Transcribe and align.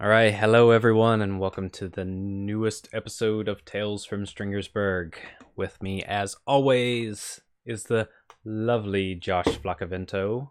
All 0.00 0.08
right, 0.08 0.32
hello 0.32 0.70
everyone, 0.70 1.20
and 1.20 1.38
welcome 1.38 1.68
to 1.70 1.88
the 1.88 2.04
newest 2.06 2.88
episode 2.92 3.48
of 3.48 3.64
Tales 3.64 4.04
from 4.06 4.24
Stringersburg. 4.24 5.14
With 5.56 5.82
me, 5.82 6.02
as 6.02 6.36
always, 6.46 7.42
is 7.66 7.84
the 7.84 8.08
lovely 8.44 9.14
Josh 9.14 9.44
Flacavento 9.44 10.50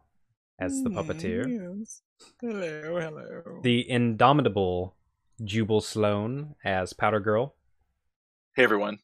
as 0.60 0.84
the 0.84 0.90
puppeteer, 0.92 1.48
Yes. 1.80 2.02
Hello, 2.42 3.00
hello. 3.00 3.60
the 3.64 3.90
indomitable 3.90 4.96
Jubal 5.44 5.82
Sloan 5.82 6.54
as 6.64 6.94
Powder 6.94 7.20
Girl. 7.20 7.56
Hey 8.56 8.64
everyone. 8.66 9.00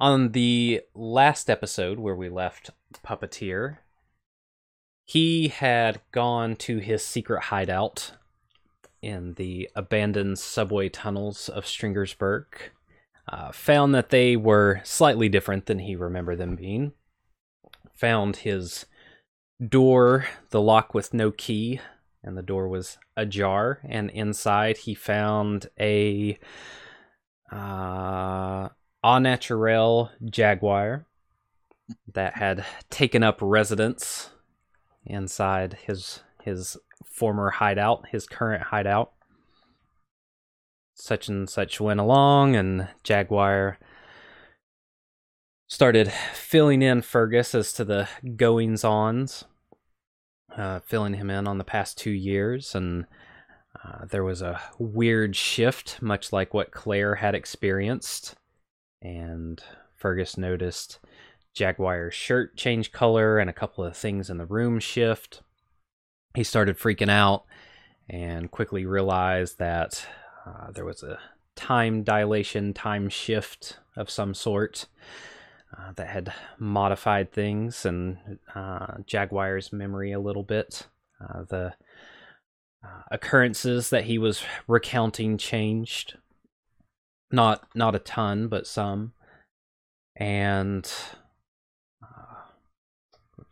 On 0.00 0.32
the 0.32 0.80
last 0.94 1.50
episode 1.50 1.98
where 2.00 2.16
we 2.16 2.28
left 2.30 2.70
Puppeteer, 3.04 3.78
he 5.04 5.48
had 5.48 6.00
gone 6.10 6.56
to 6.56 6.78
his 6.78 7.04
secret 7.04 7.44
hideout 7.44 8.12
in 9.02 9.34
the 9.34 9.68
abandoned 9.74 10.38
subway 10.38 10.88
tunnels 10.88 11.48
of 11.48 11.66
Stringersburg, 11.66 12.46
uh, 13.28 13.52
found 13.52 13.94
that 13.94 14.10
they 14.10 14.36
were 14.36 14.80
slightly 14.84 15.28
different 15.28 15.66
than 15.66 15.80
he 15.80 15.96
remembered 15.96 16.38
them 16.38 16.56
being, 16.56 16.92
found 17.94 18.36
his 18.36 18.86
door, 19.66 20.26
the 20.50 20.60
lock 20.60 20.94
with 20.94 21.14
no 21.14 21.30
key, 21.30 21.80
and 22.22 22.36
the 22.36 22.42
door 22.42 22.68
was 22.68 22.98
ajar, 23.16 23.80
and 23.84 24.10
inside 24.10 24.78
he 24.78 24.94
found 24.94 25.68
a 25.78 26.38
uh, 27.50 28.68
au 29.02 29.18
naturel 29.18 30.10
jaguar 30.24 31.06
that 32.12 32.36
had 32.36 32.64
taken 32.90 33.22
up 33.22 33.38
residence 33.40 34.30
inside 35.04 35.78
his 35.86 36.20
his 36.42 36.76
former 37.20 37.50
hideout, 37.50 38.06
his 38.10 38.26
current 38.26 38.62
hideout. 38.62 39.12
Such 40.94 41.28
and 41.28 41.50
such 41.50 41.78
went 41.78 42.00
along, 42.00 42.56
and 42.56 42.88
Jaguar 43.04 43.78
started 45.68 46.10
filling 46.32 46.80
in 46.80 47.02
Fergus 47.02 47.54
as 47.54 47.74
to 47.74 47.84
the 47.84 48.08
goings 48.36 48.84
ons, 48.84 49.44
uh, 50.56 50.80
filling 50.80 51.12
him 51.12 51.28
in 51.28 51.46
on 51.46 51.58
the 51.58 51.64
past 51.64 51.98
two 51.98 52.10
years, 52.10 52.74
and 52.74 53.04
uh, 53.84 54.06
there 54.06 54.24
was 54.24 54.40
a 54.40 54.58
weird 54.78 55.36
shift, 55.36 56.00
much 56.00 56.32
like 56.32 56.54
what 56.54 56.70
Claire 56.70 57.16
had 57.16 57.34
experienced. 57.34 58.34
And 59.02 59.62
Fergus 59.94 60.38
noticed 60.38 61.00
Jaguar's 61.52 62.14
shirt 62.14 62.56
change 62.56 62.92
color 62.92 63.38
and 63.38 63.50
a 63.50 63.54
couple 63.54 63.84
of 63.84 63.94
things 63.94 64.30
in 64.30 64.38
the 64.38 64.46
room 64.46 64.80
shift. 64.80 65.42
He 66.34 66.44
started 66.44 66.78
freaking 66.78 67.10
out 67.10 67.44
and 68.08 68.50
quickly 68.50 68.86
realized 68.86 69.58
that 69.58 70.06
uh, 70.46 70.70
there 70.70 70.84
was 70.84 71.02
a 71.02 71.18
time 71.56 72.02
dilation, 72.02 72.72
time 72.72 73.08
shift 73.08 73.78
of 73.96 74.10
some 74.10 74.34
sort 74.34 74.86
uh, 75.76 75.92
that 75.96 76.08
had 76.08 76.32
modified 76.58 77.32
things 77.32 77.84
and 77.84 78.38
uh, 78.54 78.98
Jaguar's 79.06 79.72
memory 79.72 80.12
a 80.12 80.20
little 80.20 80.42
bit. 80.42 80.86
Uh, 81.22 81.42
the 81.48 81.74
uh, 82.84 83.02
occurrences 83.10 83.90
that 83.90 84.04
he 84.04 84.18
was 84.18 84.42
recounting 84.66 85.36
changed 85.36 86.16
not 87.30 87.68
not 87.74 87.94
a 87.94 87.98
ton 87.98 88.48
but 88.48 88.66
some 88.66 89.12
and 90.16 90.90
uh, 92.02 92.40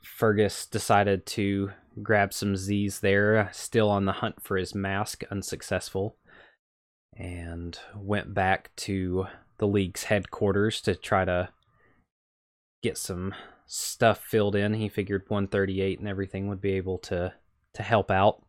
fergus 0.02 0.66
decided 0.66 1.26
to 1.26 1.70
grab 2.02 2.32
some 2.32 2.56
z's 2.56 3.00
there 3.00 3.48
still 3.52 3.88
on 3.88 4.04
the 4.04 4.12
hunt 4.12 4.42
for 4.42 4.56
his 4.56 4.74
mask 4.74 5.24
unsuccessful 5.30 6.16
and 7.16 7.78
went 7.96 8.34
back 8.34 8.70
to 8.76 9.26
the 9.58 9.66
league's 9.66 10.04
headquarters 10.04 10.80
to 10.80 10.94
try 10.94 11.24
to 11.24 11.48
get 12.82 12.96
some 12.96 13.34
stuff 13.66 14.18
filled 14.18 14.54
in 14.54 14.74
he 14.74 14.88
figured 14.88 15.24
138 15.28 15.98
and 15.98 16.08
everything 16.08 16.48
would 16.48 16.60
be 16.60 16.72
able 16.72 16.98
to 16.98 17.32
to 17.74 17.82
help 17.82 18.10
out 18.10 18.42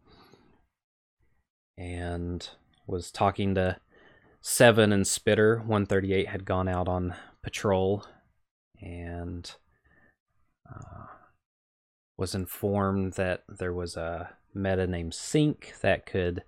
and 1.77 2.49
was 2.85 3.11
talking 3.11 3.55
to 3.55 3.77
Seven 4.41 4.91
and 4.91 5.07
Spitter. 5.07 5.57
138 5.57 6.27
had 6.27 6.45
gone 6.45 6.67
out 6.67 6.87
on 6.87 7.15
patrol 7.41 8.05
and 8.81 9.51
uh, 10.69 11.05
was 12.19 12.35
informed 12.35 13.13
that 13.13 13.43
there 13.47 13.71
was 13.71 13.95
a 13.95 14.29
meta 14.53 14.85
named 14.85 15.13
Sync 15.13 15.73
that 15.81 16.05
could 16.05 16.43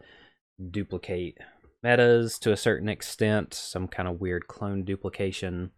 duplicate 0.69 1.37
metas 1.81 2.37
to 2.39 2.51
a 2.51 2.57
certain 2.57 2.89
extent, 2.89 3.53
some 3.53 3.87
kind 3.87 4.09
of 4.09 4.19
weird 4.19 4.47
clone 4.47 4.83
duplication. 4.83 5.71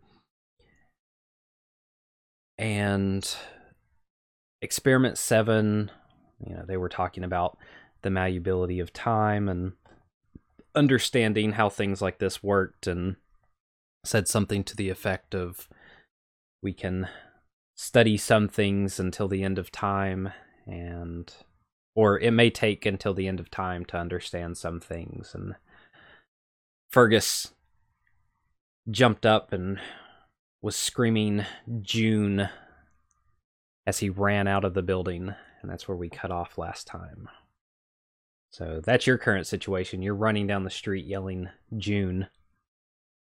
And 2.57 3.35
Experiment 4.63 5.19
7, 5.19 5.91
you 6.43 6.55
know, 6.55 6.65
they 6.67 6.77
were 6.77 6.89
talking 6.89 7.23
about 7.23 7.57
the 8.01 8.09
malleability 8.09 8.79
of 8.79 8.91
time 8.93 9.47
and 9.47 9.73
understanding 10.73 11.51
how 11.51 11.69
things 11.69 12.01
like 12.01 12.17
this 12.17 12.41
worked 12.41 12.87
and 12.87 13.17
said 14.03 14.27
something 14.27 14.63
to 14.63 14.75
the 14.75 14.89
effect 14.89 15.35
of 15.35 15.69
we 16.63 16.73
can 16.73 17.07
study 17.75 18.17
some 18.17 18.47
things 18.47 18.99
until 18.99 19.27
the 19.27 19.43
end 19.43 19.57
of 19.57 19.71
time 19.71 20.31
and 20.65 21.33
or 21.95 22.19
it 22.19 22.31
may 22.31 22.49
take 22.49 22.85
until 22.85 23.13
the 23.13 23.27
end 23.27 23.39
of 23.39 23.51
time 23.51 23.85
to 23.85 23.97
understand 23.97 24.57
some 24.57 24.79
things 24.79 25.33
and 25.33 25.55
Fergus 26.89 27.53
jumped 28.89 29.25
up 29.25 29.51
and 29.51 29.79
was 30.61 30.75
screaming 30.75 31.45
June 31.81 32.49
as 33.85 33.99
he 33.99 34.09
ran 34.09 34.47
out 34.47 34.63
of 34.63 34.73
the 34.73 34.83
building 34.83 35.33
and 35.61 35.71
that's 35.71 35.87
where 35.87 35.97
we 35.97 36.09
cut 36.09 36.29
off 36.29 36.57
last 36.57 36.85
time. 36.85 37.27
So 38.51 38.81
that's 38.83 39.07
your 39.07 39.17
current 39.17 39.47
situation. 39.47 40.03
You're 40.03 40.13
running 40.13 40.45
down 40.45 40.63
the 40.63 40.69
street 40.69 41.05
yelling 41.05 41.49
June. 41.77 42.27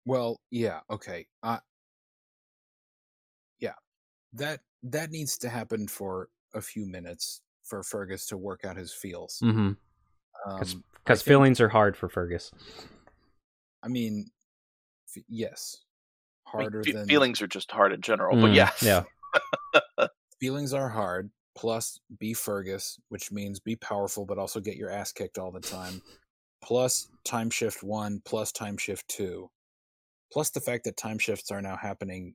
Well, 0.07 0.39
yeah, 0.51 0.81
okay. 0.89 1.27
Yeah. 1.43 1.59
That 4.33 4.61
that 4.83 5.11
needs 5.11 5.39
to 5.39 5.49
happen 5.49 5.89
for 5.89 6.29
a 6.55 6.61
few 6.61 6.87
minutes 6.87 7.41
for 7.65 7.83
Fergus 7.83 8.27
to 8.27 8.37
work 8.37 8.65
out 8.65 8.77
his 8.77 8.93
feels. 8.93 9.41
Mm-hmm. 9.43 9.59
Um, 9.69 9.77
Because 10.57 10.73
think- 10.73 11.21
feelings 11.21 11.61
are 11.61 11.69
hard 11.69 11.97
for 11.97 12.09
Fergus. 12.09 12.51
I 13.83 13.89
mean, 13.89 14.27
f- 15.17 15.23
yes. 15.29 15.79
I 16.47 16.59
mean, 16.59 16.63
Harder 16.71 16.83
than 16.83 17.07
feelings 17.07 17.43
are 17.43 17.47
just 17.47 17.71
hard 17.71 17.93
in 17.93 18.01
general, 18.01 18.37
Mm, 18.37 18.41
but 18.43 18.53
yes. 18.53 18.83
yeah. 18.83 19.03
feelings 20.41 20.73
are 20.73 20.89
hard. 20.89 21.31
Plus, 21.57 22.01
be 22.19 22.33
Fergus, 22.35 22.99
which 23.09 23.33
means 23.33 23.59
be 23.61 23.77
powerful, 23.77 24.25
but 24.25 24.39
also 24.39 24.61
get 24.61 24.77
your 24.77 24.91
ass 24.91 25.13
kicked 25.13 25.39
all 25.39 25.51
the 25.51 25.61
time. 25.61 26.01
plus, 26.63 27.09
time 27.25 27.51
shift 27.51 27.83
one, 27.83 28.21
plus 28.25 28.51
time 28.53 28.77
shift 28.77 29.07
two. 29.09 29.51
Plus, 30.33 30.51
the 30.51 30.61
fact 30.61 30.85
that 30.85 30.97
time 30.97 31.19
shifts 31.19 31.51
are 31.51 31.61
now 31.63 31.77
happening 31.77 32.35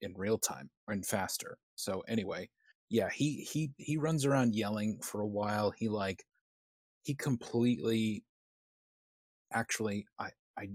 in 0.00 0.14
real 0.16 0.38
time 0.38 0.70
and 0.88 1.06
faster. 1.06 1.58
So, 1.74 2.00
anyway, 2.08 2.50
yeah, 2.88 3.08
he 3.10 3.42
he 3.50 3.72
he 3.78 3.96
runs 3.96 4.24
around 4.24 4.54
yelling 4.54 5.00
for 5.02 5.20
a 5.20 5.26
while. 5.26 5.70
He 5.72 5.88
like 5.88 6.24
he 7.04 7.14
completely 7.14 8.24
actually 9.52 10.06
I 10.18 10.30
I 10.56 10.68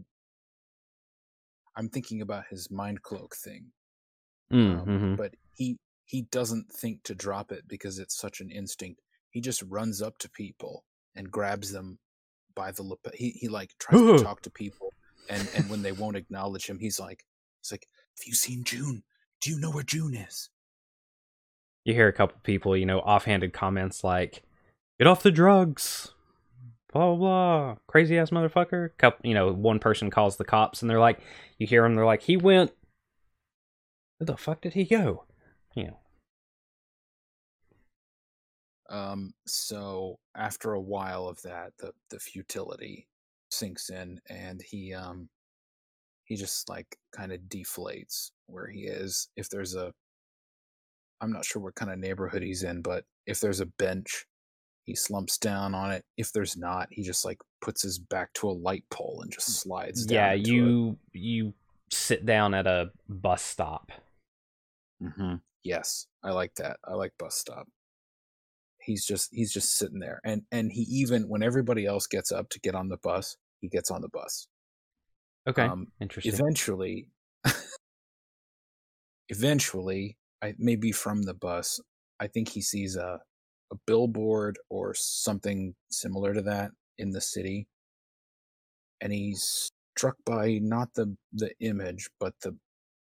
I'm 1.76 1.90
thinking 1.90 2.22
about 2.22 2.48
his 2.48 2.70
mind 2.72 3.02
cloak 3.02 3.36
thing 3.36 3.74
Mm, 4.52 4.84
um, 4.84 4.88
mhm. 4.88 5.18
but 5.18 5.36
he 5.54 5.80
he 6.06 6.24
doesn't 6.24 6.72
think 6.74 7.04
to 7.04 7.16
drop 7.16 7.52
it 7.52 7.68
because 7.68 8.00
it's 8.00 8.16
such 8.18 8.42
an 8.42 8.52
instinct. 8.52 9.02
He 9.32 9.42
just 9.42 9.62
runs 9.64 10.02
up 10.02 10.18
to 10.20 10.30
people 10.30 10.86
and 11.16 11.32
grabs 11.32 11.72
them 11.72 12.00
by 12.56 12.72
the. 12.72 12.98
He 13.16 13.32
he 13.32 13.50
like 13.50 13.72
tries 13.80 14.04
to 14.06 14.14
talk 14.14 14.42
to 14.44 14.52
people, 14.52 14.94
and 15.30 15.50
and 15.50 15.70
when 15.70 15.84
they 15.84 15.92
won't 15.94 16.18
acknowledge 16.18 16.68
him, 16.70 16.80
he's 16.80 17.00
like 17.00 17.26
he's 17.62 17.72
like, 17.72 17.88
"Have 18.20 18.28
you 18.28 18.36
seen 18.36 18.64
June? 18.66 19.04
Do 19.42 19.50
you 19.50 19.60
know 19.60 19.72
where 19.72 19.84
June 19.84 20.16
is?" 20.16 20.50
You 21.84 21.94
hear 21.94 22.08
a 22.08 22.14
couple 22.14 22.38
people, 22.44 22.78
you 22.78 22.86
know, 22.86 23.00
offhanded 23.00 23.54
comments 23.54 24.04
like, 24.04 24.44
"Get 25.00 25.08
off 25.08 25.24
the 25.24 25.32
drugs." 25.32 26.14
Blah 26.94 27.16
blah 27.16 27.16
blah. 27.16 27.76
Crazy 27.88 28.18
ass 28.18 28.32
motherfucker. 28.32 28.90
Couple, 28.98 29.28
you 29.28 29.34
know, 29.34 29.52
one 29.52 29.80
person 29.80 30.10
calls 30.10 30.38
the 30.38 30.44
cops, 30.46 30.82
and 30.82 30.90
they're 30.90 31.00
like, 31.00 31.22
you 31.58 31.66
hear 31.66 31.84
them. 31.84 31.96
They're 31.96 32.06
like, 32.06 32.24
he 32.24 32.38
went. 32.38 32.72
Where 34.18 34.26
the 34.26 34.38
fuck 34.38 34.62
did 34.62 34.74
he 34.74 34.84
go? 34.86 35.26
You 35.76 35.86
know. 35.86 35.98
Um, 38.90 39.34
so 39.48 40.20
after 40.36 40.74
a 40.74 40.82
while 40.82 41.28
of 41.28 41.42
that, 41.44 41.72
the 41.80 41.94
the 42.10 42.20
futility 42.20 43.08
sinks 43.52 43.90
in, 43.90 44.20
and 44.30 44.62
he 44.62 44.94
um 44.94 45.30
he 46.32 46.38
just 46.38 46.70
like 46.70 46.98
kind 47.12 47.34
of 47.34 47.42
deflates 47.50 48.32
where 48.46 48.68
he 48.68 48.84
is. 48.84 49.28
If 49.36 49.50
there's 49.50 49.76
a, 49.76 49.92
I'm 51.20 51.34
not 51.34 51.44
sure 51.44 51.62
what 51.62 51.76
kind 51.76 51.92
of 51.92 52.00
neighborhood 52.00 52.42
he's 52.42 52.64
in, 52.64 52.82
but 52.82 53.04
if 53.26 53.42
there's 53.42 53.60
a 53.60 53.66
bench 53.66 54.26
he 54.86 54.96
slumps 54.96 55.38
down 55.38 55.76
on 55.76 55.92
it. 55.92 56.06
If 56.18 56.32
there's 56.32 56.56
not, 56.56 56.88
he 56.90 57.04
just 57.04 57.26
like 57.26 57.40
puts 57.62 57.84
his 57.84 58.00
back 58.00 58.32
to 58.36 58.50
a 58.50 58.52
light 58.52 58.86
pole 58.90 59.20
and 59.22 59.32
just 59.32 59.62
slides 59.62 60.06
down. 60.06 60.16
yeah, 60.16 60.34
you 60.34 60.98
you 61.12 61.54
sit 61.90 62.26
down 62.26 62.54
at 62.54 62.66
a 62.66 62.92
bus 63.10 63.42
stop. 63.42 63.92
It. 65.02 65.14
hmm 65.14 65.36
Yes, 65.64 66.08
I 66.24 66.32
like 66.32 66.56
that. 66.56 66.78
I 66.88 66.94
like 66.94 67.12
bus 67.20 67.36
stop. 67.36 67.68
He's 68.80 69.06
just 69.06 69.30
he's 69.34 69.52
just 69.52 69.78
sitting 69.78 70.00
there, 70.00 70.22
and 70.24 70.44
and 70.50 70.72
he 70.72 70.84
even 70.84 71.28
when 71.28 71.44
everybody 71.44 71.86
else 71.86 72.08
gets 72.08 72.32
up 72.32 72.50
to 72.52 72.60
get 72.62 72.74
on 72.74 72.88
the 72.88 72.98
bus, 72.98 73.36
he 73.60 73.68
gets 73.68 73.92
on 73.92 74.02
the 74.02 74.10
bus. 74.10 74.48
Okay, 75.48 75.68
Um, 75.68 75.92
interesting. 76.00 76.34
eventually 76.34 77.10
eventually 79.30 80.18
i 80.42 80.54
maybe 80.58 80.92
from 80.92 81.24
the 81.24 81.34
bus 81.34 81.80
i 82.20 82.28
think 82.28 82.50
he 82.50 82.62
sees 82.62 82.96
a 82.96 83.20
a 83.72 83.78
billboard 83.88 84.60
or 84.70 84.94
something 84.94 85.76
similar 85.92 86.34
to 86.36 86.44
that 86.44 86.72
in 87.00 87.12
the 87.12 87.22
city. 87.22 87.68
And 89.02 89.12
he's 89.12 89.72
struck 89.98 90.16
by 90.26 90.60
not 90.62 90.94
the 90.94 91.18
the 91.34 91.54
image 91.60 92.10
but 92.20 92.34
the 92.42 92.58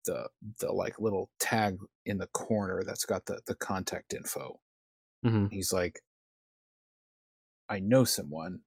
the 0.07 0.29
the 0.61 0.73
like 0.73 0.99
little 1.01 1.31
tag 1.41 1.79
in 2.07 2.19
the 2.19 2.29
corner 2.29 2.83
that's 2.85 3.05
got 3.07 3.27
the 3.27 3.41
the 3.47 3.55
contact 3.57 4.15
info. 4.15 4.61
Hmm 5.23 5.47
he's 5.51 5.73
like 5.73 6.01
i 7.69 7.79
know 7.79 8.05
someone 8.05 8.61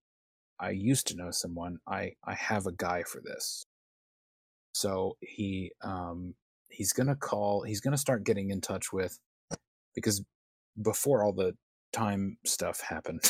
i 0.59 0.69
used 0.71 1.07
to 1.07 1.15
know 1.15 1.31
someone 1.31 1.77
i 1.87 2.11
i 2.25 2.33
have 2.33 2.65
a 2.65 2.71
guy 2.71 3.03
for 3.03 3.21
this 3.23 3.63
so 4.73 5.17
he 5.21 5.71
um 5.83 6.33
he's 6.69 6.93
gonna 6.93 7.15
call 7.15 7.63
he's 7.63 7.81
gonna 7.81 7.97
start 7.97 8.23
getting 8.23 8.49
in 8.51 8.61
touch 8.61 8.91
with 8.93 9.17
because 9.95 10.21
before 10.83 11.23
all 11.23 11.33
the 11.33 11.53
time 11.93 12.37
stuff 12.45 12.81
happened 12.81 13.21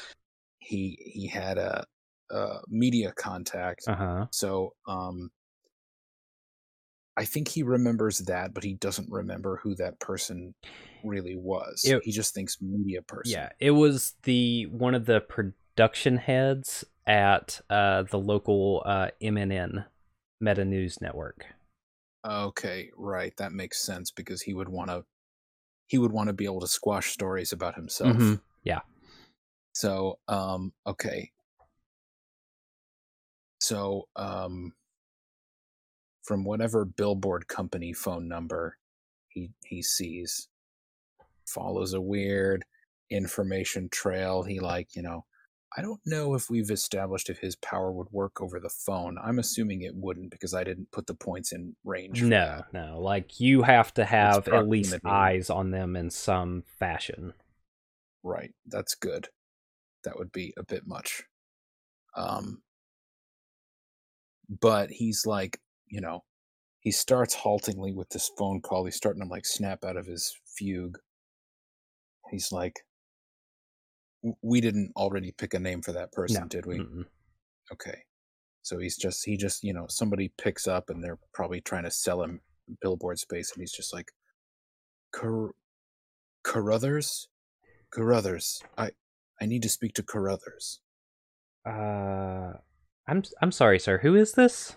he 0.58 0.98
he 1.04 1.26
had 1.26 1.58
a, 1.58 1.84
a 2.30 2.58
media 2.68 3.12
contact 3.16 3.84
Uh 3.88 3.94
huh. 3.96 4.26
so 4.30 4.74
um 4.86 5.30
I 7.16 7.24
think 7.24 7.48
he 7.48 7.64
remembers 7.64 8.18
that, 8.20 8.54
but 8.54 8.62
he 8.62 8.74
doesn't 8.74 9.10
remember 9.10 9.58
who 9.60 9.74
that 9.74 9.98
person 9.98 10.54
really 11.02 11.34
was. 11.34 11.82
It- 11.84 12.00
he 12.04 12.12
just 12.12 12.32
thinks 12.32 12.58
media 12.62 13.02
person. 13.02 13.32
Yeah, 13.32 13.48
it 13.58 13.72
was 13.72 14.14
the 14.22 14.66
one 14.66 14.94
of 14.94 15.04
the 15.04 15.20
production 15.78 16.16
heads 16.16 16.84
at 17.06 17.60
uh, 17.70 18.02
the 18.02 18.18
local 18.18 18.82
uh, 18.84 19.06
MNN 19.22 19.84
Meta 20.40 20.64
News 20.64 21.00
Network. 21.00 21.46
Okay, 22.26 22.90
right. 22.96 23.32
That 23.36 23.52
makes 23.52 23.80
sense 23.80 24.10
because 24.10 24.42
he 24.42 24.54
would 24.54 24.68
want 24.68 24.90
to 24.90 25.04
he 25.86 25.96
would 25.96 26.10
want 26.10 26.26
to 26.26 26.32
be 26.32 26.46
able 26.46 26.58
to 26.62 26.66
squash 26.66 27.12
stories 27.12 27.52
about 27.52 27.76
himself. 27.76 28.16
Mhm, 28.16 28.40
yeah. 28.64 28.80
So, 29.72 30.18
um 30.26 30.72
okay. 30.84 31.30
So, 33.60 34.08
um 34.16 34.72
from 36.24 36.42
whatever 36.42 36.84
billboard 36.84 37.46
company 37.46 37.92
phone 37.92 38.26
number 38.26 38.78
he 39.28 39.52
he 39.64 39.80
sees 39.80 40.48
follows 41.46 41.94
a 41.94 42.00
weird 42.00 42.64
information 43.10 43.88
trail. 43.90 44.42
He 44.42 44.58
like, 44.58 44.96
you 44.96 45.02
know, 45.02 45.24
I 45.76 45.82
don't 45.82 46.00
know 46.06 46.34
if 46.34 46.48
we've 46.48 46.70
established 46.70 47.28
if 47.28 47.38
his 47.38 47.56
power 47.56 47.92
would 47.92 48.08
work 48.10 48.40
over 48.40 48.58
the 48.58 48.70
phone. 48.70 49.18
I'm 49.22 49.38
assuming 49.38 49.82
it 49.82 49.94
wouldn't 49.94 50.30
because 50.30 50.54
I 50.54 50.64
didn't 50.64 50.90
put 50.92 51.06
the 51.06 51.14
points 51.14 51.52
in 51.52 51.76
range. 51.84 52.22
No, 52.22 52.62
that. 52.72 52.72
no, 52.72 53.00
like 53.00 53.38
you 53.38 53.62
have 53.62 53.92
to 53.94 54.04
have 54.04 54.48
at 54.48 54.68
least 54.68 54.98
eyes 55.04 55.50
on 55.50 55.70
them 55.70 55.94
in 55.94 56.10
some 56.10 56.64
fashion. 56.78 57.34
Right. 58.22 58.52
That's 58.66 58.94
good. 58.94 59.28
That 60.04 60.18
would 60.18 60.32
be 60.32 60.54
a 60.56 60.64
bit 60.64 60.86
much. 60.86 61.24
Um 62.16 62.62
but 64.48 64.90
he's 64.90 65.26
like, 65.26 65.60
you 65.86 66.00
know, 66.00 66.24
he 66.80 66.90
starts 66.90 67.34
haltingly 67.34 67.92
with 67.92 68.08
this 68.08 68.30
phone 68.38 68.62
call. 68.62 68.86
He's 68.86 68.96
starting 68.96 69.22
to 69.22 69.28
like 69.28 69.44
snap 69.44 69.84
out 69.84 69.96
of 69.96 70.06
his 70.06 70.34
fugue. 70.46 70.98
He's 72.30 72.50
like 72.52 72.74
"W- 72.74 72.87
we 74.42 74.60
didn't 74.60 74.92
already 74.96 75.32
pick 75.32 75.54
a 75.54 75.58
name 75.58 75.82
for 75.82 75.92
that 75.92 76.12
person, 76.12 76.42
No. 76.42 76.48
did 76.48 76.66
we? 76.66 76.78
Mm-mm. 76.78 77.04
Okay. 77.72 78.02
So 78.62 78.78
he's 78.78 78.96
just 78.96 79.24
he 79.24 79.36
just, 79.36 79.62
you 79.64 79.72
know, 79.72 79.86
somebody 79.88 80.32
picks 80.38 80.66
up 80.66 80.90
and 80.90 81.02
they're 81.02 81.18
probably 81.32 81.60
trying 81.60 81.84
to 81.84 81.90
sell 81.90 82.22
him 82.22 82.40
billboard 82.82 83.18
space 83.18 83.52
and 83.52 83.60
he's 83.62 83.72
just 83.72 83.92
like 83.94 84.10
Car- 85.12 85.54
Carruthers? 86.44 87.28
Carruthers. 87.90 88.62
I 88.76 88.90
I 89.40 89.46
need 89.46 89.62
to 89.62 89.68
speak 89.68 89.94
to 89.94 90.02
Carruthers. 90.02 90.80
Uh, 91.66 92.52
I'm 93.06 93.22
I'm 93.40 93.52
sorry, 93.52 93.78
sir. 93.78 93.98
Who 93.98 94.14
is 94.14 94.32
this? 94.32 94.76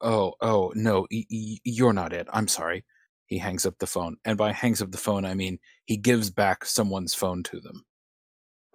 Oh, 0.00 0.34
oh, 0.40 0.72
no, 0.74 1.06
y- 1.10 1.24
y- 1.30 1.58
you're 1.64 1.92
not 1.92 2.12
it. 2.12 2.26
I'm 2.32 2.48
sorry. 2.48 2.84
He 3.26 3.38
hangs 3.38 3.66
up 3.66 3.78
the 3.78 3.86
phone. 3.86 4.16
And 4.24 4.36
by 4.36 4.52
hangs 4.52 4.82
up 4.82 4.90
the 4.90 4.98
phone, 4.98 5.24
I 5.24 5.34
mean 5.34 5.58
he 5.86 5.96
gives 5.96 6.30
back 6.30 6.64
someone's 6.64 7.14
phone 7.14 7.42
to 7.44 7.60
them. 7.60 7.84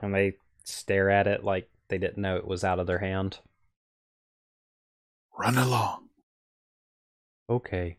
And 0.01 0.13
they 0.13 0.37
stare 0.63 1.09
at 1.09 1.27
it 1.27 1.43
like 1.43 1.69
they 1.89 1.97
didn't 1.97 2.21
know 2.21 2.37
it 2.37 2.47
was 2.47 2.63
out 2.63 2.79
of 2.79 2.87
their 2.87 2.99
hand. 2.99 3.39
Run 5.37 5.57
along. 5.57 6.09
Okay. 7.49 7.97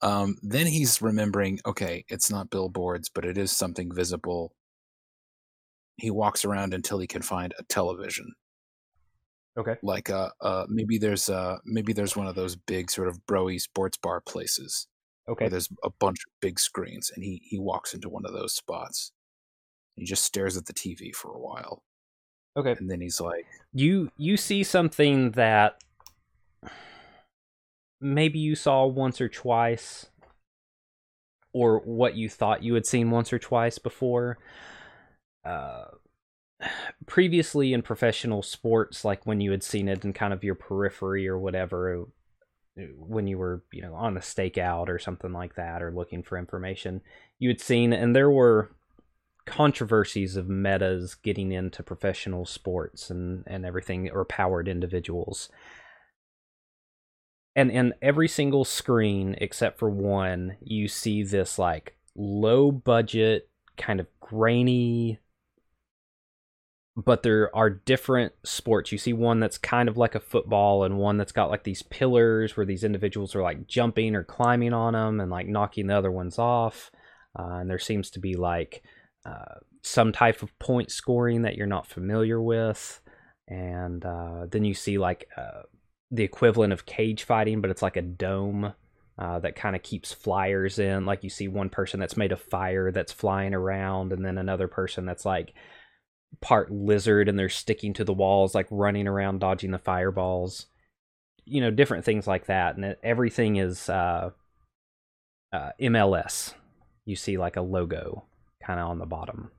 Um, 0.00 0.36
then 0.42 0.66
he's 0.66 1.00
remembering, 1.00 1.60
okay, 1.64 2.04
it's 2.08 2.30
not 2.30 2.50
billboards, 2.50 3.08
but 3.08 3.24
it 3.24 3.38
is 3.38 3.50
something 3.50 3.90
visible. 3.92 4.52
He 5.96 6.10
walks 6.10 6.44
around 6.44 6.74
until 6.74 6.98
he 6.98 7.06
can 7.06 7.22
find 7.22 7.54
a 7.58 7.62
television. 7.64 8.34
Okay. 9.56 9.76
Like 9.82 10.10
uh, 10.10 10.30
uh 10.40 10.66
maybe 10.68 10.98
there's 10.98 11.28
uh 11.28 11.58
maybe 11.64 11.92
there's 11.92 12.16
one 12.16 12.26
of 12.26 12.34
those 12.34 12.56
big 12.56 12.90
sort 12.90 13.08
of 13.08 13.24
broy 13.26 13.60
sports 13.60 13.96
bar 13.96 14.20
places 14.20 14.88
Okay. 15.28 15.48
there's 15.48 15.68
a 15.82 15.90
bunch 15.90 16.18
of 16.26 16.32
big 16.40 16.60
screens 16.60 17.10
and 17.14 17.24
he 17.24 17.40
he 17.44 17.58
walks 17.58 17.94
into 17.94 18.08
one 18.08 18.26
of 18.26 18.32
those 18.32 18.54
spots. 18.54 19.12
He 19.96 20.04
just 20.04 20.24
stares 20.24 20.56
at 20.56 20.66
the 20.66 20.74
TV 20.74 21.14
for 21.14 21.32
a 21.32 21.38
while. 21.38 21.82
Okay. 22.56 22.74
And 22.78 22.90
then 22.90 23.00
he's 23.00 23.20
like, 23.20 23.46
You 23.72 24.10
you 24.18 24.36
see 24.36 24.62
something 24.62 25.30
that 25.32 25.82
maybe 28.00 28.38
you 28.38 28.54
saw 28.54 28.86
once 28.86 29.20
or 29.20 29.28
twice 29.28 30.06
or 31.54 31.78
what 31.80 32.16
you 32.16 32.28
thought 32.28 32.62
you 32.62 32.74
had 32.74 32.84
seen 32.86 33.10
once 33.10 33.32
or 33.32 33.38
twice 33.38 33.78
before. 33.78 34.38
Uh 35.44 35.84
previously 37.06 37.72
in 37.72 37.82
professional 37.82 38.42
sports 38.42 39.04
like 39.04 39.26
when 39.26 39.40
you 39.40 39.50
had 39.50 39.62
seen 39.62 39.88
it 39.88 40.04
in 40.04 40.12
kind 40.12 40.32
of 40.32 40.44
your 40.44 40.54
periphery 40.54 41.28
or 41.28 41.38
whatever 41.38 42.06
when 42.96 43.26
you 43.26 43.36
were 43.36 43.62
you 43.72 43.82
know 43.82 43.94
on 43.94 44.16
a 44.16 44.20
stakeout 44.20 44.88
or 44.88 44.98
something 44.98 45.32
like 45.32 45.56
that 45.56 45.82
or 45.82 45.92
looking 45.92 46.22
for 46.22 46.38
information 46.38 47.00
you 47.38 47.48
had 47.48 47.60
seen 47.60 47.92
and 47.92 48.14
there 48.14 48.30
were 48.30 48.70
controversies 49.46 50.36
of 50.36 50.48
metas 50.48 51.14
getting 51.14 51.52
into 51.52 51.82
professional 51.82 52.46
sports 52.46 53.10
and 53.10 53.44
and 53.46 53.66
everything 53.66 54.10
or 54.10 54.24
powered 54.24 54.68
individuals. 54.68 55.50
And 57.56 57.70
in 57.70 57.94
every 58.02 58.28
single 58.28 58.64
screen 58.64 59.36
except 59.38 59.78
for 59.78 59.90
one 59.90 60.56
you 60.60 60.88
see 60.88 61.22
this 61.22 61.58
like 61.58 61.96
low 62.16 62.72
budget 62.72 63.48
kind 63.76 64.00
of 64.00 64.06
grainy 64.20 65.18
but 66.96 67.22
there 67.22 67.54
are 67.54 67.70
different 67.70 68.32
sports. 68.44 68.92
You 68.92 68.98
see 68.98 69.12
one 69.12 69.40
that's 69.40 69.58
kind 69.58 69.88
of 69.88 69.96
like 69.96 70.14
a 70.14 70.20
football, 70.20 70.84
and 70.84 70.96
one 70.98 71.16
that's 71.16 71.32
got 71.32 71.50
like 71.50 71.64
these 71.64 71.82
pillars 71.82 72.56
where 72.56 72.66
these 72.66 72.84
individuals 72.84 73.34
are 73.34 73.42
like 73.42 73.66
jumping 73.66 74.14
or 74.14 74.22
climbing 74.22 74.72
on 74.72 74.92
them 74.92 75.20
and 75.20 75.30
like 75.30 75.48
knocking 75.48 75.88
the 75.88 75.96
other 75.96 76.12
ones 76.12 76.38
off. 76.38 76.90
Uh, 77.36 77.56
and 77.56 77.70
there 77.70 77.80
seems 77.80 78.10
to 78.10 78.20
be 78.20 78.34
like 78.34 78.84
uh, 79.26 79.56
some 79.82 80.12
type 80.12 80.42
of 80.42 80.56
point 80.58 80.90
scoring 80.90 81.42
that 81.42 81.56
you're 81.56 81.66
not 81.66 81.86
familiar 81.86 82.40
with. 82.40 83.00
And 83.48 84.04
uh, 84.04 84.46
then 84.50 84.64
you 84.64 84.74
see 84.74 84.96
like 84.96 85.28
uh, 85.36 85.62
the 86.10 86.22
equivalent 86.22 86.72
of 86.72 86.86
cage 86.86 87.24
fighting, 87.24 87.60
but 87.60 87.70
it's 87.70 87.82
like 87.82 87.96
a 87.96 88.02
dome 88.02 88.72
uh, 89.18 89.38
that 89.40 89.56
kind 89.56 89.74
of 89.74 89.82
keeps 89.82 90.12
flyers 90.12 90.78
in. 90.78 91.06
Like 91.06 91.24
you 91.24 91.30
see 91.30 91.48
one 91.48 91.70
person 91.70 91.98
that's 91.98 92.16
made 92.16 92.32
of 92.32 92.40
fire 92.40 92.92
that's 92.92 93.12
flying 93.12 93.52
around, 93.52 94.12
and 94.12 94.24
then 94.24 94.38
another 94.38 94.68
person 94.68 95.04
that's 95.06 95.24
like 95.24 95.54
part 96.40 96.70
lizard 96.70 97.28
and 97.28 97.38
they're 97.38 97.48
sticking 97.48 97.92
to 97.94 98.04
the 98.04 98.12
walls, 98.12 98.54
like 98.54 98.66
running 98.70 99.06
around 99.08 99.40
dodging 99.40 99.70
the 99.70 99.78
fireballs. 99.78 100.66
You 101.46 101.60
know, 101.60 101.70
different 101.70 102.04
things 102.04 102.26
like 102.26 102.46
that, 102.46 102.76
and 102.76 102.84
it, 102.86 103.00
everything 103.02 103.56
is 103.56 103.88
uh, 103.90 104.30
uh, 105.52 105.70
MSL. 105.80 106.54
You 107.04 107.16
see 107.16 107.36
like 107.36 107.56
a 107.56 107.60
logo 107.62 108.24
kind 108.64 108.80
of 108.80 108.88
on 108.88 108.98
the 108.98 109.04
bottom. 109.06 109.50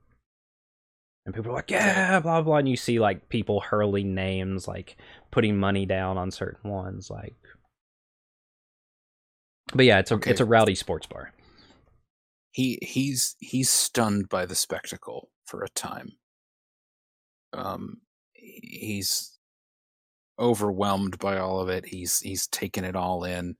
And 1.24 1.34
people 1.34 1.50
are 1.52 1.54
like, 1.54 1.70
yeah, 1.70 2.18
blah 2.20 2.42
blah. 2.42 2.56
And 2.56 2.68
you 2.68 2.76
see 2.76 2.98
like 2.98 3.28
people 3.28 3.60
hurling 3.60 4.14
names, 4.14 4.66
like 4.66 4.96
putting 5.30 5.56
money 5.56 5.86
down 5.86 6.18
on 6.18 6.30
certain 6.30 6.70
ones, 6.70 7.08
like. 7.10 7.36
But 9.74 9.84
yeah, 9.84 9.98
it's 10.00 10.10
a 10.10 10.14
Okay. 10.16 10.30
it's 10.30 10.40
a 10.40 10.44
rowdy 10.44 10.74
sports 10.74 11.06
bar. 11.06 11.32
he 12.52 12.78
he's 12.82 13.36
he's 13.40 13.70
stunned 13.70 14.28
by 14.28 14.46
the 14.46 14.54
spectacle 14.54 15.30
for 15.46 15.62
a 15.62 15.68
time. 15.68 16.12
Um, 17.56 18.00
he's 18.34 19.38
overwhelmed 20.38 21.18
by 21.18 21.38
all 21.38 21.60
of 21.60 21.68
it. 21.68 21.86
He's 21.86 22.20
he's 22.20 22.46
taken 22.48 22.84
it 22.84 22.94
all 22.96 23.24
in. 23.24 23.56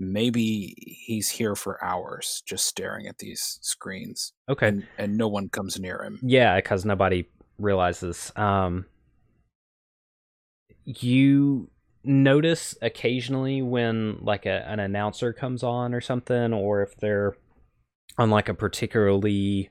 Maybe 0.00 0.74
he's 1.06 1.30
here 1.30 1.54
for 1.54 1.82
hours 1.84 2.42
just 2.46 2.66
staring 2.66 3.06
at 3.06 3.18
these 3.18 3.58
screens, 3.62 4.32
Okay. 4.48 4.68
and 4.68 4.86
and 4.98 5.16
no 5.16 5.28
one 5.28 5.48
comes 5.48 5.78
near 5.78 6.02
him. 6.02 6.18
Yeah, 6.22 6.56
because 6.56 6.84
nobody 6.84 7.26
realizes. 7.58 8.32
Um, 8.34 8.86
you 10.84 11.70
notice 12.02 12.76
occasionally 12.82 13.62
when 13.62 14.18
like 14.20 14.46
a, 14.46 14.68
an 14.68 14.80
announcer 14.80 15.32
comes 15.32 15.62
on 15.62 15.94
or 15.94 16.00
something, 16.00 16.52
or 16.52 16.82
if 16.82 16.96
they're 16.96 17.36
on 18.18 18.30
like 18.30 18.48
a 18.48 18.54
particularly 18.54 19.70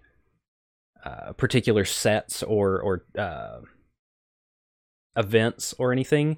uh, 1.04 1.34
particular 1.34 1.86
sets 1.86 2.44
or 2.44 2.82
or 2.82 3.06
uh, 3.18 3.60
events 5.16 5.74
or 5.78 5.92
anything 5.92 6.38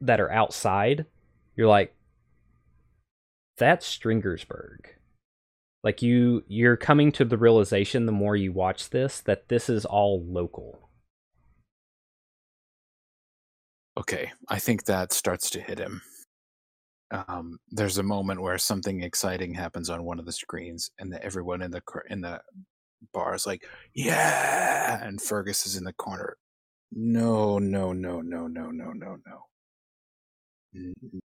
that 0.00 0.20
are 0.20 0.30
outside, 0.30 1.06
you're 1.56 1.68
like, 1.68 1.94
that's 3.58 3.86
Stringersburg 3.86 4.96
like 5.82 6.02
you 6.02 6.44
you're 6.46 6.76
coming 6.76 7.10
to 7.10 7.24
the 7.24 7.38
realization 7.38 8.04
the 8.04 8.12
more 8.12 8.36
you 8.36 8.52
watch 8.52 8.90
this 8.90 9.20
that 9.22 9.48
this 9.48 9.70
is 9.70 9.86
all 9.86 10.22
local 10.26 10.90
Okay, 14.00 14.30
I 14.48 14.58
think 14.58 14.84
that 14.84 15.12
starts 15.12 15.50
to 15.50 15.60
hit 15.60 15.78
him. 15.78 16.00
Um, 17.10 17.58
there's 17.70 17.98
a 17.98 18.02
moment 18.02 18.40
where 18.40 18.56
something 18.56 19.02
exciting 19.02 19.52
happens 19.52 19.90
on 19.90 20.04
one 20.04 20.18
of 20.18 20.24
the 20.26 20.32
screens, 20.32 20.90
and 20.98 21.12
the, 21.12 21.22
everyone 21.22 21.60
in 21.60 21.70
the 21.70 21.82
in 22.08 22.20
the 22.20 22.40
bar 23.12 23.34
is 23.34 23.46
like, 23.46 23.64
"Yeah!" 23.94 25.04
and 25.04 25.20
Fergus 25.20 25.66
is 25.66 25.76
in 25.76 25.84
the 25.84 25.92
corner. 25.94 26.36
No, 26.92 27.58
no, 27.58 27.92
no, 27.92 28.20
no, 28.20 28.46
no, 28.46 28.70
no, 28.70 28.92
no, 28.92 29.16
no. 29.26 29.46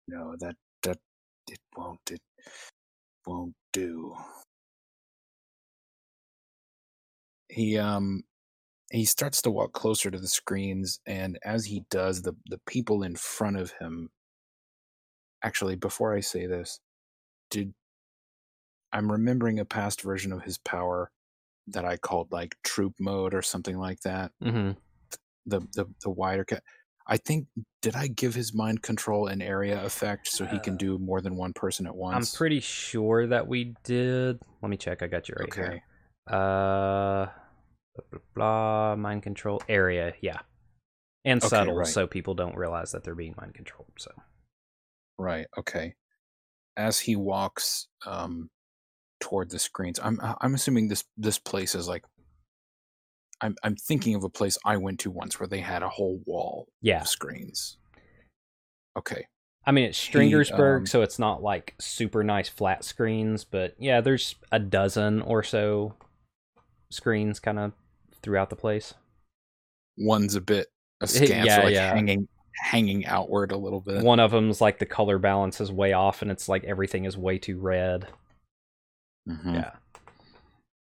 No, 0.09 0.37
that 0.40 0.57
that 0.83 0.99
it 1.50 1.61
won't 1.76 2.00
it 2.11 2.21
won't 3.26 3.54
do. 3.73 4.14
He 7.49 7.78
um 7.78 8.23
he 8.92 9.04
starts 9.07 9.42
to 9.42 9.50
walk 9.50 9.73
closer 9.73 10.11
to 10.11 10.19
the 10.19 10.28
screens 10.28 11.00
and 11.07 11.38
as 11.45 11.64
he 11.66 11.85
does 11.90 12.23
the 12.23 12.35
the 12.47 12.61
people 12.66 13.02
in 13.02 13.16
front 13.16 13.57
of 13.57 13.73
him 13.81 14.11
actually 15.42 15.76
before 15.76 16.14
i 16.14 16.21
say 16.21 16.47
this 16.47 16.78
did 17.50 17.73
i'm 18.92 19.11
remembering 19.11 19.59
a 19.59 19.64
past 19.64 20.02
version 20.02 20.33
of 20.33 20.42
his 20.42 20.59
power 20.59 21.11
that 21.69 21.85
i 21.85 21.97
called 21.97 22.31
like 22.33 22.57
troop 22.64 22.95
mode 23.00 23.35
or 23.35 23.42
something 23.42 23.78
like 23.78 24.00
that 24.00 24.33
mm-hmm. 24.42 24.73
the 25.47 25.61
the, 25.75 25.87
the 26.02 26.11
wider 26.11 26.45
cat 26.45 26.62
i 27.07 27.16
think 27.16 27.47
did 27.83 27.95
i 27.97 28.07
give 28.07 28.35
his 28.35 28.54
mind 28.54 28.83
control 28.83 29.26
an 29.28 29.40
area 29.42 29.83
effect 29.85 30.26
so 30.28 30.45
he 30.45 30.59
can 30.61 30.75
Uh, 30.75 30.78
do 30.78 30.99
more 30.99 31.21
than 31.21 31.37
one 31.37 31.52
person 31.52 31.87
at 31.87 31.95
once? 31.95 32.35
i'm 32.35 32.37
pretty 32.37 32.61
sure 32.61 33.26
that 33.26 33.47
we 33.47 33.75
did 33.85 34.38
let 34.62 34.69
me 34.71 34.76
check 34.76 35.02
i 35.02 35.07
got 35.07 35.28
you 35.28 35.35
right 35.38 35.49
okay 35.49 35.62
here 35.62 35.83
uh 36.38 37.26
blah, 37.95 38.04
blah, 38.11 38.21
blah 38.35 38.97
mind 38.97 39.23
control 39.23 39.61
area 39.69 40.14
yeah 40.21 40.38
and 41.25 41.40
Okay, 41.40 41.49
subtle 41.49 41.75
right. 41.76 41.87
so 41.87 42.07
people 42.07 42.35
don't 42.35 42.57
realize 42.57 42.90
that 42.92 43.04
they're 43.04 43.14
being 43.14 43.35
mind 43.37 43.54
controlled 43.54 43.92
so 43.99 44.11
Right. 45.19 45.47
Okay. 45.57 45.95
As 46.76 46.99
he 46.99 47.14
walks 47.16 47.87
um 48.07 48.50
toward 49.23 49.50
the 49.50 49.59
screens, 49.59 50.00
I'm 50.02 50.19
I'm 50.41 50.55
assuming 50.55 50.88
this 50.88 51.05
this 51.17 51.38
place 51.38 51.75
is 51.76 51.87
like 51.87 52.05
I'm 53.41 53.55
I'm 53.62 53.76
thinking 53.76 54.17
of 54.17 54.25
a 54.25 54.29
place 54.29 54.59
I 54.64 54.76
went 54.76 54.99
to 55.00 55.11
once 55.11 55.38
where 55.38 55.47
they 55.47 55.61
had 55.61 55.83
a 55.83 55.88
whole 55.88 56.21
wall 56.26 56.67
yeah 56.83 57.02
of 57.02 57.09
screens. 57.09 57.79
Okay. 58.99 59.26
I 59.64 59.71
mean, 59.71 59.85
it's 59.85 59.99
Stringersburg, 59.99 60.81
um, 60.81 60.87
so 60.87 61.02
it's 61.02 61.21
not 61.21 61.41
like 61.41 61.76
super 61.81 62.25
nice 62.25 62.49
flat 62.49 62.83
screens, 62.83 63.45
but 63.45 63.76
yeah, 63.79 64.00
there's 64.00 64.35
a 64.50 64.59
dozen 64.59 65.23
or 65.23 65.45
so 65.45 65.95
screens 66.91 67.38
kind 67.38 67.61
of 67.61 67.73
throughout 68.25 68.50
the 68.50 68.57
place. 68.57 68.93
One's 69.97 70.35
a 70.35 70.41
bit 70.41 70.67
askance, 71.00 71.31
Yeah, 71.47 71.61
like 71.62 71.75
yeah. 71.75 71.95
hanging 71.95 72.26
hanging 72.57 73.07
outward 73.07 73.52
a 73.52 73.57
little 73.57 73.81
bit. 73.81 74.02
One 74.02 74.19
of 74.19 74.33
them's 74.33 74.61
like 74.61 74.81
the 74.81 74.87
color 74.87 75.19
balance 75.19 75.61
is 75.61 75.71
way 75.71 75.93
off, 75.93 76.23
and 76.23 76.31
it's 76.31 76.49
like 76.49 76.64
everything 76.64 77.05
is 77.05 77.17
way 77.17 77.38
too 77.38 77.61
red. 77.61 78.09
Mhm. 79.29 79.55
Yeah. 79.55 79.76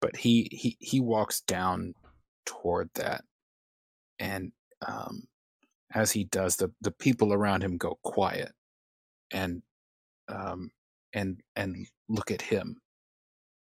But 0.02 0.16
he 0.18 0.48
he 0.52 0.78
he 0.80 1.00
walks 1.00 1.42
down 1.42 1.96
toward 2.46 2.90
that, 2.96 3.24
and 4.20 4.52
um, 4.88 5.28
as 5.94 6.12
he 6.12 6.24
does, 6.26 6.58
the 6.58 6.72
the 6.82 6.92
people 6.92 7.34
around 7.34 7.64
him 7.64 7.78
go 7.78 7.98
quiet, 8.04 8.52
and 9.32 9.64
um, 10.28 10.72
and 11.14 11.42
and 11.56 11.88
look 12.10 12.30
at 12.32 12.44
him. 12.44 12.80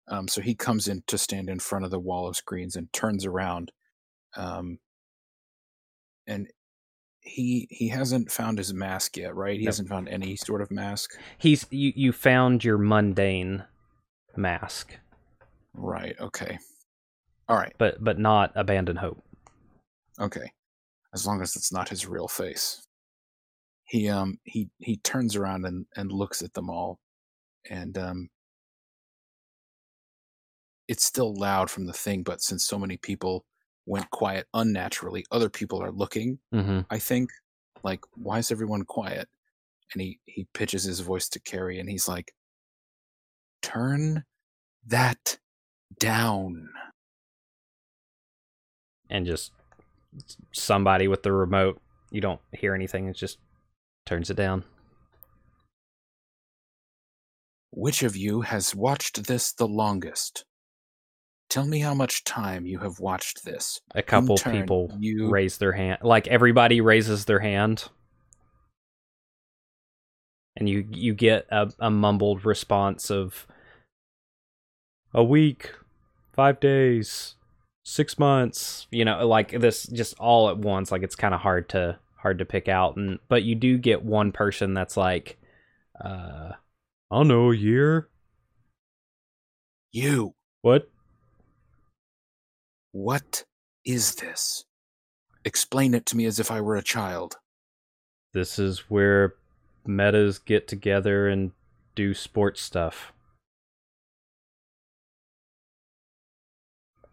Um, 0.08 0.26
so 0.26 0.40
he 0.40 0.54
comes 0.54 0.88
in 0.88 1.02
to 1.06 1.18
stand 1.18 1.48
in 1.50 1.60
front 1.60 1.84
of 1.84 1.90
the 1.90 2.00
wall 2.00 2.26
of 2.28 2.36
screens 2.36 2.74
and 2.76 2.92
turns 2.92 3.24
around, 3.26 3.70
um, 4.36 4.78
and 6.26 6.48
he 7.20 7.68
he 7.70 7.88
hasn't 7.88 8.32
found 8.32 8.58
his 8.58 8.74
mask 8.74 9.16
yet, 9.18 9.34
right? 9.36 9.58
He 9.58 9.66
No. 9.66 9.68
hasn't 9.68 9.88
found 9.88 10.08
any 10.08 10.34
sort 10.36 10.62
of 10.62 10.70
mask, 10.72 11.12
He's 11.38 11.64
you. 11.70 11.92
You 11.94 12.12
found 12.12 12.64
your 12.64 12.78
mundane 12.78 13.64
mask, 14.38 14.96
right? 15.74 16.16
Okay, 16.20 16.58
all 17.48 17.56
right, 17.56 17.74
but 17.78 18.02
but 18.02 18.18
not 18.18 18.52
abandon 18.54 18.96
hope. 18.96 19.22
okay. 20.20 20.52
As 21.14 21.26
long 21.26 21.40
as 21.42 21.56
it's 21.56 21.72
not 21.72 21.88
his 21.88 22.06
real 22.06 22.28
face. 22.28 22.82
He 23.84 24.08
um 24.10 24.38
he 24.44 24.68
he 24.78 24.96
turns 24.98 25.36
around 25.36 25.64
and 25.64 25.86
and 25.96 26.12
looks 26.12 26.42
at 26.42 26.54
them 26.54 26.70
all, 26.70 26.98
and 27.70 27.96
um. 27.98 28.28
It's 30.88 31.04
still 31.04 31.34
loud 31.34 31.70
from 31.70 31.84
the 31.86 31.92
thing, 31.92 32.22
but 32.22 32.40
since 32.42 32.66
so 32.66 32.78
many 32.78 32.96
people 32.96 33.44
went 33.86 34.08
quiet 34.10 34.46
unnaturally, 34.54 35.24
other 35.30 35.50
people 35.50 35.82
are 35.82 35.92
looking 35.92 36.38
Mm-hmm. 36.54 36.80
I 36.90 36.98
think. 36.98 37.30
Like, 37.84 38.00
why 38.14 38.38
is 38.38 38.50
everyone 38.50 38.84
quiet? 38.84 39.28
And 39.92 40.02
he 40.02 40.18
he 40.26 40.46
pitches 40.54 40.84
his 40.84 41.00
voice 41.00 41.28
to 41.30 41.40
carry, 41.40 41.78
and 41.78 41.88
he's 41.90 42.08
like, 42.08 42.32
"Turn 43.62 44.24
that 44.86 45.38
down." 45.98 46.70
And 49.10 49.26
just 49.26 49.52
somebody 50.52 51.08
with 51.08 51.22
the 51.22 51.32
remote, 51.32 51.80
you 52.10 52.20
don't 52.20 52.40
hear 52.52 52.74
anything. 52.74 53.06
It 53.08 53.16
just 53.16 53.38
turns 54.06 54.30
it 54.30 54.34
down. 54.36 54.64
Which 57.70 58.02
of 58.02 58.16
you 58.16 58.40
has 58.42 58.74
watched 58.74 59.26
this 59.26 59.52
the 59.52 59.68
longest? 59.68 60.44
Tell 61.48 61.66
me 61.66 61.80
how 61.80 61.94
much 61.94 62.24
time 62.24 62.66
you 62.66 62.80
have 62.80 62.98
watched 62.98 63.44
this. 63.44 63.80
A 63.94 64.02
couple 64.02 64.36
turn, 64.36 64.60
people 64.60 64.96
you- 64.98 65.30
raise 65.30 65.58
their 65.58 65.72
hand. 65.72 66.00
Like 66.02 66.26
everybody 66.28 66.80
raises 66.80 67.24
their 67.24 67.38
hand. 67.38 67.88
And 70.58 70.68
you 70.68 70.86
you 70.90 71.14
get 71.14 71.46
a, 71.50 71.72
a 71.78 71.90
mumbled 71.90 72.44
response 72.44 73.10
of 73.10 73.46
a 75.14 75.22
week, 75.22 75.72
five 76.32 76.58
days, 76.60 77.36
six 77.84 78.18
months, 78.18 78.86
you 78.90 79.04
know, 79.04 79.26
like 79.26 79.52
this 79.52 79.84
just 79.86 80.18
all 80.18 80.50
at 80.50 80.58
once. 80.58 80.90
Like 80.90 81.02
it's 81.04 81.14
kind 81.14 81.32
of 81.32 81.40
hard 81.40 81.68
to 81.70 81.98
hard 82.16 82.38
to 82.40 82.44
pick 82.44 82.68
out. 82.68 82.96
And 82.96 83.20
but 83.28 83.44
you 83.44 83.54
do 83.54 83.78
get 83.78 84.04
one 84.04 84.32
person 84.32 84.74
that's 84.74 84.96
like, 84.96 85.38
uh, 86.04 86.50
I 87.10 87.16
don't 87.16 87.28
know, 87.28 87.52
a 87.52 87.56
year. 87.56 88.08
You, 89.92 90.34
What? 90.62 90.90
what 92.92 93.44
is 93.84 94.16
this? 94.16 94.64
Explain 95.44 95.94
it 95.94 96.04
to 96.06 96.16
me 96.16 96.26
as 96.26 96.38
if 96.38 96.50
I 96.50 96.60
were 96.60 96.76
a 96.76 96.82
child. 96.82 97.36
This 98.34 98.58
is 98.58 98.80
where 98.90 99.34
metas 99.88 100.38
get 100.38 100.68
together 100.68 101.28
and 101.28 101.52
do 101.94 102.14
sports 102.14 102.60
stuff. 102.60 103.12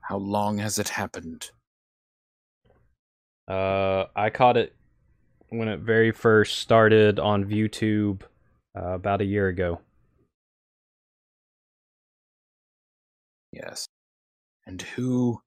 How 0.02 0.18
long 0.18 0.60
has 0.60 0.78
it 0.78 0.90
happened? 0.90 1.50
Uh, 3.48 4.06
I 4.16 4.30
caught 4.30 4.58
it 4.58 4.76
when 5.50 5.68
it 5.68 5.80
very 5.80 6.12
first 6.12 6.60
started 6.60 7.20
on 7.20 7.46
ViewTube 7.46 8.22
uh, 8.78 8.90
about 8.90 9.22
a 9.22 9.26
year 9.26 9.48
ago. 9.48 9.80
Yes. 13.52 13.88
And 14.68 14.82
who 14.82 15.42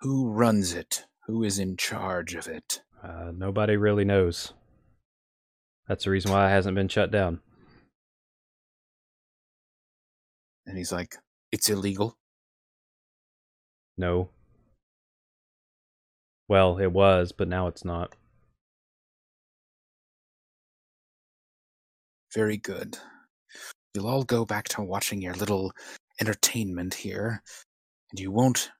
who 0.00 0.30
runs 0.30 0.74
it? 0.74 1.04
Who 1.26 1.42
is 1.42 1.58
in 1.58 1.76
charge 1.76 2.34
of 2.34 2.46
it? 2.46 2.82
Uh, 3.02 3.32
nobody 3.34 3.76
really 3.76 4.04
knows. 4.04 4.52
That's 5.90 6.04
the 6.04 6.10
reason 6.10 6.30
why 6.30 6.46
it 6.46 6.50
hasn't 6.50 6.76
been 6.76 6.86
shut 6.86 7.10
down. 7.10 7.40
And 10.64 10.78
he's 10.78 10.92
like, 10.92 11.16
It's 11.50 11.68
illegal. 11.68 12.16
No. 13.98 14.28
Well, 16.46 16.78
it 16.78 16.92
was, 16.92 17.32
but 17.32 17.48
now 17.48 17.66
it's 17.66 17.84
not. 17.84 18.14
Very 22.32 22.56
good. 22.56 22.96
You'll 23.92 24.06
all 24.06 24.22
go 24.22 24.44
back 24.44 24.68
to 24.68 24.82
watching 24.82 25.20
your 25.20 25.34
little 25.34 25.72
entertainment 26.20 26.94
here, 26.94 27.42
and 28.12 28.20
you 28.20 28.30
won't 28.30 28.70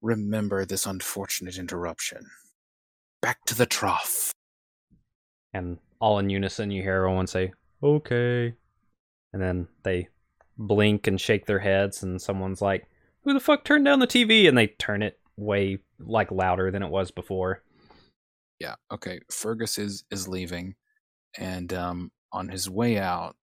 remember 0.00 0.64
this 0.64 0.86
unfortunate 0.86 1.58
interruption. 1.58 2.24
Back 3.20 3.44
to 3.46 3.56
the 3.56 3.66
trough. 3.66 4.32
And 5.54 5.78
all 6.00 6.18
in 6.18 6.30
unison, 6.30 6.70
you 6.70 6.82
hear 6.82 6.96
everyone 6.96 7.26
say, 7.26 7.52
okay. 7.82 8.54
And 9.32 9.42
then 9.42 9.68
they 9.82 10.08
blink 10.58 11.06
and 11.06 11.20
shake 11.20 11.46
their 11.46 11.58
heads, 11.58 12.02
and 12.02 12.20
someone's 12.20 12.62
like, 12.62 12.86
who 13.22 13.32
the 13.34 13.40
fuck 13.40 13.64
turned 13.64 13.84
down 13.84 13.98
the 14.00 14.06
TV? 14.06 14.48
And 14.48 14.56
they 14.56 14.66
turn 14.66 15.02
it 15.02 15.18
way 15.36 15.78
like 15.98 16.30
louder 16.30 16.70
than 16.70 16.82
it 16.82 16.90
was 16.90 17.10
before. 17.10 17.62
Yeah, 18.58 18.74
okay. 18.92 19.20
Fergus 19.30 19.78
is 19.78 20.04
is 20.10 20.28
leaving, 20.28 20.74
and 21.36 21.72
um, 21.72 22.10
on 22.32 22.48
his 22.48 22.68
way 22.70 22.98
out, 22.98 23.36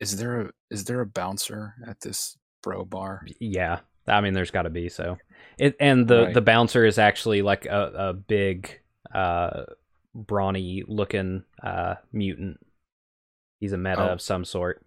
is 0.00 0.16
there 0.16 0.42
a 0.42 0.50
is 0.70 0.84
there 0.84 1.00
a 1.00 1.06
bouncer 1.06 1.74
at 1.86 2.00
this 2.00 2.36
bro 2.62 2.84
bar? 2.84 3.24
Yeah. 3.40 3.80
I 4.08 4.20
mean, 4.20 4.34
there's 4.34 4.50
got 4.50 4.62
to 4.62 4.70
be 4.70 4.88
so. 4.88 5.16
It 5.58 5.76
and 5.78 6.08
the 6.08 6.24
Right. 6.24 6.34
the 6.34 6.40
bouncer 6.40 6.84
is 6.84 6.98
actually 6.98 7.42
like 7.42 7.66
a, 7.66 7.92
a 7.94 8.12
big, 8.12 8.80
uh, 9.14 9.64
brawny 10.14 10.82
looking 10.86 11.44
uh 11.62 11.96
mutant. 12.12 12.58
He's 13.60 13.72
a 13.72 13.78
meta 13.78 14.02
Oh. 14.10 14.12
of 14.14 14.20
some 14.20 14.44
sort. 14.44 14.84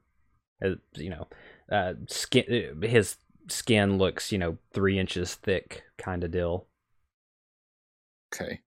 Uh, 0.63 0.75
you 0.95 1.09
know, 1.09 1.27
uh, 1.71 1.93
skin. 2.07 2.81
His 2.81 3.17
skin 3.47 3.97
looks 3.97 4.31
you 4.31 4.37
know 4.37 4.57
three 4.73 4.97
inches 4.99 5.35
thick, 5.35 5.83
kind 5.97 6.23
of 6.23 6.31
deal. 6.31 6.67
Okay. 8.33 8.59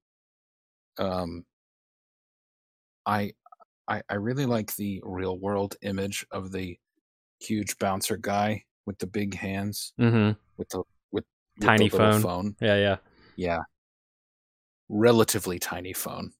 Um 0.99 1.45
I 3.07 3.33
I 3.87 4.03
I 4.09 4.15
really 4.15 4.47
like 4.47 4.75
the 4.77 5.01
real 5.05 5.39
world 5.39 5.77
image 5.83 6.27
of 6.31 6.53
the 6.53 6.79
huge 7.41 7.79
bouncer 7.79 8.17
guy 8.17 8.65
with 8.87 8.99
the 8.99 9.07
big 9.07 9.35
hands 9.35 9.93
Mm-hmm. 9.99 10.39
with 10.57 10.69
the 10.71 10.79
with, 11.13 11.25
with 11.59 11.67
Tiny 11.67 11.89
the 11.89 11.97
phone. 11.97 12.21
phone. 12.23 12.57
Yeah, 12.61 12.77
yeah. 12.77 12.97
Yeah. 13.37 13.61
Relatively 14.89 15.59
tiny 15.59 15.93
phone. 15.93 16.33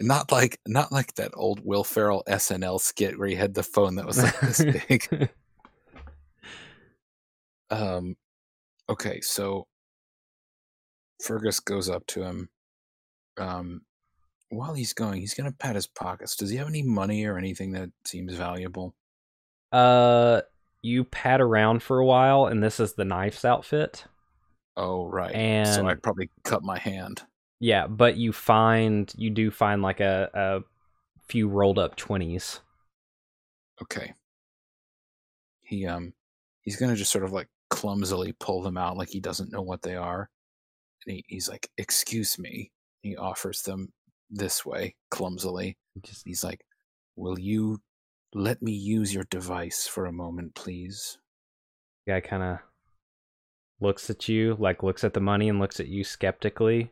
Not 0.00 0.30
like 0.30 0.60
not 0.66 0.92
like 0.92 1.14
that 1.14 1.32
old 1.34 1.60
Will 1.64 1.84
Ferrell 1.84 2.22
SNL 2.28 2.80
skit 2.80 3.18
where 3.18 3.28
he 3.28 3.34
had 3.34 3.54
the 3.54 3.62
phone 3.62 3.96
that 3.96 4.06
was 4.06 4.22
like 4.22 4.40
this 4.40 4.64
big. 4.88 5.30
Um 7.70 8.16
okay, 8.88 9.20
so 9.20 9.66
Fergus 11.22 11.60
goes 11.60 11.90
up 11.90 12.06
to 12.08 12.22
him. 12.22 12.48
Um 13.36 13.82
while 14.50 14.74
he's 14.74 14.92
going, 14.94 15.20
he's 15.20 15.34
gonna 15.34 15.52
pat 15.52 15.74
his 15.74 15.86
pockets. 15.88 16.36
Does 16.36 16.50
he 16.50 16.56
have 16.56 16.68
any 16.68 16.82
money 16.82 17.24
or 17.26 17.36
anything 17.36 17.72
that 17.72 17.90
seems 18.04 18.34
valuable? 18.34 18.94
uh, 19.72 20.40
you 20.82 21.04
pat 21.04 21.40
around 21.40 21.82
for 21.82 21.98
a 21.98 22.06
while, 22.06 22.46
and 22.46 22.62
this 22.62 22.80
is 22.80 22.94
the 22.94 23.04
knife's 23.04 23.44
outfit. 23.44 24.04
Oh 24.76 25.06
right. 25.06 25.34
And 25.34 25.68
so 25.68 25.86
I'd 25.88 26.02
probably 26.02 26.30
cut 26.44 26.62
my 26.62 26.78
hand. 26.78 27.22
Yeah, 27.60 27.86
but 27.86 28.16
you 28.16 28.32
find 28.32 29.12
you 29.16 29.30
do 29.30 29.50
find 29.50 29.82
like 29.82 30.00
a, 30.00 30.30
a 30.34 30.60
few 31.28 31.48
rolled 31.48 31.78
up 31.78 31.96
twenties. 31.96 32.60
Okay. 33.82 34.14
He 35.62 35.86
um 35.86 36.14
he's 36.62 36.76
gonna 36.76 36.96
just 36.96 37.12
sort 37.12 37.24
of 37.24 37.32
like 37.32 37.48
clumsily 37.70 38.34
pull 38.38 38.62
them 38.62 38.78
out 38.78 38.96
like 38.96 39.08
he 39.10 39.20
doesn't 39.20 39.52
know 39.52 39.62
what 39.62 39.82
they 39.82 39.96
are. 39.96 40.30
And 41.06 41.16
he, 41.16 41.24
he's 41.28 41.48
like, 41.48 41.68
excuse 41.76 42.38
me. 42.38 42.70
He 43.02 43.16
offers 43.16 43.62
them 43.62 43.92
this 44.30 44.64
way, 44.66 44.96
clumsily. 45.10 45.76
Just 46.02 46.22
He's 46.26 46.44
like, 46.44 46.64
Will 47.16 47.38
you 47.38 47.80
let 48.34 48.62
me 48.62 48.72
use 48.72 49.12
your 49.12 49.24
device 49.24 49.86
for 49.86 50.06
a 50.06 50.12
moment, 50.12 50.54
please? 50.54 51.18
guy 52.06 52.20
kind 52.20 52.42
of 52.42 52.58
looks 53.80 54.08
at 54.10 54.28
you, 54.28 54.56
like 54.58 54.82
looks 54.82 55.04
at 55.04 55.14
the 55.14 55.20
money 55.20 55.48
and 55.48 55.60
looks 55.60 55.78
at 55.78 55.88
you 55.88 56.02
skeptically. 56.02 56.90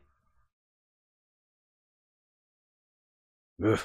Ugh. 3.64 3.81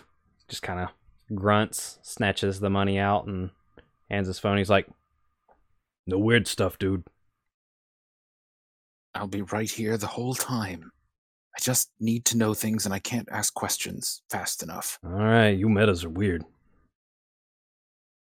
Just 0.49 0.63
kind 0.63 0.79
of 0.79 0.89
grunts, 1.35 1.99
snatches 2.01 2.59
the 2.59 2.69
money 2.69 2.99
out, 2.99 3.25
and 3.25 3.51
hands 4.09 4.27
his 4.27 4.39
phone. 4.39 4.57
He's 4.57 4.69
like, 4.69 4.87
"No 6.07 6.17
weird 6.17 6.47
stuff, 6.47 6.77
dude." 6.77 7.03
I'll 9.13 9.27
be 9.27 9.41
right 9.41 9.69
here 9.69 9.97
the 9.97 10.07
whole 10.07 10.35
time. 10.35 10.91
I 11.55 11.59
just 11.61 11.91
need 11.99 12.23
to 12.25 12.37
know 12.37 12.53
things 12.53 12.85
and 12.85 12.93
I 12.93 12.99
can't 12.99 13.27
ask 13.29 13.53
questions 13.53 14.21
fast 14.29 14.63
enough. 14.63 14.97
All 15.03 15.11
right, 15.11 15.49
you 15.49 15.67
metas 15.67 16.05
are 16.05 16.09
weird. 16.09 16.45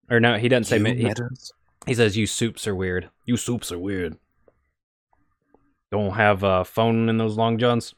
Or 0.09 0.21
no, 0.21 0.37
he 0.37 0.47
doesn't 0.47 0.63
say. 0.65 0.77
You 0.77 0.83
me- 0.83 1.03
metas? 1.03 1.51
he 1.85 1.93
says 1.93 2.15
you 2.15 2.25
soups 2.25 2.67
are 2.67 2.75
weird. 2.75 3.09
You 3.25 3.35
soups 3.35 3.71
are 3.71 3.79
weird. 3.79 4.17
Don't 5.91 6.13
have 6.13 6.43
a 6.43 6.63
phone 6.65 7.09
in 7.09 7.17
those 7.17 7.37
long 7.37 7.57
johns. 7.57 7.93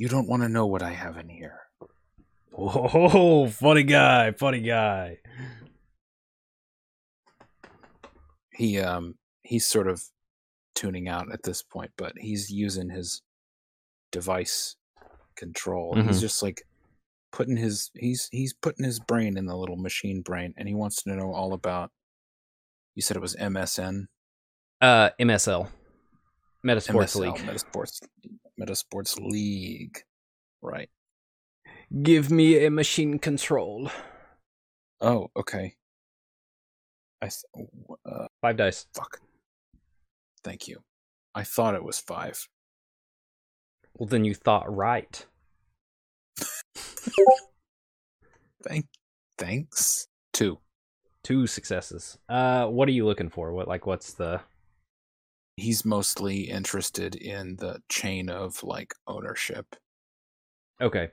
You 0.00 0.08
don't 0.08 0.26
want 0.26 0.42
to 0.42 0.48
know 0.48 0.64
what 0.66 0.82
I 0.82 0.92
have 0.92 1.18
in 1.18 1.28
here. 1.28 1.58
Oh, 2.56 3.46
funny 3.48 3.82
guy, 3.82 4.32
funny 4.32 4.60
guy. 4.62 5.18
he 8.52 8.78
um 8.78 9.14
he's 9.42 9.66
sort 9.66 9.88
of 9.88 10.02
tuning 10.74 11.08
out 11.08 11.32
at 11.32 11.42
this 11.44 11.62
point 11.62 11.90
but 11.96 12.12
he's 12.18 12.50
using 12.50 12.90
his 12.90 13.22
device 14.12 14.76
control 15.36 15.94
he's 15.94 16.18
Mhm. 16.18 16.20
just 16.20 16.42
like 16.42 16.62
putting 17.32 17.56
his 17.56 17.90
he's 17.94 18.28
he's 18.32 18.52
putting 18.52 18.84
his 18.84 18.98
brain 19.00 19.36
in 19.38 19.46
the 19.46 19.56
little 19.56 19.76
machine 19.76 20.20
brain 20.20 20.52
and 20.56 20.68
he 20.68 20.74
wants 20.74 21.02
to 21.02 21.14
know 21.14 21.32
all 21.32 21.52
about 21.54 21.90
you 22.94 23.02
said 23.02 23.16
it 23.16 23.20
was 23.20 23.36
msn 23.36 24.06
Uh, 24.82 25.10
MSL, 25.20 25.68
Metasports 26.66 27.14
MSL, 27.16 27.20
League. 27.20 27.34
metasports 27.46 28.00
metasports 28.60 29.18
league 29.20 29.98
right 30.62 30.90
Give 32.02 32.30
me 32.30 32.64
a 32.64 32.70
machine 32.70 33.18
control. 33.18 33.90
oh 35.00 35.28
okay 35.36 35.74
i 37.22 37.26
th- 37.28 37.68
uh, 38.06 38.26
Five 38.42 38.56
dice. 38.56 38.86
fuck 38.94 39.18
thank 40.44 40.68
you 40.68 40.82
i 41.34 41.42
thought 41.42 41.74
it 41.74 41.84
was 41.84 41.98
five 41.98 42.46
Well, 43.94 44.06
then 44.08 44.24
you 44.24 44.34
thought 44.34 44.74
right. 44.74 45.26
thank 48.64 48.86
thanks 49.38 50.06
two 50.32 50.58
Two 51.22 51.46
successes. 51.46 52.16
Uh, 52.30 52.66
what 52.66 52.88
are 52.88 52.92
you 52.92 53.04
looking 53.04 53.28
for? 53.28 53.52
What 53.52 53.68
like 53.68 53.84
what's 53.84 54.14
the? 54.14 54.40
He's 55.60 55.84
mostly 55.84 56.40
interested 56.50 57.14
in 57.14 57.56
the 57.56 57.80
chain 57.88 58.28
of 58.28 58.62
like 58.62 58.94
ownership 59.06 59.76
Okay. 60.80 61.10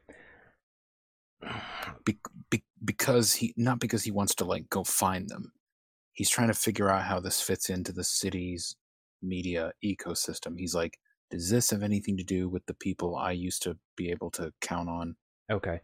be- 2.05 2.17
be- 2.49 2.63
because 2.83 3.33
he 3.33 3.53
not 3.57 3.79
because 3.79 4.03
he 4.03 4.11
wants 4.11 4.33
to 4.35 4.45
like 4.45 4.69
go 4.69 4.83
find 4.83 5.29
them 5.29 5.51
he's 6.13 6.29
trying 6.29 6.47
to 6.47 6.53
figure 6.53 6.89
out 6.89 7.03
how 7.03 7.19
this 7.19 7.41
fits 7.41 7.69
into 7.69 7.91
the 7.91 8.03
city's 8.03 8.75
media 9.21 9.71
ecosystem 9.83 10.57
he's 10.57 10.73
like 10.73 10.97
does 11.29 11.49
this 11.49 11.69
have 11.71 11.83
anything 11.83 12.15
to 12.17 12.23
do 12.23 12.47
with 12.49 12.65
the 12.65 12.73
people 12.75 13.15
i 13.15 13.31
used 13.31 13.61
to 13.63 13.77
be 13.95 14.09
able 14.09 14.31
to 14.31 14.51
count 14.61 14.89
on 14.89 15.15
Okay. 15.49 15.79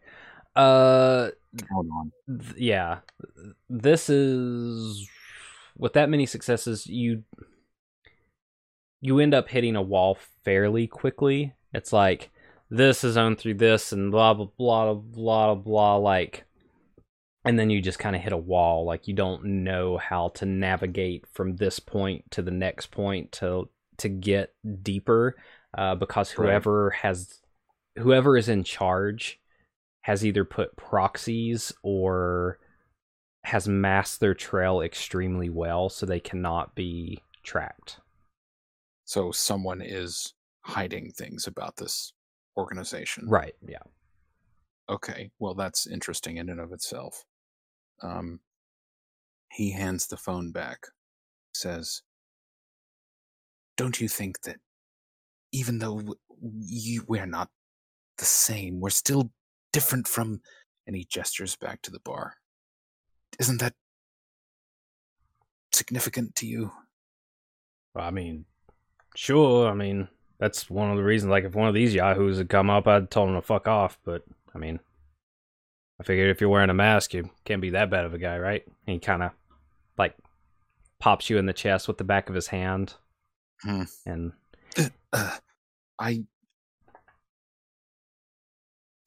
Uh, 0.54 1.30
count 1.56 1.88
on 1.98 2.12
th- 2.38 2.56
yeah. 2.58 2.98
This 3.70 4.10
is 4.10 5.08
with 5.78 5.94
that 5.94 6.10
many 6.10 6.26
successes, 6.26 6.86
you 6.86 7.24
you 9.04 9.18
end 9.20 9.34
up 9.34 9.50
hitting 9.50 9.76
a 9.76 9.82
wall 9.82 10.16
fairly 10.44 10.86
quickly. 10.86 11.52
It's 11.74 11.92
like 11.92 12.30
this 12.70 13.04
is 13.04 13.18
owned 13.18 13.38
through 13.38 13.54
this 13.54 13.92
and 13.92 14.10
blah 14.10 14.32
blah 14.32 14.46
blah 14.56 14.94
blah 14.94 15.54
blah 15.54 15.54
blah. 15.54 15.96
like 15.96 16.44
and 17.44 17.58
then 17.58 17.68
you 17.68 17.82
just 17.82 17.98
kind 17.98 18.16
of 18.16 18.22
hit 18.22 18.32
a 18.32 18.38
wall 18.38 18.86
like 18.86 19.06
you 19.06 19.12
don't 19.12 19.44
know 19.44 19.98
how 19.98 20.28
to 20.28 20.46
navigate 20.46 21.26
from 21.34 21.56
this 21.56 21.78
point 21.78 22.24
to 22.30 22.40
the 22.40 22.50
next 22.50 22.86
point 22.90 23.30
to 23.32 23.68
to 23.98 24.08
get 24.08 24.54
deeper 24.82 25.36
uh, 25.76 25.94
because 25.94 26.30
Right. 26.38 26.46
whoever 26.46 26.90
has 26.90 27.40
whoever 27.98 28.38
is 28.38 28.48
in 28.48 28.64
charge 28.64 29.38
has 30.04 30.24
either 30.24 30.46
put 30.46 30.76
proxies 30.76 31.72
or 31.82 32.58
has 33.44 33.68
masked 33.68 34.20
their 34.20 34.34
trail 34.34 34.80
extremely 34.80 35.50
well 35.50 35.90
so 35.90 36.06
they 36.06 36.20
cannot 36.20 36.74
be 36.74 37.22
tracked. 37.42 37.98
So 39.04 39.30
someone 39.32 39.80
is 39.82 40.34
hiding 40.62 41.10
things 41.12 41.46
about 41.46 41.76
this 41.76 42.12
organization 42.56 43.28
Right, 43.28 43.54
yeah. 43.66 43.78
okay 44.88 45.30
well 45.38 45.54
that's 45.54 45.86
interesting 45.86 46.36
in 46.38 46.48
and 46.48 46.60
of 46.60 46.72
itself 46.72 47.24
um 48.02 48.40
He 49.52 49.70
hands 49.70 50.08
the 50.08 50.16
phone 50.16 50.50
back, 50.50 50.88
says, 51.54 52.02
Don't 53.76 54.00
you 54.00 54.08
think 54.08 54.40
that 54.42 54.56
even 55.52 55.78
though 55.78 56.16
you, 56.40 57.04
we're 57.06 57.26
not 57.26 57.50
the 58.18 58.24
same, 58.24 58.80
we're 58.80 58.90
still 58.90 59.30
different 59.72 60.08
from. 60.08 60.40
And 60.86 60.96
he 60.96 61.04
gestures 61.08 61.56
back 61.56 61.82
to 61.82 61.90
the 61.92 62.00
bar. 62.00 62.34
Isn't 63.38 63.60
that 63.60 63.74
significant 65.72 66.34
to 66.36 66.46
you? 66.46 66.72
I 67.94 68.10
mean, 68.10 68.46
sure. 69.14 69.68
I 69.68 69.74
mean, 69.74 70.08
that's 70.38 70.68
one 70.70 70.90
of 70.90 70.96
the 70.96 71.04
reasons. 71.04 71.30
Like, 71.30 71.44
if 71.44 71.54
one 71.54 71.68
of 71.68 71.74
these 71.74 71.94
yahoos 71.94 72.38
had 72.38 72.48
come 72.48 72.70
up, 72.70 72.86
I'd 72.86 73.10
told 73.10 73.28
him 73.30 73.34
to 73.36 73.42
fuck 73.42 73.66
off. 73.68 73.98
But 74.04 74.22
I 74.54 74.58
mean, 74.58 74.80
I 76.00 76.04
figured 76.04 76.30
if 76.30 76.40
you're 76.40 76.50
wearing 76.50 76.70
a 76.70 76.74
mask, 76.74 77.14
you 77.14 77.30
can't 77.44 77.62
be 77.62 77.70
that 77.70 77.90
bad 77.90 78.04
of 78.04 78.14
a 78.14 78.18
guy, 78.18 78.38
right? 78.38 78.64
And 78.86 78.94
he 78.94 78.98
kind 79.00 79.22
of 79.22 79.30
like 79.96 80.16
pops 80.98 81.30
you 81.30 81.38
in 81.38 81.46
the 81.46 81.52
chest 81.52 81.86
with 81.88 81.98
the 81.98 82.04
back 82.04 82.28
of 82.28 82.34
his 82.34 82.48
hand, 82.48 82.94
Hmm. 83.62 83.82
and 84.06 84.32
Uh, 85.12 85.38
I 86.00 86.24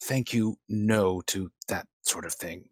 thank 0.03 0.33
you 0.33 0.57
no 0.69 1.21
to 1.27 1.51
that 1.67 1.87
sort 2.03 2.25
of 2.25 2.33
thing. 2.33 2.69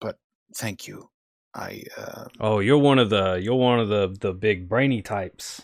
But 0.00 0.18
thank 0.54 0.86
you. 0.86 1.08
I 1.54 1.84
uh 1.96 2.24
oh, 2.40 2.60
you're 2.60 2.78
one 2.78 2.98
of 2.98 3.10
the 3.10 3.34
you're 3.34 3.56
one 3.56 3.80
of 3.80 3.88
the 3.88 4.16
the 4.20 4.32
big 4.32 4.68
brainy 4.68 5.02
types. 5.02 5.62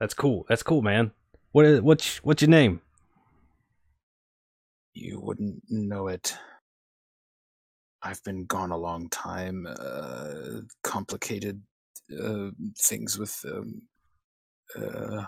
That's 0.00 0.14
cool. 0.14 0.46
That's 0.48 0.62
cool, 0.62 0.82
man. 0.82 1.12
What 1.52 1.64
is 1.64 1.80
what's 1.80 2.18
what's 2.18 2.42
your 2.42 2.50
name? 2.50 2.80
you 4.94 5.20
wouldn't 5.20 5.62
know 5.68 6.08
it. 6.08 6.34
I've 8.02 8.22
been 8.24 8.44
gone 8.46 8.70
a 8.70 8.76
long 8.78 9.08
time. 9.10 9.66
Uh 9.68 10.60
complicated 10.82 11.62
uh 12.22 12.50
things 12.78 13.18
with 13.18 13.44
um 13.50 13.82
uh 14.76 15.24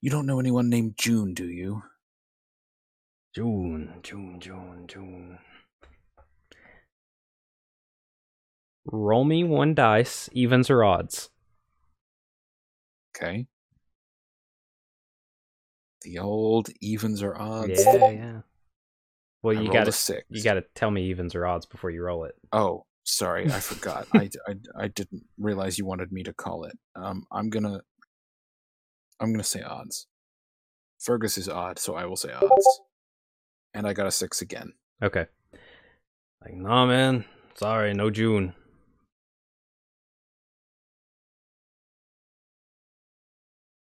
you 0.00 0.10
don't 0.10 0.26
know 0.26 0.40
anyone 0.40 0.68
named 0.68 0.94
June, 0.98 1.34
do 1.34 1.48
you? 1.48 1.82
June, 3.34 4.00
June, 4.02 4.40
June, 4.40 4.86
June. 4.88 5.38
Roll 8.90 9.24
me 9.24 9.44
one 9.44 9.74
dice, 9.74 10.30
evens 10.32 10.70
or 10.70 10.82
odds. 10.82 11.28
Okay. 13.16 13.46
The 16.02 16.18
old 16.18 16.70
evens 16.80 17.22
or 17.22 17.38
odds. 17.38 17.84
Yeah, 17.84 18.10
yeah. 18.10 18.40
Well, 19.42 19.58
I 19.58 19.60
you 19.60 19.70
gotta 19.70 19.90
a 19.90 19.92
six. 19.92 20.24
you 20.30 20.42
gotta 20.42 20.64
tell 20.74 20.90
me 20.90 21.04
evens 21.10 21.34
or 21.34 21.46
odds 21.46 21.66
before 21.66 21.90
you 21.90 22.02
roll 22.02 22.24
it. 22.24 22.34
Oh, 22.52 22.86
sorry, 23.04 23.46
I 23.52 23.60
forgot. 23.60 24.06
I, 24.14 24.30
I, 24.48 24.54
I 24.84 24.88
didn't 24.88 25.24
realize 25.38 25.78
you 25.78 25.84
wanted 25.84 26.10
me 26.10 26.22
to 26.22 26.32
call 26.32 26.64
it. 26.64 26.78
Um, 26.96 27.24
I'm 27.30 27.50
gonna 27.50 27.82
I'm 29.20 29.32
gonna 29.32 29.44
say 29.44 29.62
odds. 29.62 30.06
Fergus 30.98 31.36
is 31.36 31.48
odd, 31.48 31.78
so 31.78 31.94
I 31.94 32.06
will 32.06 32.16
say 32.16 32.32
odds. 32.32 32.80
And 33.74 33.86
I 33.86 33.92
got 33.92 34.06
a 34.06 34.10
six 34.10 34.40
again. 34.40 34.72
Okay. 35.02 35.26
Like, 36.42 36.54
nah, 36.54 36.86
man. 36.86 37.24
Sorry, 37.54 37.92
no 37.92 38.10
June. 38.10 38.54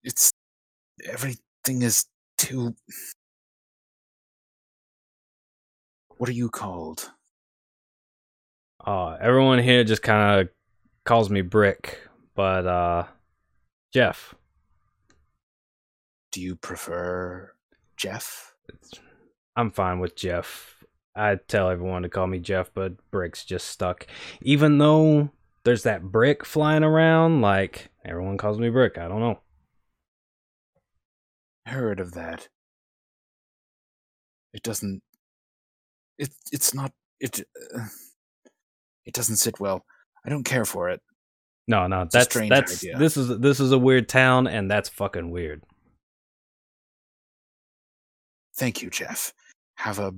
It's 0.06 0.32
everything 1.04 1.82
is 1.82 2.06
too. 2.38 2.76
What 6.18 6.30
are 6.30 6.34
you 6.34 6.50
called? 6.50 7.10
Uh, 8.86 9.18
everyone 9.20 9.58
here 9.58 9.84
just 9.84 10.04
kind 10.04 10.42
of 10.42 10.50
calls 11.06 11.32
me 11.32 11.42
Brick, 11.42 12.00
but 12.36 12.68
uh, 12.68 13.06
Jeff. 13.92 14.36
Do 16.32 16.40
you 16.40 16.56
prefer 16.56 17.54
Jeff? 17.98 18.54
I'm 19.56 19.72
fine 19.72 20.00
with 20.00 20.16
Jeff. 20.16 20.84
I 21.16 21.38
tell 21.48 21.70
everyone 21.70 22.04
to 22.04 22.10
call 22.10 22.28
me 22.28 22.38
Jeff, 22.38 22.70
but 22.76 22.94
Brick's 23.10 23.44
just 23.44 23.70
stuck. 23.70 24.06
Even 24.44 24.78
though 24.78 25.32
there's 25.64 25.84
that 25.84 26.04
brick 26.04 26.46
flying 26.46 26.84
around, 26.84 27.42
like 27.42 27.90
everyone 28.06 28.38
calls 28.38 28.60
me 28.60 28.70
Brick. 28.70 29.00
I 29.00 29.08
don't 29.08 29.20
know. 29.20 29.40
Heard 31.66 32.00
of 32.00 32.14
that? 32.14 32.48
It 34.54 34.64
doesn't. 34.64 35.02
It 36.18 36.30
it's 36.52 36.74
not 36.74 36.92
it. 37.20 37.42
Uh, 37.76 37.88
it 39.06 39.14
doesn't 39.14 39.38
sit 39.38 39.60
well. 39.60 39.84
I 40.26 40.30
don't 40.30 40.44
care 40.44 40.66
for 40.66 40.90
it. 40.90 41.02
No, 41.68 41.88
no, 41.88 42.02
a 42.02 42.08
that's 42.12 42.26
strange 42.26 42.50
that's 42.50 42.84
idea. 42.84 42.98
this 42.98 43.18
is 43.18 43.40
this 43.40 43.60
is 43.60 43.72
a 43.72 43.78
weird 43.78 44.08
town, 44.08 44.48
and 44.48 44.70
that's 44.70 44.90
fucking 44.90 45.32
weird. 45.32 45.64
Thank 48.58 48.82
you, 48.82 48.90
Jeff. 48.90 49.34
Have 49.76 50.00
a. 50.00 50.14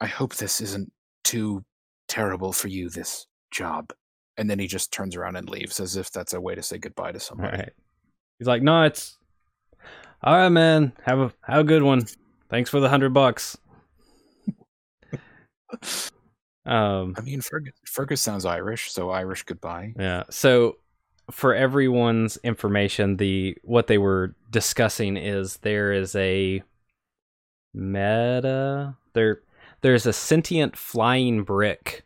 I 0.00 0.06
hope 0.06 0.34
this 0.34 0.60
isn't 0.60 0.92
too 1.22 1.64
terrible 2.08 2.52
for 2.52 2.68
you, 2.68 2.88
this 2.90 3.26
job. 3.50 3.92
And 4.36 4.50
then 4.50 4.58
he 4.58 4.66
just 4.66 4.92
turns 4.92 5.16
around 5.16 5.36
and 5.36 5.48
leaves 5.48 5.80
as 5.80 5.96
if 5.96 6.10
that's 6.10 6.34
a 6.34 6.40
way 6.40 6.54
to 6.54 6.62
say 6.62 6.78
goodbye 6.78 7.12
to 7.12 7.20
somebody. 7.20 7.56
right. 7.56 7.72
He's 8.38 8.48
like, 8.48 8.62
no, 8.62 8.82
it's 8.82 9.16
all 10.24 10.34
right, 10.34 10.48
man. 10.48 10.92
Have 11.04 11.20
a 11.20 11.32
have 11.42 11.60
a 11.60 11.64
good 11.64 11.82
one. 11.82 12.04
Thanks 12.48 12.70
for 12.70 12.80
the 12.80 12.88
hundred 12.88 13.12
bucks. 13.14 13.56
Um, 16.66 17.14
I 17.18 17.20
mean, 17.20 17.42
Fergus, 17.42 17.74
Fergus 17.84 18.22
sounds 18.22 18.46
Irish, 18.46 18.90
so 18.90 19.10
Irish 19.10 19.42
goodbye. 19.42 19.92
yeah. 19.98 20.22
So 20.30 20.78
for 21.30 21.54
everyone's 21.54 22.38
information, 22.38 23.18
the 23.18 23.58
what 23.64 23.86
they 23.86 23.98
were 23.98 24.34
discussing 24.50 25.18
is 25.18 25.58
there 25.58 25.92
is 25.92 26.16
a 26.16 26.62
meta 27.74 28.96
there 29.14 29.40
there's 29.82 30.06
a 30.06 30.12
sentient 30.12 30.76
flying 30.76 31.42
brick 31.42 32.04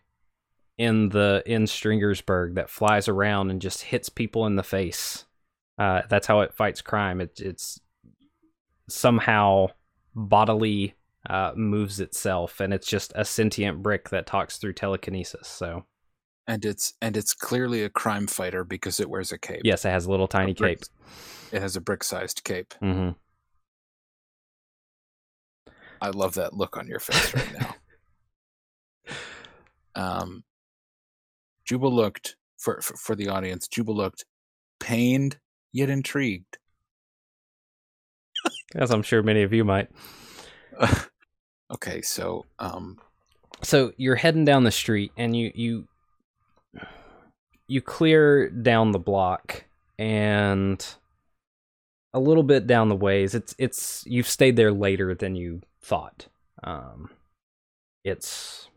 in 0.78 1.10
the 1.10 1.42
in 1.46 1.66
Stringersburg 1.66 2.54
that 2.54 2.70
flies 2.70 3.08
around 3.08 3.50
and 3.50 3.60
just 3.60 3.82
hits 3.82 4.08
people 4.08 4.46
in 4.46 4.56
the 4.56 4.62
face. 4.62 5.24
Uh, 5.78 6.02
that's 6.08 6.26
how 6.26 6.40
it 6.40 6.54
fights 6.54 6.80
crime. 6.80 7.20
It, 7.20 7.40
it's 7.40 7.80
somehow 8.88 9.68
bodily 10.14 10.94
uh, 11.28 11.52
moves 11.54 12.00
itself, 12.00 12.60
and 12.60 12.72
it's 12.72 12.86
just 12.86 13.12
a 13.14 13.24
sentient 13.24 13.82
brick 13.82 14.08
that 14.10 14.26
talks 14.26 14.56
through 14.56 14.72
telekinesis. 14.72 15.46
So 15.46 15.84
And 16.46 16.64
it's 16.64 16.94
and 17.00 17.16
it's 17.16 17.34
clearly 17.34 17.84
a 17.84 17.90
crime 17.90 18.26
fighter 18.26 18.64
because 18.64 19.00
it 19.00 19.08
wears 19.10 19.32
a 19.32 19.38
cape. 19.38 19.62
yes, 19.64 19.84
it 19.84 19.90
has 19.90 20.06
a 20.06 20.10
little 20.10 20.28
tiny 20.28 20.54
brick. 20.54 20.80
cape. 20.80 20.88
It 21.52 21.62
has 21.62 21.76
a 21.76 21.80
brick-sized 21.80 22.44
cape. 22.44 22.74
Mm-hmm. 22.82 23.10
I 26.00 26.10
love 26.10 26.34
that 26.34 26.54
look 26.54 26.76
on 26.76 26.86
your 26.86 27.00
face 27.00 27.34
right 27.34 27.74
now. 29.06 29.14
um, 30.20 30.44
Jubal 31.64 31.92
looked 31.92 32.36
for, 32.58 32.80
for 32.80 32.96
for 32.96 33.16
the 33.16 33.28
audience. 33.28 33.66
Jubal 33.68 33.96
looked 33.96 34.24
pained 34.80 35.38
yet 35.72 35.90
intrigued. 35.90 36.58
As 38.74 38.90
I'm 38.90 39.02
sure 39.02 39.22
many 39.22 39.42
of 39.42 39.52
you 39.52 39.64
might. 39.64 39.88
okay, 41.72 42.02
so 42.02 42.44
um, 42.58 42.98
so 43.62 43.92
you're 43.96 44.16
heading 44.16 44.44
down 44.44 44.64
the 44.64 44.70
street 44.70 45.12
and 45.16 45.36
you 45.36 45.52
you 45.54 45.88
you 47.66 47.80
clear 47.80 48.48
down 48.48 48.92
the 48.92 48.98
block 48.98 49.64
and 49.98 50.84
a 52.14 52.20
little 52.20 52.42
bit 52.42 52.66
down 52.66 52.88
the 52.88 52.96
ways. 52.96 53.34
It's 53.34 53.54
it's 53.58 54.04
you've 54.06 54.28
stayed 54.28 54.56
there 54.56 54.72
later 54.72 55.14
than 55.14 55.34
you 55.34 55.60
thought. 55.80 56.28
Um 56.62 57.10
it's 58.04 58.68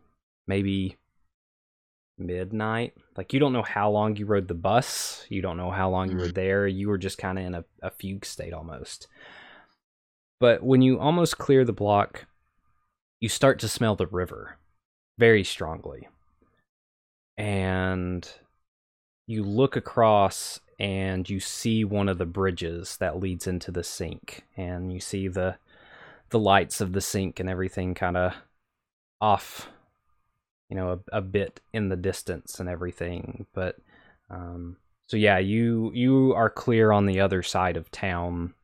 maybe 0.47 0.97
midnight. 2.17 2.93
Like 3.15 3.33
you 3.33 3.39
don't 3.39 3.53
know 3.53 3.63
how 3.63 3.89
long 3.89 4.15
you 4.15 4.25
rode 4.25 4.47
the 4.47 4.53
bus. 4.53 5.25
You 5.29 5.41
don't 5.41 5.57
know 5.57 5.71
how 5.71 5.89
long 5.89 6.11
you 6.11 6.17
were 6.17 6.27
there. 6.27 6.67
You 6.67 6.89
were 6.89 6.97
just 6.97 7.17
kind 7.17 7.39
of 7.39 7.45
in 7.45 7.55
a, 7.55 7.63
a 7.81 7.91
fugue 7.91 8.25
state 8.25 8.53
almost 8.53 9.07
but 10.41 10.61
when 10.61 10.81
you 10.81 10.99
almost 10.99 11.37
clear 11.37 11.63
the 11.63 11.71
block 11.71 12.25
you 13.21 13.29
start 13.29 13.59
to 13.59 13.69
smell 13.69 13.95
the 13.95 14.07
river 14.07 14.57
very 15.17 15.43
strongly. 15.43 16.09
And 17.37 18.27
you 19.27 19.43
look 19.43 19.75
across 19.75 20.59
and 20.79 21.29
you 21.29 21.39
see 21.39 21.85
one 21.85 22.09
of 22.09 22.17
the 22.17 22.25
bridges 22.25 22.97
that 22.97 23.19
leads 23.19 23.45
into 23.45 23.71
the 23.71 23.83
sink. 23.83 24.43
And 24.57 24.91
you 24.91 24.99
see 24.99 25.27
the 25.29 25.57
the 26.31 26.39
lights 26.39 26.81
of 26.81 26.93
the 26.93 27.01
sink 27.01 27.39
and 27.39 27.49
everything 27.49 27.93
kind 27.93 28.15
of 28.15 28.33
off 29.19 29.69
you 30.69 30.77
know 30.77 31.01
a, 31.11 31.17
a 31.17 31.21
bit 31.21 31.59
in 31.73 31.89
the 31.89 31.95
distance 31.95 32.59
and 32.59 32.67
everything. 32.67 33.45
But 33.53 33.77
um 34.29 34.77
so 35.07 35.17
yeah 35.17 35.37
you 35.37 35.91
you 35.93 36.33
are 36.33 36.49
clear 36.49 36.91
on 36.91 37.05
the 37.05 37.19
other 37.19 37.43
side 37.43 37.77
of 37.77 37.91
town 37.91 38.55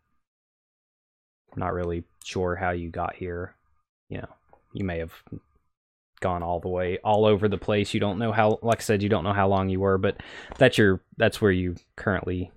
not 1.57 1.73
really 1.73 2.03
sure 2.23 2.55
how 2.55 2.71
you 2.71 2.89
got 2.89 3.15
here 3.15 3.55
you 4.09 4.17
know 4.17 4.29
you 4.73 4.85
may 4.85 4.99
have 4.99 5.13
gone 6.19 6.43
all 6.43 6.59
the 6.59 6.69
way 6.69 6.97
all 7.03 7.25
over 7.25 7.47
the 7.47 7.57
place. 7.57 7.93
You 7.93 7.99
don't 7.99 8.19
know 8.19 8.31
how, 8.31 8.59
like 8.61 8.79
I 8.79 8.83
said, 8.83 9.03
you 9.03 9.09
don't 9.09 9.23
know 9.23 9.33
how 9.33 9.47
long 9.47 9.69
you 9.69 9.79
were, 9.79 9.97
but 9.97 10.17
that's 10.57 10.77
your 10.77 11.01
that's 11.17 11.41
where 11.41 11.51
you 11.51 11.75
currently 11.95 12.51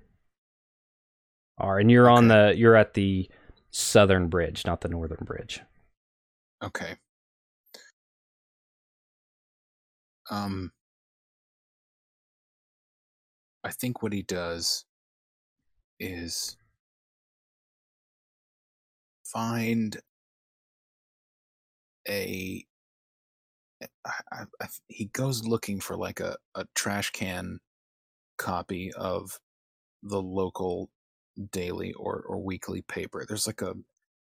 are, 1.58 1.78
and 1.78 1.90
you're 1.90 2.10
on 2.10 2.28
the 2.28 2.54
you're 2.56 2.76
at 2.76 2.94
the 2.94 3.28
southern 3.70 4.28
bridge, 4.28 4.64
not 4.66 4.80
the 4.80 4.88
northern 4.88 5.24
bridge. 5.24 5.60
Okay. 6.62 6.96
Um, 10.30 10.70
I 13.64 13.70
think 13.70 14.02
what 14.02 14.12
he 14.12 14.22
does 14.22 14.84
is 15.98 16.56
find 19.32 19.96
a. 22.08 22.64
Eh, 23.82 23.86
I, 24.04 24.12
I, 24.32 24.44
I, 24.60 24.66
he 24.88 25.06
goes 25.06 25.44
looking 25.46 25.80
for 25.80 25.96
like 25.96 26.20
a, 26.20 26.36
a 26.54 26.66
trash 26.74 27.10
can 27.10 27.60
copy 28.36 28.92
of 28.92 29.38
the 30.02 30.20
local 30.20 30.90
daily 31.52 31.92
or, 31.94 32.24
or 32.28 32.38
weekly 32.42 32.82
paper. 32.82 33.24
There's 33.26 33.46
like 33.46 33.62
a 33.62 33.74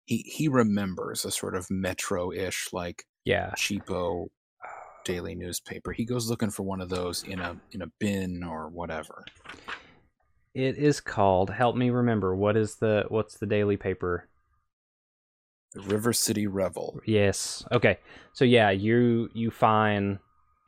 he 0.05 0.17
he 0.19 0.47
remembers 0.47 1.25
a 1.25 1.31
sort 1.31 1.55
of 1.55 1.69
metro-ish 1.71 2.69
like 2.71 3.05
Yeah, 3.25 3.51
cheapo 3.57 4.27
daily 5.05 5.35
newspaper. 5.35 5.91
He 5.91 6.05
goes 6.05 6.29
looking 6.29 6.51
for 6.51 6.63
one 6.63 6.81
of 6.81 6.89
those 6.89 7.23
in 7.23 7.39
a 7.41 7.55
in 7.71 7.81
a 7.81 7.87
bin 7.99 8.43
or 8.43 8.69
whatever. 8.69 9.25
it 10.53 10.77
is 10.77 10.99
called. 10.99 11.49
Help 11.51 11.75
me 11.75 11.89
remember. 11.89 12.35
What 12.35 12.57
is 12.57 12.75
the 12.77 13.05
what's 13.09 13.37
the 13.37 13.45
daily 13.45 13.77
paper? 13.77 14.27
The 15.77 15.83
River 15.83 16.13
City 16.13 16.47
Revel. 16.47 16.99
Yes. 17.05 17.63
Okay. 17.71 17.99
So 18.33 18.45
yeah, 18.45 18.71
you 18.71 19.29
you 19.33 19.51
find 19.51 20.19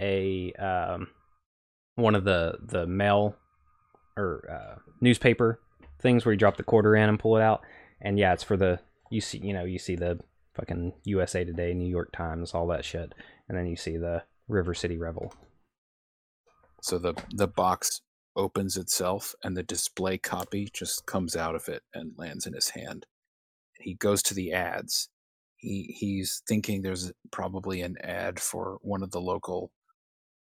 a 0.02 0.54
um 0.54 1.08
one 1.96 2.16
of 2.16 2.24
the 2.24 2.58
the 2.62 2.86
mail 2.88 3.36
or 4.16 4.48
uh, 4.52 4.80
newspaper 5.02 5.60
things 6.02 6.26
where 6.26 6.34
you 6.34 6.38
drop 6.40 6.58
the 6.58 6.64
quarter 6.64 6.96
in 6.96 7.10
and 7.10 7.20
pull 7.20 7.38
it 7.38 7.42
out, 7.42 7.62
and 8.02 8.18
yeah, 8.18 8.34
it's 8.34 8.44
for 8.44 8.58
the 8.58 8.80
you 9.10 9.22
see 9.22 9.40
you 9.40 9.54
know 9.54 9.66
you 9.66 9.80
see 9.80 9.96
the 9.96 10.20
fucking 10.56 10.94
USA 11.06 11.44
Today, 11.44 11.74
New 11.74 11.90
York 11.90 12.12
Times, 12.12 12.54
all 12.54 12.68
that 12.68 12.86
shit, 12.86 13.14
and 13.48 13.58
then 13.58 13.66
you 13.66 13.76
see 13.76 13.98
the 13.98 14.24
River 14.48 14.74
City 14.74 14.98
Revel. 14.98 15.34
So 16.82 16.98
the 16.98 17.14
the 17.32 17.48
box 17.48 18.02
opens 18.36 18.78
itself 18.78 19.36
and 19.44 19.58
the 19.58 19.64
display 19.64 20.18
copy 20.18 20.70
just 20.72 21.06
comes 21.06 21.36
out 21.36 21.56
of 21.56 21.68
it 21.68 21.84
and 21.94 22.14
lands 22.18 22.46
in 22.46 22.54
his 22.54 22.70
hand. 22.70 23.06
He 23.80 23.96
goes 23.96 24.22
to 24.24 24.34
the 24.34 24.54
ads. 24.54 25.10
He 25.58 25.96
he's 25.98 26.42
thinking 26.48 26.82
there's 26.82 27.12
probably 27.32 27.82
an 27.82 27.98
ad 28.02 28.40
for 28.40 28.78
one 28.82 29.04
of 29.04 29.12
the 29.12 29.22
local 29.22 29.72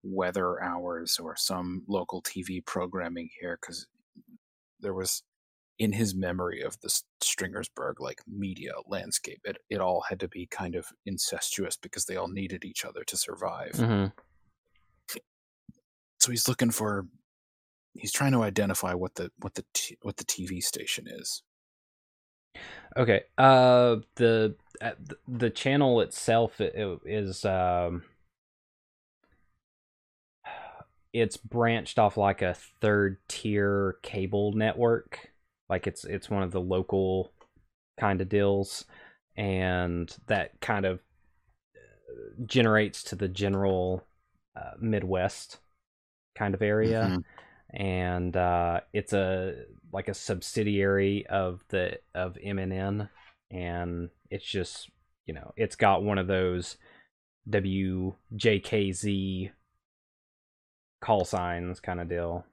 weather 0.03 0.61
hours 0.61 1.17
or 1.19 1.35
some 1.35 1.83
local 1.87 2.21
TV 2.21 2.63
programming 2.65 3.29
here 3.39 3.57
because 3.59 3.87
there 4.79 4.93
was 4.93 5.23
in 5.79 5.91
his 5.93 6.13
memory 6.15 6.61
of 6.61 6.79
the 6.81 7.01
Stringersburg 7.21 7.99
like 7.99 8.21
media 8.27 8.71
landscape 8.87 9.41
it 9.43 9.57
it 9.69 9.79
all 9.81 10.01
had 10.07 10.19
to 10.19 10.27
be 10.27 10.45
kind 10.45 10.75
of 10.75 10.85
incestuous 11.05 11.75
because 11.75 12.05
they 12.05 12.15
all 12.15 12.27
needed 12.29 12.63
each 12.63 12.85
other 12.85 13.03
to 13.05 13.17
survive 13.17 13.71
Mm-hmm. 13.73 14.07
so 16.19 16.31
he's 16.31 16.47
looking 16.47 16.71
for 16.71 17.07
he's 17.93 18.11
trying 18.13 18.31
to 18.33 18.43
identify 18.43 18.93
what 18.93 19.15
the 19.15 19.31
what 19.39 19.55
the 19.55 19.65
t- 19.73 19.97
what 20.01 20.17
the 20.17 20.25
TV 20.25 20.61
station 20.61 21.07
is 21.07 21.41
Okay. 22.97 23.23
Uh, 23.37 23.97
the 24.15 24.55
uh, 24.81 24.91
the 25.27 25.49
channel 25.49 26.01
itself 26.01 26.59
is 26.59 27.45
um, 27.45 28.03
it's 31.13 31.37
branched 31.37 31.97
off 31.99 32.17
like 32.17 32.41
a 32.41 32.55
third 32.81 33.17
tier 33.27 33.97
cable 34.01 34.51
network. 34.53 35.31
Like 35.69 35.87
it's 35.87 36.03
it's 36.05 36.29
one 36.29 36.43
of 36.43 36.51
the 36.51 36.61
local 36.61 37.31
kind 37.99 38.21
of 38.21 38.29
deals, 38.29 38.85
and 39.37 40.15
that 40.27 40.59
kind 40.61 40.85
of 40.85 40.99
uh, 41.75 42.43
generates 42.45 43.03
to 43.03 43.15
the 43.15 43.27
general 43.27 44.05
uh, 44.55 44.71
Midwest 44.79 45.59
kind 46.35 46.53
of 46.53 46.61
area 46.61 47.13
Mhm. 47.13 47.23
And 47.75 48.35
uh, 48.35 48.81
it's 48.93 49.13
a 49.13 49.55
like 49.91 50.07
a 50.07 50.13
subsidiary 50.13 51.25
of 51.27 51.63
the 51.69 51.99
of 52.13 52.35
MNN, 52.35 53.09
and 53.51 54.09
it's 54.29 54.45
just 54.45 54.89
you 55.25 55.33
know 55.33 55.53
it's 55.57 55.75
got 55.75 56.03
one 56.03 56.17
of 56.17 56.27
those 56.27 56.77
WJKZ 57.49 59.51
call 61.01 61.25
signs 61.25 61.79
kind 61.79 61.99
of 61.99 62.09
deal. 62.09 62.45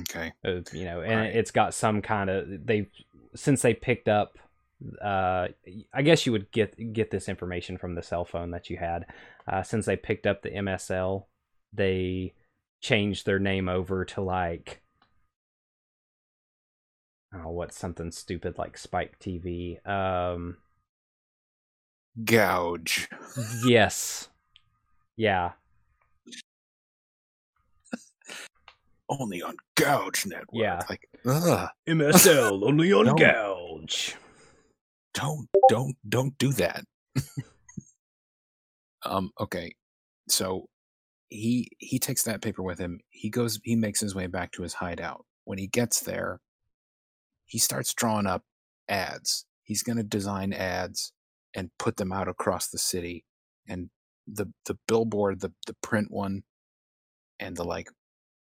okay 0.00 0.32
Uh, 0.44 0.60
you 0.72 0.84
know, 0.84 1.02
and 1.02 1.20
Right. 1.20 1.36
it's 1.36 1.50
got 1.50 1.74
some 1.74 2.02
kind 2.02 2.30
of 2.30 2.66
they 2.66 2.88
since 3.34 3.62
they 3.62 3.74
picked 3.74 4.08
up. 4.08 4.38
Uh, 5.00 5.46
I 5.94 6.02
guess 6.02 6.26
you 6.26 6.32
would 6.32 6.50
get 6.50 6.92
get 6.92 7.12
this 7.12 7.28
information 7.28 7.78
from 7.78 7.94
the 7.94 8.02
cell 8.02 8.24
phone 8.24 8.50
that 8.50 8.68
you 8.68 8.78
had. 8.78 9.06
Uh, 9.46 9.62
since 9.62 9.86
they 9.86 9.96
picked 9.96 10.26
up 10.26 10.42
the 10.42 10.50
MSL, 10.50 11.26
they 11.72 12.34
changed 12.82 13.24
their 13.24 13.38
name 13.38 13.68
over 13.68 14.04
to 14.04 14.20
like 14.20 14.82
oh 17.34 17.50
what's 17.50 17.78
something 17.78 18.10
stupid 18.10 18.58
like 18.58 18.76
Spike 18.76 19.18
TV. 19.18 19.84
Um 19.88 20.58
gouge 22.24 23.08
yes. 23.64 24.28
Yeah. 25.16 25.52
only 29.08 29.42
on 29.42 29.56
gouge 29.76 30.26
network 30.26 30.48
Yeah. 30.52 30.80
like 30.90 31.08
ugh, 31.24 31.68
MSL 31.88 32.62
only 32.68 32.92
on 32.92 33.06
No. 33.06 33.14
Gouge. 33.14 34.16
don't 35.14 35.48
don't 35.68 35.96
don't 36.08 36.36
do 36.38 36.52
that 36.54 36.84
um 39.04 39.30
okay 39.40 39.74
so 40.28 40.66
he 41.32 41.68
he 41.78 41.98
takes 41.98 42.22
that 42.24 42.42
paper 42.42 42.62
with 42.62 42.78
him 42.78 43.00
he 43.10 43.30
goes 43.30 43.58
he 43.64 43.74
makes 43.74 44.00
his 44.00 44.14
way 44.14 44.26
back 44.26 44.52
to 44.52 44.62
his 44.62 44.74
hideout. 44.74 45.24
When 45.44 45.58
he 45.58 45.66
gets 45.66 46.00
there 46.00 46.40
he 47.46 47.58
starts 47.58 47.94
drawing 47.94 48.26
up 48.26 48.42
ads. 48.88 49.46
He's 49.62 49.82
going 49.82 49.96
to 49.96 50.02
design 50.02 50.52
ads 50.52 51.12
and 51.54 51.70
put 51.78 51.96
them 51.96 52.12
out 52.12 52.28
across 52.28 52.68
the 52.68 52.78
city 52.78 53.24
and 53.68 53.90
the 54.26 54.46
the 54.66 54.78
billboard 54.86 55.40
the 55.40 55.52
the 55.66 55.76
print 55.82 56.10
one 56.10 56.42
and 57.40 57.56
the 57.56 57.64
like 57.64 57.88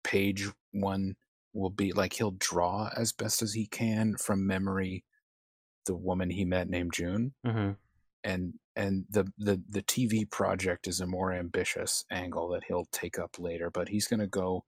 page 0.05 0.49
one 0.73 1.15
will 1.53 1.71
be 1.71 1.93
like 1.93 2.15
he'll 2.15 2.33
draw 2.33 2.91
as 2.97 3.13
best 3.13 3.43
as 3.43 3.55
he 3.55 3.67
can 3.67 4.17
from 4.17 4.47
memory 4.47 5.05
the 5.87 5.95
woman 5.95 6.31
he 6.31 6.45
met 6.45 6.69
named 6.69 6.93
June. 6.93 7.33
Mm-hmm. 7.47 7.73
And 8.25 8.55
and 8.77 9.05
the 9.11 9.31
the 9.39 9.63
the 9.69 9.83
TV 9.83 10.29
project 10.31 10.87
is 10.87 11.01
a 11.01 11.07
more 11.07 11.33
ambitious 11.33 12.05
angle 12.11 12.49
that 12.49 12.65
he'll 12.65 12.87
take 12.93 13.19
up 13.19 13.39
later 13.39 13.71
but 13.71 13.89
he's 13.89 14.07
going 14.07 14.21
to 14.21 14.27
go 14.27 14.65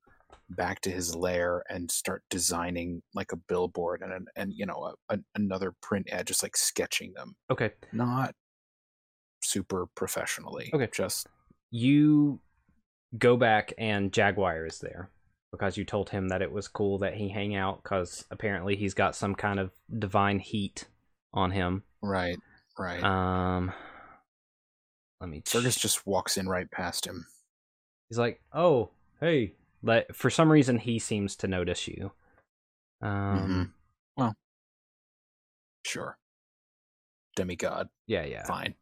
back 0.50 0.80
to 0.82 0.90
his 0.90 1.14
lair 1.14 1.62
and 1.70 1.90
start 1.90 2.22
designing 2.28 3.02
like 3.14 3.32
a 3.32 3.36
billboard 3.36 4.02
and 4.02 4.12
an, 4.12 4.26
and 4.36 4.52
you 4.54 4.66
know 4.66 4.94
a, 5.08 5.14
a, 5.14 5.18
another 5.34 5.72
print 5.80 6.08
ad 6.10 6.26
just 6.26 6.42
like 6.42 6.56
sketching 6.56 7.12
them 7.14 7.36
Okay. 7.50 7.70
not 7.92 8.34
super 9.42 9.86
professionally 9.94 10.70
Okay. 10.74 10.88
just 10.92 11.26
You 11.70 12.38
go 13.18 13.36
back 13.36 13.72
and 13.78 14.12
Jaguar 14.12 14.66
is 14.66 14.78
there 14.78 15.10
because 15.50 15.76
you 15.76 15.84
told 15.84 16.08
him 16.10 16.28
that 16.28 16.42
it 16.42 16.50
was 16.50 16.66
cool 16.68 16.98
that 16.98 17.14
he 17.14 17.28
hang 17.28 17.54
out 17.54 17.82
because 17.82 18.24
apparently 18.30 18.74
he's 18.76 18.94
got 18.94 19.14
some 19.14 19.34
kind 19.34 19.60
of 19.60 19.70
divine 19.98 20.38
heat 20.38 20.86
on 21.34 21.50
him. 21.50 21.82
right 22.02 22.38
right 22.82 23.02
Um, 23.02 23.72
let 25.20 25.30
me. 25.30 25.42
Fergus 25.46 25.76
just 25.76 26.06
walks 26.06 26.36
in 26.36 26.48
right 26.48 26.70
past 26.70 27.06
him 27.06 27.26
He's 28.08 28.18
like, 28.18 28.42
"Oh, 28.52 28.90
hey!" 29.20 29.54
But 29.82 30.14
for 30.14 30.28
some 30.28 30.52
reason, 30.52 30.78
he 30.78 30.98
seems 30.98 31.34
to 31.36 31.48
notice 31.48 31.88
you. 31.88 32.12
Um, 33.00 33.72
well. 34.16 34.36
sure 35.84 36.18
demigod 37.34 37.88
yeah, 38.06 38.24
yeah. 38.24 38.44
fine 38.44 38.74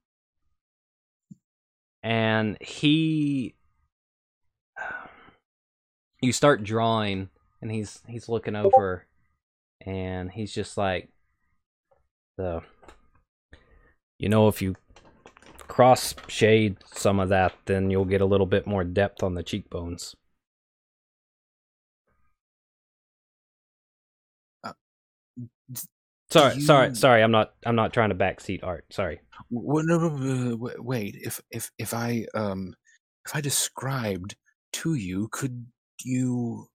and 2.03 2.59
he 2.61 3.55
you 6.21 6.33
start 6.33 6.65
drawing 6.65 7.31
and 7.63 7.71
he's 7.71 8.01
he's 8.09 8.29
looking 8.29 8.57
over 8.57 9.07
and 9.87 10.31
he's 10.31 10.53
just 10.53 10.77
like 10.77 11.09
the 12.37 12.61
you 14.21 14.29
know 14.29 14.47
if 14.49 14.61
you 14.61 14.77
cross 15.67 16.15
shade 16.29 16.77
some 16.95 17.19
of 17.19 17.31
that 17.31 17.55
then 17.65 17.91
you'll 17.91 18.05
get 18.05 18.21
a 18.21 18.27
little 18.27 18.47
bit 18.47 18.67
more 18.67 18.85
depth 18.85 19.23
on 19.23 19.35
the 19.35 19.43
cheekbones 19.43 20.15
Uh, 24.63 24.73
sorry 26.29 26.61
sorry 26.61 26.89
you- 26.91 26.95
sorry 26.95 27.23
i'm 27.23 27.31
not 27.31 27.55
i'm 27.65 27.75
not 27.77 27.93
trying 27.93 28.11
to 28.11 28.15
backseat 28.15 28.63
art 28.63 28.85
sorry 28.91 29.21
W- 29.51 29.83
no, 29.87 29.99
no, 29.99 30.09
no, 30.17 30.71
wait 30.79 31.17
if 31.23 31.41
if 31.51 31.71
if 31.79 31.95
i 31.95 32.27
um 32.35 32.75
if 33.27 33.35
I 33.37 33.41
described 33.43 34.35
to 34.73 34.95
you, 34.95 35.29
could 35.31 35.67
you 36.03 36.69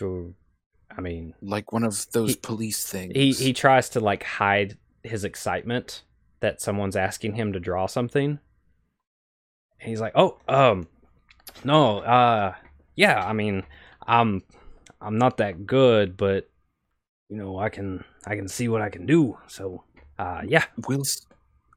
I 0.00 1.00
mean, 1.00 1.34
like 1.40 1.72
one 1.72 1.84
of 1.84 2.06
those 2.12 2.30
He- 2.30 2.40
police 2.42 2.84
things? 2.84 3.12
he 3.14 3.32
he 3.32 3.52
tries 3.52 3.88
to 3.90 4.00
like 4.00 4.22
hide 4.24 4.76
his 5.04 5.24
excitement 5.24 6.02
that 6.40 6.60
someone's 6.60 6.96
asking 6.96 7.34
him 7.34 7.52
to 7.52 7.60
draw 7.60 7.86
something. 7.86 8.38
And 9.80 9.88
he's 9.88 10.00
like, 10.00 10.12
"Oh, 10.14 10.38
um, 10.48 10.88
no, 11.64 11.98
uh, 12.00 12.54
yeah. 12.96 13.24
I 13.26 13.32
mean, 13.32 13.64
I'm 14.06 14.42
I'm 15.00 15.18
not 15.18 15.36
that 15.38 15.66
good, 15.66 16.16
but 16.16 16.48
you 17.28 17.36
know, 17.36 17.58
I 17.58 17.68
can 17.68 18.04
I 18.26 18.36
can 18.36 18.48
see 18.48 18.68
what 18.68 18.82
I 18.82 18.90
can 18.90 19.06
do. 19.06 19.38
So, 19.48 19.84
uh, 20.18 20.42
yeah, 20.46 20.64
We'll 20.88 21.02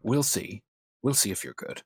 we'll 0.04 0.24
see. 0.24 0.62
We'll 1.02 1.14
see 1.14 1.32
if 1.32 1.44
you're 1.44 1.54
good. 1.54 1.82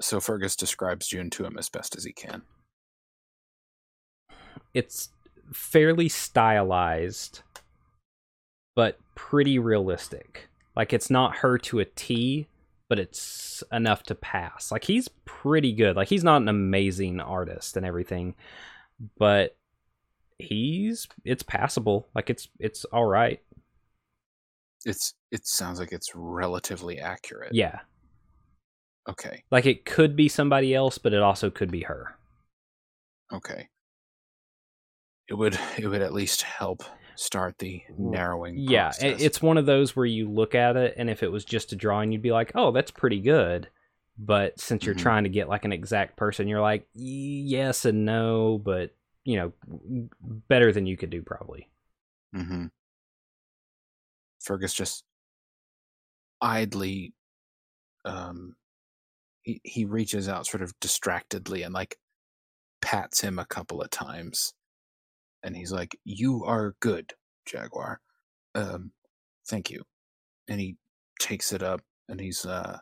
So 0.00 0.20
Fergus 0.20 0.56
describes 0.56 1.06
June 1.08 1.30
to 1.30 1.44
him 1.44 1.56
as 1.58 1.68
best 1.68 1.96
as 1.96 2.04
he 2.04 2.12
can. 2.12 2.42
it's 4.74 5.10
fairly 5.52 6.08
stylized, 6.08 7.42
but 8.80 8.98
pretty 9.14 9.58
realistic. 9.58 10.48
Like 10.74 10.94
it's 10.94 11.10
not 11.10 11.36
her 11.36 11.58
to 11.58 11.80
a 11.80 11.84
T, 11.84 12.46
but 12.88 12.98
it's 12.98 13.62
enough 13.70 14.04
to 14.04 14.14
pass. 14.14 14.72
Like 14.72 14.84
he's 14.84 15.06
pretty 15.26 15.74
good. 15.74 15.96
Like 15.96 16.08
he's 16.08 16.24
not 16.24 16.40
an 16.40 16.48
amazing 16.48 17.20
artist 17.20 17.76
and 17.76 17.84
everything, 17.84 18.34
but 19.18 19.54
he's 20.38 21.08
it's 21.26 21.42
passable. 21.42 22.08
Like 22.14 22.30
it's 22.30 22.48
it's 22.58 22.86
all 22.86 23.04
right. 23.04 23.42
It's 24.86 25.12
it 25.30 25.46
sounds 25.46 25.78
like 25.78 25.92
it's 25.92 26.12
relatively 26.14 27.00
accurate. 27.00 27.52
Yeah. 27.52 27.80
Okay. 29.06 29.44
Like 29.50 29.66
it 29.66 29.84
could 29.84 30.16
be 30.16 30.30
somebody 30.30 30.74
else, 30.74 30.96
but 30.96 31.12
it 31.12 31.20
also 31.20 31.50
could 31.50 31.70
be 31.70 31.82
her. 31.82 32.16
Okay. 33.30 33.68
It 35.28 35.34
would 35.34 35.60
it 35.76 35.86
would 35.86 36.00
at 36.00 36.14
least 36.14 36.40
help 36.40 36.82
start 37.16 37.58
the 37.58 37.82
narrowing. 37.98 38.56
Yeah, 38.58 38.84
process. 38.88 39.20
it's 39.20 39.42
one 39.42 39.58
of 39.58 39.66
those 39.66 39.94
where 39.96 40.06
you 40.06 40.28
look 40.30 40.54
at 40.54 40.76
it, 40.76 40.94
and 40.96 41.10
if 41.10 41.22
it 41.22 41.30
was 41.32 41.44
just 41.44 41.72
a 41.72 41.76
drawing, 41.76 42.12
you'd 42.12 42.22
be 42.22 42.32
like, 42.32 42.52
"Oh, 42.54 42.72
that's 42.72 42.90
pretty 42.90 43.20
good." 43.20 43.68
But 44.18 44.60
since 44.60 44.84
you're 44.84 44.94
Mhm. 44.94 44.98
trying 44.98 45.24
to 45.24 45.30
get 45.30 45.48
like 45.48 45.64
an 45.64 45.72
exact 45.72 46.16
person, 46.16 46.48
you're 46.48 46.60
like, 46.60 46.86
"Yes 46.94 47.84
and 47.84 48.04
no," 48.04 48.58
but 48.58 48.94
you 49.24 49.36
know, 49.36 49.52
better 50.48 50.72
than 50.72 50.86
you 50.86 50.96
could 50.96 51.10
do 51.10 51.22
probably. 51.22 51.70
Mm-hmm. 52.34 52.66
Fergus 54.42 54.72
just 54.74 55.04
idly, 56.40 57.12
um, 58.04 58.56
he 59.42 59.60
he 59.64 59.84
reaches 59.84 60.28
out 60.28 60.46
sort 60.46 60.62
of 60.62 60.78
distractedly 60.80 61.62
and 61.62 61.74
like 61.74 61.98
pats 62.82 63.20
him 63.20 63.38
a 63.38 63.46
couple 63.46 63.80
of 63.82 63.90
times, 63.90 64.54
and 65.42 65.56
he's 65.56 65.72
like, 65.72 65.98
"You 66.04 66.44
are 66.44 66.74
good, 66.80 67.12
Jaguar. 67.46 68.00
Um, 68.54 68.92
thank 69.48 69.70
you." 69.70 69.84
And 70.48 70.60
he 70.60 70.76
takes 71.20 71.52
it 71.52 71.62
up, 71.62 71.82
and 72.08 72.20
he's 72.20 72.44
uh, 72.46 72.78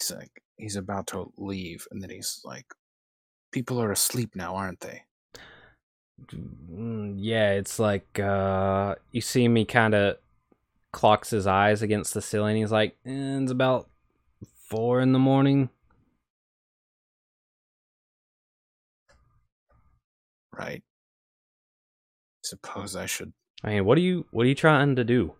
he's 0.00 0.10
like, 0.12 0.42
he's 0.56 0.76
about 0.76 1.06
to 1.08 1.32
leave, 1.36 1.86
and 1.90 2.02
then 2.02 2.10
he's 2.10 2.40
like, 2.44 2.66
"People 3.52 3.80
are 3.80 3.92
asleep 3.92 4.34
now, 4.36 4.54
aren't 4.56 4.80
they?" 4.80 5.04
Mm, 6.70 7.14
Yeah, 7.18 7.52
it's 7.52 7.78
like 7.78 8.18
uh 8.18 8.94
you 9.12 9.20
see 9.20 9.48
me 9.48 9.64
kind 9.64 9.94
of 9.94 10.18
clocks 10.92 11.30
his 11.30 11.46
eyes 11.46 11.82
against 11.82 12.14
the 12.14 12.22
ceiling. 12.22 12.56
He's 12.56 12.72
like, 12.72 12.96
eh, 13.06 13.38
"It's 13.40 13.50
about 13.52 13.88
four 14.68 15.00
in 15.00 15.12
the 15.12 15.18
morning." 15.18 15.70
Right. 20.56 20.82
Suppose 22.42 22.96
I 22.96 23.06
should. 23.06 23.32
I 23.64 23.70
mean, 23.70 23.84
what 23.84 23.96
are 23.98 24.02
you 24.02 24.26
what 24.30 24.44
are 24.44 24.48
you 24.48 24.54
trying 24.54 24.96
to 24.96 25.04
do? 25.04 25.34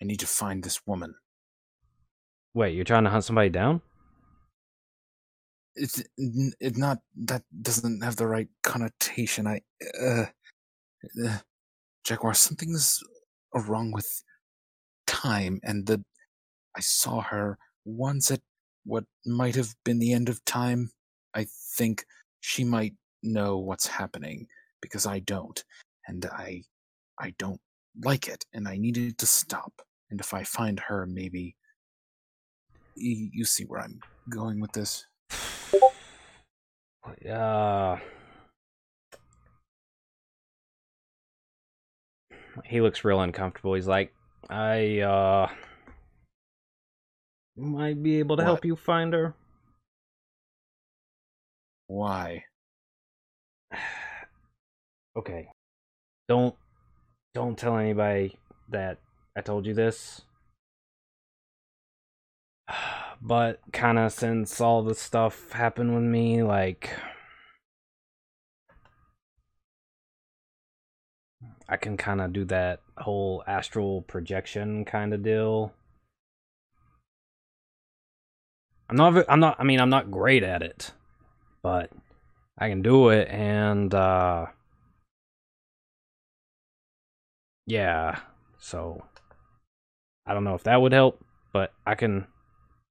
I 0.00 0.04
need 0.04 0.20
to 0.20 0.26
find 0.26 0.62
this 0.62 0.86
woman. 0.86 1.14
Wait, 2.54 2.74
you're 2.74 2.84
trying 2.84 3.04
to 3.04 3.10
hunt 3.10 3.24
somebody 3.24 3.48
down? 3.48 3.80
It's 5.74 6.02
it 6.16 6.76
not 6.76 6.98
that 7.24 7.42
doesn't 7.62 8.02
have 8.02 8.16
the 8.16 8.26
right 8.26 8.48
connotation. 8.62 9.46
I 9.46 9.60
uh, 10.00 10.26
uh 11.24 11.38
Jaguar, 12.04 12.34
something's 12.34 13.02
wrong 13.54 13.92
with 13.92 14.22
time, 15.06 15.60
and 15.62 15.86
the 15.86 16.04
I 16.76 16.80
saw 16.80 17.20
her 17.22 17.58
once 17.84 18.30
at 18.30 18.40
what 18.84 19.04
might 19.26 19.54
have 19.56 19.74
been 19.84 19.98
the 19.98 20.12
end 20.12 20.28
of 20.28 20.44
time. 20.44 20.90
I 21.34 21.46
think 21.76 22.04
she 22.40 22.64
might 22.64 22.94
know 23.22 23.58
what's 23.58 23.86
happening 23.86 24.46
because 24.80 25.06
I 25.06 25.20
don't, 25.20 25.62
and 26.06 26.26
I 26.26 26.62
I 27.18 27.34
don't 27.38 27.60
like 28.02 28.28
it, 28.28 28.44
and 28.52 28.68
I 28.68 28.76
needed 28.76 29.18
to 29.18 29.26
stop. 29.26 29.72
And 30.10 30.20
if 30.20 30.32
I 30.34 30.44
find 30.44 30.80
her, 30.80 31.06
maybe 31.06 31.56
you, 32.96 33.30
you 33.32 33.44
see 33.44 33.64
where 33.64 33.80
I'm 33.80 34.00
going 34.30 34.60
with 34.60 34.72
this. 34.72 35.06
Uh 37.26 37.96
He 42.64 42.80
looks 42.80 43.04
real 43.04 43.20
uncomfortable. 43.20 43.74
He's 43.74 43.88
like, 43.88 44.12
"I 44.50 45.00
uh 45.00 45.48
might 47.56 48.02
be 48.02 48.18
able 48.18 48.36
to 48.36 48.44
help 48.44 48.64
you 48.64 48.76
find 48.76 49.12
her." 49.12 49.34
Why? 51.86 52.44
okay. 55.16 55.48
Don't 56.28 56.54
don't 57.34 57.56
tell 57.56 57.76
anybody 57.76 58.36
that 58.68 58.98
I 59.36 59.40
told 59.40 59.66
you 59.66 59.74
this. 59.74 60.22
But 63.20 63.58
kind 63.72 63.98
of 63.98 64.12
since 64.12 64.60
all 64.60 64.84
the 64.84 64.94
stuff 64.94 65.50
happened 65.50 65.92
with 65.92 66.04
me, 66.04 66.44
like 66.44 66.90
I 71.68 71.76
can 71.76 71.96
kind 71.96 72.20
of 72.20 72.32
do 72.32 72.44
that 72.46 72.80
whole 72.96 73.44
astral 73.46 74.02
projection 74.02 74.84
kind 74.84 75.12
of 75.12 75.22
deal. 75.22 75.72
I'm 78.88 78.96
not 78.96 79.24
I'm 79.28 79.40
not 79.40 79.56
I 79.58 79.64
mean 79.64 79.80
I'm 79.80 79.90
not 79.90 80.10
great 80.10 80.42
at 80.42 80.62
it, 80.62 80.92
but 81.62 81.90
I 82.58 82.68
can 82.68 82.82
do 82.82 83.08
it 83.10 83.28
and 83.28 83.94
uh 83.94 84.46
yeah, 87.66 88.20
so 88.58 89.04
I 90.26 90.34
don't 90.34 90.44
know 90.44 90.54
if 90.54 90.64
that 90.64 90.80
would 90.80 90.92
help, 90.92 91.24
but 91.52 91.72
I 91.86 91.94
can 91.94 92.26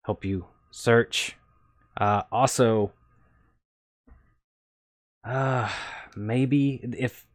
help 0.03 0.23
you 0.23 0.45
search. 0.71 1.36
Uh 1.99 2.23
also 2.32 2.93
uh 5.24 5.70
maybe 6.15 6.80
if 6.97 7.26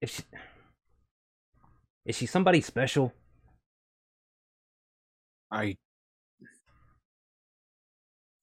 if 0.00 0.10
she, 0.10 0.22
is 2.06 2.16
she 2.16 2.26
somebody 2.26 2.60
special? 2.60 3.12
I 5.50 5.76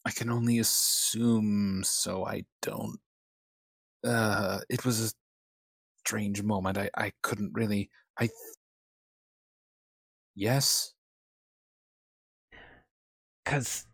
I 0.05 0.11
can 0.11 0.29
only 0.29 0.59
assume 0.59 1.83
so 1.83 2.25
I 2.25 2.45
don't 2.61 2.99
uh 4.03 4.59
it 4.69 4.85
was 4.85 5.01
a 5.05 5.11
strange 5.99 6.41
moment. 6.43 6.77
I 6.77 6.89
I 6.97 7.13
couldn't 7.21 7.53
really 7.53 7.89
I 8.17 8.27
th- 8.27 8.33
Yes. 10.35 10.93
Cuz 13.45 13.85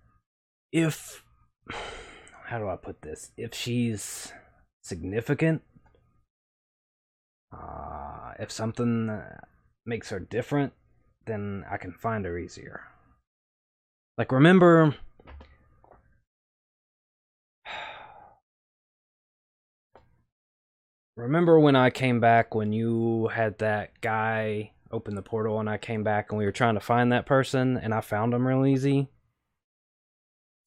if 0.72 1.24
how 2.46 2.60
do 2.60 2.70
I 2.70 2.76
put 2.78 3.02
this? 3.02 3.32
If 3.38 3.54
she's 3.54 4.32
significant, 4.84 5.64
uh 7.52 8.34
if 8.40 8.52
something 8.52 9.10
uh, 9.10 9.40
makes 9.86 10.10
her 10.10 10.20
different, 10.20 10.74
then 11.26 11.66
I 11.70 11.78
can 11.78 11.92
find 11.94 12.26
her 12.26 12.38
easier. 12.38 12.84
Like 14.18 14.32
remember 14.32 14.96
Remember 21.18 21.60
when 21.60 21.76
I 21.76 21.90
came 21.90 22.20
back 22.20 22.54
when 22.54 22.72
you 22.72 23.30
had 23.30 23.58
that 23.58 24.00
guy 24.02 24.72
open 24.92 25.16
the 25.16 25.24
portal 25.24 25.60
and 25.60 25.68
I 25.68 25.80
came 25.80 26.04
back 26.04 26.32
and 26.32 26.38
we 26.38 26.46
were 26.46 26.52
trying 26.52 26.76
to 26.76 26.80
find 26.80 27.12
that 27.12 27.26
person 27.26 27.76
and 27.76 27.92
I 27.92 28.02
found 28.02 28.36
him 28.36 28.48
real 28.48 28.68
easy? 28.68 29.10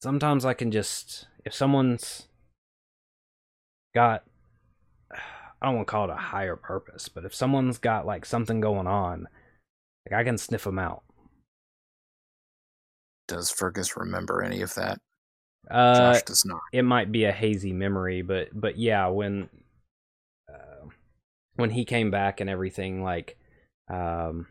Sometimes 0.02 0.44
I 0.44 0.54
can 0.54 0.72
just 0.72 1.28
if 1.44 1.54
someone's 1.54 2.26
got 3.94 4.24
I 5.12 5.66
don't 5.66 5.76
want 5.76 5.86
to 5.86 5.90
call 5.90 6.10
it 6.10 6.12
a 6.12 6.16
higher 6.16 6.56
purpose, 6.56 7.08
but 7.08 7.24
if 7.24 7.32
someone's 7.32 7.78
got 7.78 8.04
like 8.04 8.26
something 8.26 8.60
going 8.60 8.88
on, 8.88 9.28
like 10.10 10.18
I 10.18 10.24
can 10.24 10.36
sniff 10.36 10.64
them 10.64 10.80
out. 10.80 11.04
Does 13.28 13.52
Fergus 13.52 13.96
remember 13.96 14.42
any 14.42 14.62
of 14.62 14.74
that? 14.74 14.98
Uh, 15.70 16.14
Josh 16.14 16.22
does 16.22 16.44
not. 16.44 16.60
it 16.72 16.82
might 16.82 17.12
be 17.12 17.24
a 17.24 17.32
hazy 17.32 17.72
memory, 17.72 18.22
but 18.22 18.48
but 18.52 18.78
yeah, 18.78 19.06
when 19.06 19.48
when 21.56 21.70
he 21.70 21.84
came 21.84 22.10
back 22.10 22.40
and 22.40 22.48
everything, 22.50 23.02
like, 23.02 23.36
um, 23.88 24.46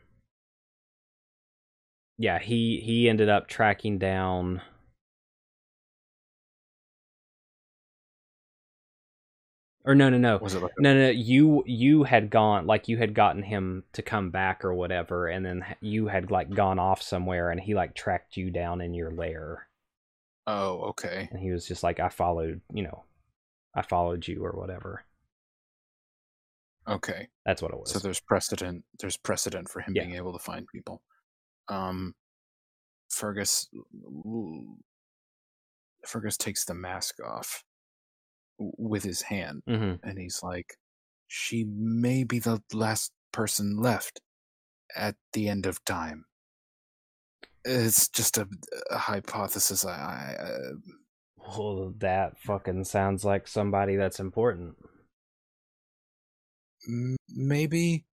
yeah, 2.17 2.39
he 2.39 2.79
he 2.81 3.09
ended 3.09 3.29
up 3.29 3.47
tracking 3.47 3.97
down. 3.97 4.61
Or 9.85 9.93
no, 9.95 10.09
no, 10.09 10.17
no, 10.17 10.37
Was 10.37 10.53
it 10.55 10.61
like 10.61 10.71
a- 10.77 10.81
no, 10.81 10.93
no. 10.93 11.09
You 11.09 11.63
you 11.65 12.03
had 12.03 12.29
gone 12.29 12.65
like 12.67 12.87
you 12.87 12.97
had 12.97 13.13
gotten 13.13 13.43
him 13.43 13.83
to 13.93 14.01
come 14.01 14.29
back 14.29 14.63
or 14.63 14.73
whatever, 14.73 15.27
and 15.27 15.45
then 15.45 15.65
you 15.81 16.07
had 16.07 16.31
like 16.31 16.49
gone 16.53 16.79
off 16.79 17.01
somewhere, 17.01 17.49
and 17.51 17.59
he 17.59 17.73
like 17.73 17.93
tracked 17.95 18.37
you 18.37 18.51
down 18.51 18.81
in 18.81 18.93
your 18.93 19.11
lair 19.11 19.67
Oh, 20.47 20.81
okay. 20.89 21.27
and 21.31 21.39
he 21.39 21.51
was 21.51 21.67
just 21.67 21.83
like 21.83 21.99
i 21.99 22.09
followed 22.09 22.61
you 22.73 22.83
know 22.83 23.03
i 23.75 23.81
followed 23.83 24.27
you 24.27 24.43
or 24.45 24.51
whatever 24.53 25.03
Okay. 26.89 27.27
that's 27.45 27.61
what 27.61 27.71
it 27.71 27.77
was 27.77 27.91
So 27.91 27.99
there's 27.99 28.19
precedent. 28.19 28.83
There's 28.99 29.17
precedent 29.17 29.69
for 29.69 29.81
him 29.81 29.93
Yeah. 29.93 30.03
being 30.03 30.15
able 30.15 30.33
to 30.33 30.39
find 30.39 30.67
people. 30.73 31.01
Um, 31.67 32.15
Fergus. 33.09 33.69
Fergus 36.07 36.37
takes 36.37 36.65
the 36.65 36.73
mask 36.73 37.15
off 37.23 37.63
with 38.57 39.03
his 39.03 39.23
hand, 39.23 39.63
hmm 39.67 39.95
and 40.03 40.17
he's 40.17 40.41
like, 40.43 40.77
"She 41.27 41.63
may 41.65 42.23
be 42.23 42.39
the 42.39 42.61
last 42.73 43.11
person 43.31 43.77
left 43.77 44.21
at 44.95 45.15
the 45.33 45.47
end 45.49 45.65
of 45.65 45.83
time." 45.85 46.25
It's 47.65 48.07
just 48.07 48.37
a, 48.37 48.47
a 48.89 48.97
hypothesis. 48.97 49.85
I, 49.85 49.91
I 49.91 50.43
uh, 50.43 50.73
well 51.55 51.93
that 51.99 52.39
fucking 52.39 52.85
sounds 52.85 53.23
like 53.25 53.47
somebody 53.47 53.95
that's 53.95 54.19
important 54.19 54.75
maybe 57.29 58.05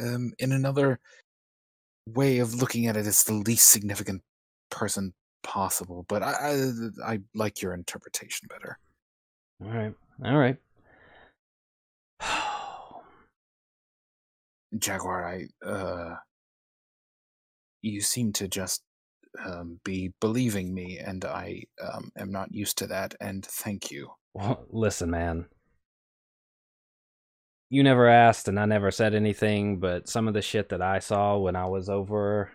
um, 0.00 0.32
in 0.38 0.52
another 0.52 0.98
way 2.06 2.38
of 2.38 2.54
looking 2.54 2.86
at 2.86 2.96
it, 2.96 3.06
it's 3.06 3.24
the 3.24 3.34
least 3.34 3.68
significant 3.70 4.22
person 4.70 5.12
possible. 5.42 6.04
But 6.08 6.22
I, 6.22 6.32
I, 6.32 6.72
I 7.12 7.20
like 7.34 7.62
your 7.62 7.74
interpretation 7.74 8.48
better. 8.48 8.78
all 9.62 9.70
right 9.70 9.94
all 10.24 10.36
right 10.36 10.56
Jaguar, 14.78 15.26
I, 15.26 15.46
uh, 15.64 16.16
you 17.82 18.00
seem 18.00 18.32
to 18.34 18.48
just 18.48 18.82
um, 19.44 19.78
be 19.84 20.12
believing 20.20 20.74
me, 20.74 20.98
and 20.98 21.24
I 21.24 21.64
um, 21.82 22.10
am 22.16 22.32
not 22.32 22.52
used 22.52 22.78
to 22.78 22.86
that. 22.88 23.14
And 23.20 23.44
thank 23.44 23.90
you. 23.90 24.10
well, 24.32 24.64
listen 24.70 25.10
man 25.10 25.46
you 27.74 27.82
never 27.82 28.08
asked 28.08 28.48
and 28.48 28.58
i 28.58 28.64
never 28.64 28.90
said 28.90 29.14
anything 29.14 29.78
but 29.78 30.08
some 30.08 30.28
of 30.28 30.34
the 30.34 30.42
shit 30.42 30.68
that 30.68 30.82
i 30.82 30.98
saw 30.98 31.36
when 31.36 31.56
i 31.56 31.66
was 31.66 31.88
over 31.88 32.50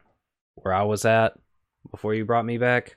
where 0.55 0.73
i 0.73 0.83
was 0.83 1.05
at 1.05 1.33
before 1.91 2.13
you 2.13 2.25
brought 2.25 2.45
me 2.45 2.57
back 2.57 2.95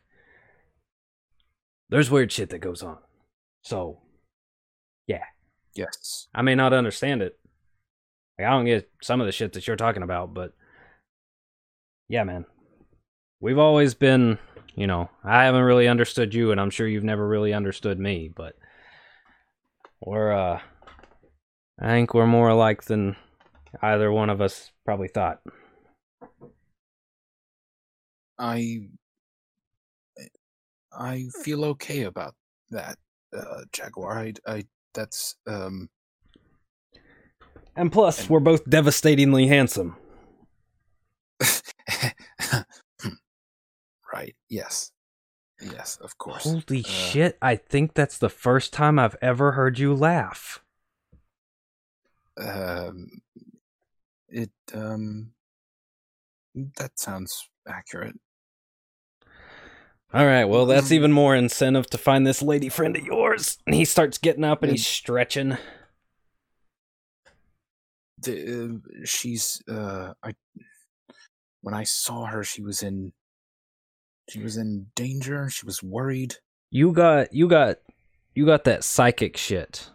there's 1.89 2.11
weird 2.11 2.33
shit 2.33 2.51
that 2.51 2.59
goes 2.59 2.83
on 2.83 2.99
so 3.63 3.99
yeah. 5.07 5.25
Yes. 5.75 6.29
I 6.35 6.43
may 6.43 6.55
not 6.55 6.73
understand 6.73 7.23
it. 7.23 7.39
Like, 8.39 8.49
I 8.49 8.51
don't 8.51 8.65
get 8.65 8.91
some 9.03 9.21
of 9.21 9.27
the 9.27 9.33
shit 9.33 9.53
that 9.55 9.67
you're 9.67 9.77
talking 9.77 10.03
about, 10.03 10.35
but 10.35 10.53
yeah, 12.09 12.25
man. 12.25 12.45
We've 13.41 13.59
always 13.59 13.95
been, 13.95 14.39
you 14.75 14.87
know, 14.87 15.11
I 15.25 15.45
haven't 15.45 15.63
really 15.63 15.89
understood 15.89 16.33
you, 16.35 16.53
and 16.53 16.61
I'm 16.61 16.71
sure 16.71 16.87
you've 16.87 17.05
never 17.05 17.27
really 17.27 17.53
understood 17.53 17.99
me, 17.99 18.31
but 18.35 18.55
we're, 20.01 20.33
uh, 20.33 20.61
I 21.83 21.89
think 21.89 22.15
we're 22.15 22.29
more 22.29 22.49
alike 22.49 22.85
than 22.85 23.17
either 23.83 24.13
one 24.13 24.31
of 24.31 24.41
us 24.41 24.71
probably 24.85 25.09
thought. 25.09 25.41
I, 28.39 28.83
I 30.97 31.25
feel 31.43 31.65
okay 31.65 32.05
about 32.05 32.37
that, 32.71 32.99
uh, 33.37 33.63
Jaguar. 33.73 34.17
I, 34.17 34.33
I, 34.47 34.65
that's 34.95 35.35
um. 35.49 35.89
And 37.75 37.91
plus, 37.91 38.31
we're 38.31 38.39
both 38.39 38.69
devastatingly 38.71 39.49
handsome. 39.49 39.97
right. 44.13 44.37
Yes. 44.49 44.93
Yes, 45.61 45.99
of 46.01 46.17
course. 46.17 46.45
Holy 46.45 46.85
Uh, 46.85 46.89
shit, 46.89 47.39
I 47.43 47.57
think 47.57 47.95
that's 47.95 48.19
the 48.19 48.29
first 48.29 48.73
time 48.73 49.01
I've 49.01 49.17
ever 49.21 49.53
heard 49.53 49.81
you 49.81 49.95
laugh. 49.95 50.61
Um, 52.43 53.09
it 54.29 54.51
um, 54.75 55.33
that 56.55 56.99
sounds 56.99 57.49
accurate. 57.69 58.19
All 60.15 60.27
right, 60.27 60.45
well, 60.45 60.67
that's 60.67 60.89
Mm. 60.89 60.93
even 60.93 61.13
more 61.13 61.35
incentive 61.35 61.89
to 61.91 61.99
find 61.99 62.27
this 62.27 62.43
lady 62.43 62.69
friend 62.69 62.97
of 62.97 63.05
yours. 63.05 63.57
And 63.67 63.75
he 63.75 63.85
starts 63.87 64.19
getting 64.19 64.45
up 64.45 64.63
and 64.63 64.71
he's 64.73 64.87
stretching. 64.87 65.57
The, 68.19 68.65
uh, 68.65 69.05
she's 69.05 69.63
uh, 69.69 70.13
I 70.23 70.35
when 71.63 71.75
I 71.75 71.85
saw 71.85 72.27
her, 72.27 72.45
she 72.45 72.63
was 72.63 72.83
in 72.83 73.13
she 74.29 74.41
was 74.41 74.57
in 74.57 74.87
danger. 74.95 75.49
She 75.49 75.67
was 75.67 75.83
worried. 75.83 76.37
You 76.71 76.93
got, 76.93 77.33
you 77.35 77.49
got, 77.49 77.79
you 78.35 78.47
got 78.47 78.65
that 78.65 78.85
psychic 78.85 79.37
shit. 79.37 79.91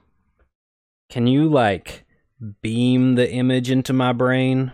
Can 1.09 1.25
you 1.27 1.47
like 1.47 2.05
beam 2.61 3.15
the 3.15 3.29
image 3.31 3.69
into 3.69 3.93
my 3.93 4.13
brain? 4.13 4.71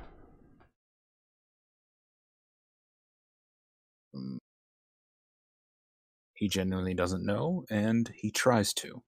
He 6.36 6.47
genuinely 6.47 6.93
doesn't 6.93 7.26
know, 7.26 7.66
and 7.70 8.11
he 8.16 8.32
tries 8.32 8.74
to. 8.76 9.03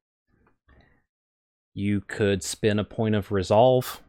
You 1.74 2.01
could 2.01 2.43
spin 2.43 2.80
a 2.80 2.84
point 2.84 3.16
of 3.16 3.32
resolve. 3.32 4.01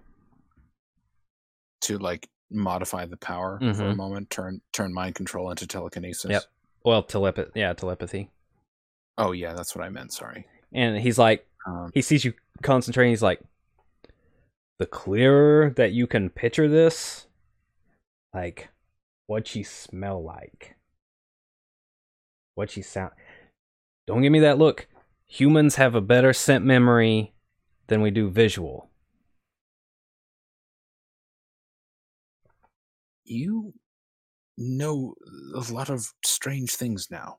to 1.82 1.98
like 1.98 2.28
modify 2.50 3.04
the 3.04 3.18
power 3.18 3.58
for 3.60 3.66
a 3.66 3.92
Mhm. 3.92 3.96
moment, 3.96 4.30
turn 4.30 4.60
turn 4.72 4.92
mind 4.92 5.14
control 5.14 5.50
into 5.50 5.66
telekinesis. 5.68 6.30
Yep. 6.30 6.42
Well, 6.84 7.02
telepathy. 7.04 7.52
Yeah, 7.60 7.74
telepathy. 7.74 8.30
Oh 9.18 9.30
yeah, 9.32 9.52
that's 9.52 9.76
what 9.76 9.84
I 9.84 9.90
meant. 9.90 10.12
Sorry. 10.12 10.46
And 10.72 10.96
he's 10.98 11.18
like, 11.18 11.46
Um, 11.66 11.90
he 11.94 12.02
sees 12.02 12.24
you 12.24 12.32
concentrating. 12.62 13.10
He's 13.12 13.22
like, 13.22 13.40
the 14.78 14.86
clearer 14.86 15.70
that 15.76 15.92
you 15.92 16.06
can 16.06 16.28
picture 16.30 16.68
this, 16.68 17.26
like, 18.34 18.68
what 19.26 19.46
she 19.48 19.62
smell 19.62 20.22
like, 20.22 20.76
what 22.54 22.70
she 22.70 22.82
sound. 22.82 23.12
Don't 24.06 24.22
give 24.22 24.32
me 24.32 24.40
that 24.40 24.58
look. 24.58 24.86
Humans 25.26 25.76
have 25.76 25.94
a 25.94 26.00
better 26.00 26.32
scent 26.32 26.64
memory 26.64 27.32
than 27.88 28.00
we 28.02 28.10
do 28.10 28.28
visual. 28.30 28.90
you 33.28 33.74
know 34.56 35.14
a 35.54 35.72
lot 35.72 35.90
of 35.90 36.12
strange 36.24 36.74
things 36.76 37.08
now. 37.10 37.38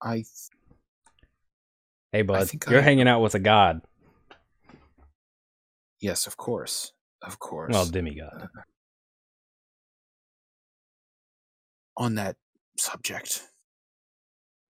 I 0.00 0.24
Hey, 2.12 2.22
bud, 2.22 2.48
think 2.48 2.66
you're 2.70 2.78
I- 2.78 2.84
hanging 2.84 3.08
out 3.08 3.20
with 3.20 3.34
a 3.34 3.38
god. 3.40 3.82
Yes, 6.00 6.26
of 6.26 6.36
course, 6.36 6.92
of 7.22 7.38
course. 7.38 7.72
Well, 7.72 7.86
demigod. 7.86 8.48
on 11.96 12.14
that 12.14 12.36
subject, 12.78 13.42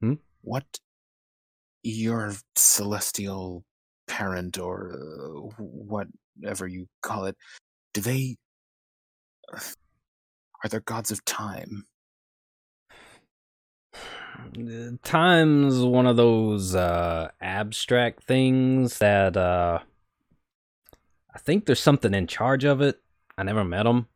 Hmm? 0.01 0.15
what 0.41 0.65
your 1.83 2.33
celestial 2.57 3.65
parent 4.07 4.59
or 4.59 4.95
uh, 4.95 5.41
whatever 5.59 6.67
you 6.67 6.87
call 7.03 7.27
it, 7.27 7.37
do 7.93 8.01
they 8.01 8.37
are 9.53 10.69
there 10.71 10.81
gods 10.81 11.11
of 11.11 11.23
time? 11.25 11.85
Time's 15.03 15.81
one 15.81 16.07
of 16.07 16.17
those 16.17 16.75
uh, 16.75 17.29
abstract 17.41 18.25
things 18.25 18.99
that 18.99 19.37
uh, 19.37 19.81
I 21.39 21.41
think 21.41 21.67
there's 21.67 21.79
something 21.79 22.15
in 22.15 22.27
charge 22.27 22.65
of 22.65 22.81
it. 22.81 23.01
I 23.39 23.45
never 23.45 23.65
met 23.65 23.87
him, 23.87 24.09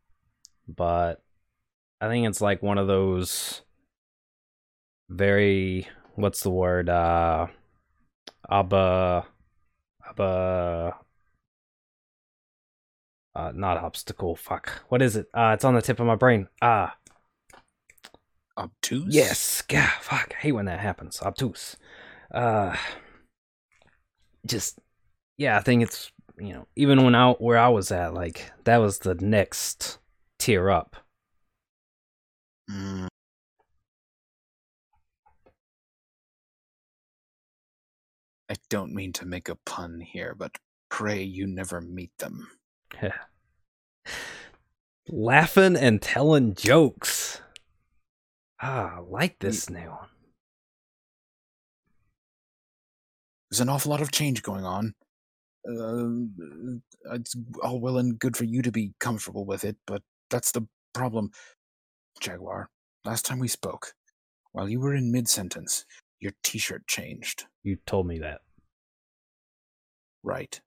but 0.66 1.22
I 2.00 2.08
think 2.08 2.26
it's 2.26 2.40
like 2.40 2.64
one 2.64 2.78
of 2.78 2.88
those 2.88 3.62
very 5.08 5.86
what's 6.16 6.42
the 6.42 6.50
word 6.50 6.88
uh 6.88 7.46
abba 8.50 9.24
abba 10.08 10.96
uh 13.36 13.52
not 13.54 13.76
obstacle 13.76 14.34
fuck 14.34 14.82
what 14.88 15.02
is 15.02 15.16
it 15.16 15.26
uh 15.34 15.52
it's 15.54 15.64
on 15.64 15.74
the 15.74 15.82
tip 15.82 16.00
of 16.00 16.06
my 16.06 16.14
brain 16.14 16.48
ah 16.62 16.96
Obtuse? 18.56 19.14
Yes, 19.14 19.62
God, 19.62 19.90
fuck, 20.00 20.34
I 20.36 20.40
hate 20.40 20.52
when 20.52 20.66
that 20.66 20.80
happens. 20.80 21.20
Obtuse. 21.22 21.76
Uh, 22.30 22.76
just 24.46 24.78
yeah, 25.38 25.56
I 25.56 25.60
think 25.60 25.82
it's 25.82 26.11
you 26.38 26.52
know 26.52 26.66
even 26.76 27.04
when 27.04 27.14
I 27.14 27.32
where 27.32 27.58
I 27.58 27.68
was 27.68 27.90
at, 27.90 28.14
like 28.14 28.50
that 28.64 28.78
was 28.78 29.00
the 29.00 29.14
next 29.14 29.98
tier 30.38 30.70
up. 30.70 30.96
Mm. 32.70 33.08
I 38.50 38.56
don't 38.68 38.92
mean 38.92 39.12
to 39.14 39.26
make 39.26 39.48
a 39.48 39.56
pun 39.64 40.00
here, 40.00 40.34
but 40.36 40.58
pray 40.90 41.22
you 41.22 41.46
never 41.46 41.80
meet 41.80 42.10
them. 42.18 42.50
Laughing 45.08 45.76
and 45.76 46.02
telling 46.02 46.54
jokes. 46.54 47.40
Ah, 48.60 48.96
I 48.96 49.00
like 49.00 49.38
this 49.38 49.70
new 49.70 49.88
one. 49.88 50.08
There's 53.50 53.60
an 53.60 53.68
awful 53.68 53.90
lot 53.90 54.00
of 54.00 54.12
change 54.12 54.42
going 54.42 54.64
on. 54.64 54.94
Uh, 55.68 57.14
it's 57.14 57.36
all 57.62 57.80
well 57.80 57.98
and 57.98 58.18
good 58.18 58.36
for 58.36 58.44
you 58.44 58.62
to 58.62 58.72
be 58.72 58.92
comfortable 59.00 59.44
with 59.44 59.64
it, 59.64 59.76
but 59.86 60.02
that's 60.30 60.52
the 60.52 60.66
problem. 60.92 61.30
Jaguar, 62.20 62.68
last 63.04 63.24
time 63.24 63.38
we 63.38 63.48
spoke, 63.48 63.94
while 64.52 64.68
you 64.68 64.80
were 64.80 64.94
in 64.94 65.12
mid 65.12 65.28
sentence, 65.28 65.84
your 66.20 66.32
t 66.42 66.58
shirt 66.58 66.86
changed. 66.86 67.46
You 67.62 67.76
told 67.86 68.06
me 68.06 68.18
that. 68.18 68.40
Right. 70.22 70.60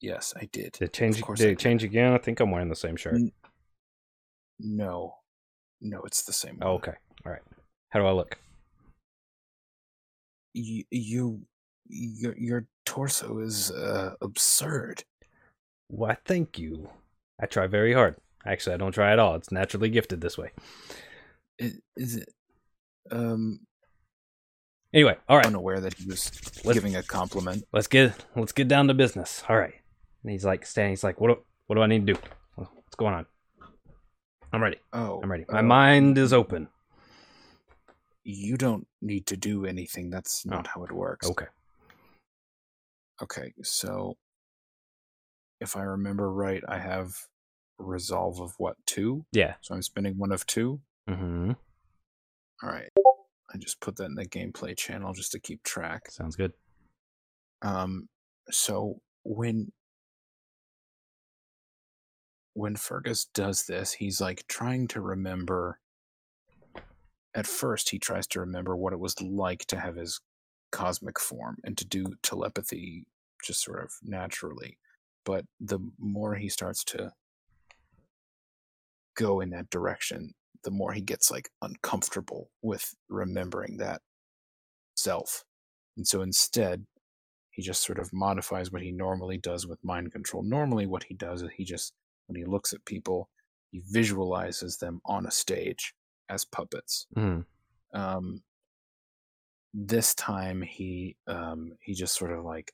Yes, 0.00 0.32
I 0.36 0.48
did. 0.52 0.72
Did 0.72 0.82
it 0.82 0.92
change? 0.92 1.22
Did 1.22 1.40
it 1.40 1.58
change 1.58 1.82
again? 1.82 2.12
I 2.12 2.18
think 2.18 2.40
I'm 2.40 2.50
wearing 2.50 2.68
the 2.68 2.76
same 2.76 2.96
shirt. 2.96 3.14
N- 3.14 3.32
No. 4.58 5.14
No, 5.80 6.02
it's 6.02 6.24
the 6.24 6.32
same 6.32 6.58
one. 6.58 6.68
Oh, 6.68 6.72
okay. 6.74 6.94
All 7.24 7.32
right. 7.32 7.42
How 7.90 8.00
do 8.00 8.06
I 8.06 8.12
look? 8.12 8.38
You, 10.54 10.84
you 10.90 11.42
your, 11.88 12.36
your 12.36 12.66
torso 12.84 13.38
is 13.40 13.70
uh, 13.70 14.14
absurd. 14.20 15.04
Why, 15.88 16.16
thank 16.24 16.58
you. 16.58 16.88
I 17.40 17.46
try 17.46 17.66
very 17.66 17.92
hard. 17.94 18.16
Actually, 18.46 18.74
I 18.74 18.78
don't 18.78 18.92
try 18.92 19.12
at 19.12 19.18
all. 19.18 19.34
It's 19.34 19.50
naturally 19.52 19.90
gifted 19.90 20.20
this 20.20 20.36
way. 20.38 20.50
Is, 21.58 21.78
is 21.96 22.16
it? 22.16 22.28
Um, 23.10 23.60
Anyway, 24.94 25.16
all 25.28 25.36
right. 25.36 25.44
unaware 25.46 25.80
that 25.80 25.94
he 25.94 26.06
was 26.06 26.30
Let's- 26.64 26.72
giving 26.78 26.96
a 26.96 27.02
compliment. 27.02 27.64
let's 27.72 27.86
get 27.88 28.24
let's 28.34 28.52
get 28.52 28.68
down 28.68 28.88
to 28.88 28.94
business. 28.94 29.42
All 29.48 29.56
right. 29.58 29.74
And 30.22 30.32
he's 30.32 30.46
like 30.46 30.64
standing. 30.64 30.92
He's 30.92 31.04
like, 31.04 31.20
what 31.20 31.28
do, 31.28 31.42
what 31.66 31.76
do 31.76 31.82
I 31.82 31.86
need 31.86 32.06
to 32.06 32.14
do? 32.14 32.20
What's 32.54 32.96
going 32.96 33.12
on? 33.14 33.26
I'm 34.52 34.62
ready. 34.62 34.78
Oh, 34.94 35.20
I'm 35.22 35.30
ready. 35.30 35.44
My 35.50 35.58
uh, 35.58 35.62
mind 35.62 36.16
is 36.16 36.32
open. 36.32 36.68
You 38.24 38.56
don't 38.56 38.86
need 39.02 39.26
to 39.26 39.36
do 39.36 39.66
anything. 39.66 40.08
That's 40.10 40.44
Oh. 40.46 40.54
not 40.54 40.66
how 40.68 40.84
it 40.84 40.92
works. 40.92 41.28
Okay. 41.28 41.46
Okay, 43.22 43.52
so 43.62 44.16
if 45.60 45.76
I 45.76 45.82
remember 45.82 46.32
right, 46.32 46.62
I 46.68 46.78
have 46.78 47.14
resolve 47.78 48.40
of 48.40 48.54
what 48.58 48.76
two? 48.86 49.24
Yeah. 49.32 49.54
So 49.60 49.74
I'm 49.74 49.82
spending 49.82 50.18
one 50.18 50.32
of 50.32 50.46
two. 50.46 50.80
Mm-hmm. 51.08 51.52
All 52.62 52.70
right. 52.70 52.90
I 53.52 53.58
just 53.58 53.80
put 53.80 53.96
that 53.96 54.04
in 54.04 54.14
the 54.14 54.26
gameplay 54.26 54.76
channel 54.76 55.12
just 55.12 55.32
to 55.32 55.40
keep 55.40 55.62
track. 55.62 56.10
Sounds 56.10 56.36
good. 56.36 56.52
Um, 57.62 58.08
so 58.50 59.00
when 59.24 59.72
when 62.54 62.76
Fergus 62.76 63.24
does 63.24 63.66
this, 63.66 63.92
he's 63.92 64.20
like 64.20 64.44
trying 64.48 64.88
to 64.88 65.00
remember. 65.00 65.78
At 67.34 67.46
first, 67.46 67.90
he 67.90 67.98
tries 67.98 68.26
to 68.28 68.40
remember 68.40 68.76
what 68.76 68.92
it 68.92 68.98
was 68.98 69.20
like 69.20 69.66
to 69.66 69.78
have 69.78 69.96
his 69.96 70.20
cosmic 70.70 71.18
form 71.18 71.56
and 71.64 71.76
to 71.78 71.86
do 71.86 72.04
telepathy 72.22 73.06
just 73.44 73.62
sort 73.62 73.82
of 73.82 73.92
naturally. 74.02 74.78
But 75.24 75.44
the 75.60 75.78
more 75.98 76.34
he 76.34 76.48
starts 76.48 76.84
to 76.84 77.12
go 79.16 79.40
in 79.40 79.50
that 79.50 79.70
direction, 79.70 80.34
the 80.64 80.70
more 80.70 80.92
he 80.92 81.00
gets 81.00 81.30
like 81.30 81.50
uncomfortable 81.62 82.50
with 82.62 82.94
remembering 83.08 83.76
that 83.78 84.00
self. 84.96 85.44
And 85.96 86.06
so 86.06 86.22
instead, 86.22 86.86
he 87.50 87.62
just 87.62 87.82
sort 87.82 87.98
of 87.98 88.12
modifies 88.12 88.70
what 88.70 88.82
he 88.82 88.92
normally 88.92 89.36
does 89.36 89.66
with 89.66 89.82
mind 89.82 90.12
control. 90.12 90.42
Normally, 90.44 90.86
what 90.86 91.04
he 91.04 91.14
does 91.14 91.42
is 91.42 91.50
he 91.56 91.64
just, 91.64 91.92
when 92.26 92.36
he 92.36 92.44
looks 92.44 92.72
at 92.72 92.84
people, 92.84 93.28
he 93.70 93.82
visualizes 93.90 94.76
them 94.76 95.00
on 95.04 95.26
a 95.26 95.30
stage 95.30 95.94
as 96.28 96.44
puppets. 96.44 97.06
Mm. 97.16 97.44
Um, 97.92 98.42
this 99.86 100.14
time, 100.14 100.62
he 100.62 101.16
um, 101.26 101.72
he 101.80 101.94
just 101.94 102.16
sort 102.16 102.32
of 102.32 102.44
like 102.44 102.72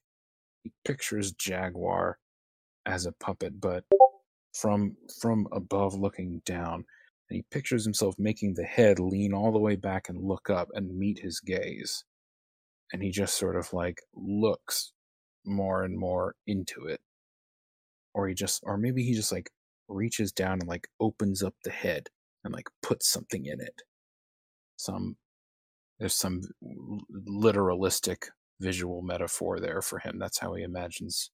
he 0.63 0.73
pictures 0.85 1.33
Jaguar 1.33 2.19
as 2.87 3.07
a 3.07 3.13
puppet, 3.13 3.61
but 3.61 3.85
from 4.55 4.97
from 5.21 5.47
above 5.53 5.95
looking 5.95 6.41
down, 6.47 6.85
and 7.29 7.37
he 7.37 7.45
pictures 7.51 7.85
himself 7.85 8.15
making 8.19 8.55
the 8.55 8.65
head 8.65 8.99
lean 9.01 9.35
all 9.35 9.53
the 9.53 9.59
way 9.59 9.77
back 9.77 10.09
and 10.09 10.23
look 10.23 10.49
up 10.49 10.69
and 10.75 10.99
meet 10.99 11.19
his 11.19 11.41
gaze. 11.41 12.05
And 12.93 13.03
he 13.03 13.11
just 13.11 13.37
sort 13.37 13.57
of 13.57 13.73
like 13.73 14.01
looks 14.15 14.93
more 15.45 15.83
and 15.85 15.99
more 15.99 16.37
into 16.47 16.87
it. 16.87 17.01
Or 18.15 18.29
he 18.29 18.35
just 18.35 18.63
or 18.65 18.79
maybe 18.79 19.03
he 19.05 19.15
just 19.15 19.33
like 19.33 19.51
reaches 19.89 20.33
down 20.33 20.61
and 20.61 20.69
like 20.69 20.89
opens 21.01 21.43
up 21.43 21.55
the 21.65 21.71
head 21.71 22.09
and 22.45 22.55
like 22.55 22.69
puts 22.83 23.09
something 23.09 23.45
in 23.47 23.61
it. 23.61 23.83
Some 24.77 25.17
there's 25.99 26.15
some 26.15 26.43
literalistic 27.29 28.25
visual 28.61 29.03
metaphor 29.03 29.59
there 29.61 29.83
for 29.83 29.99
him 29.99 30.19
that's 30.19 30.39
how 30.39 30.55
he 30.55 30.63
imagines 30.63 31.31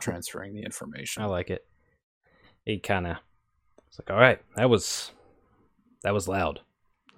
transferring 0.00 0.54
the 0.54 0.62
information 0.62 1.22
I 1.22 1.26
like 1.26 1.50
it. 1.50 1.66
He 2.64 2.78
kind 2.78 3.06
of. 3.06 3.16
It's 3.88 3.98
like, 3.98 4.10
all 4.10 4.20
right, 4.20 4.40
that 4.56 4.70
was 4.70 5.12
that 6.02 6.14
was 6.14 6.28
loud. 6.28 6.60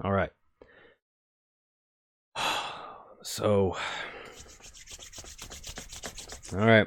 All 0.02 0.12
right. 0.12 0.30
So, 3.26 3.74
all 6.52 6.58
right. 6.58 6.86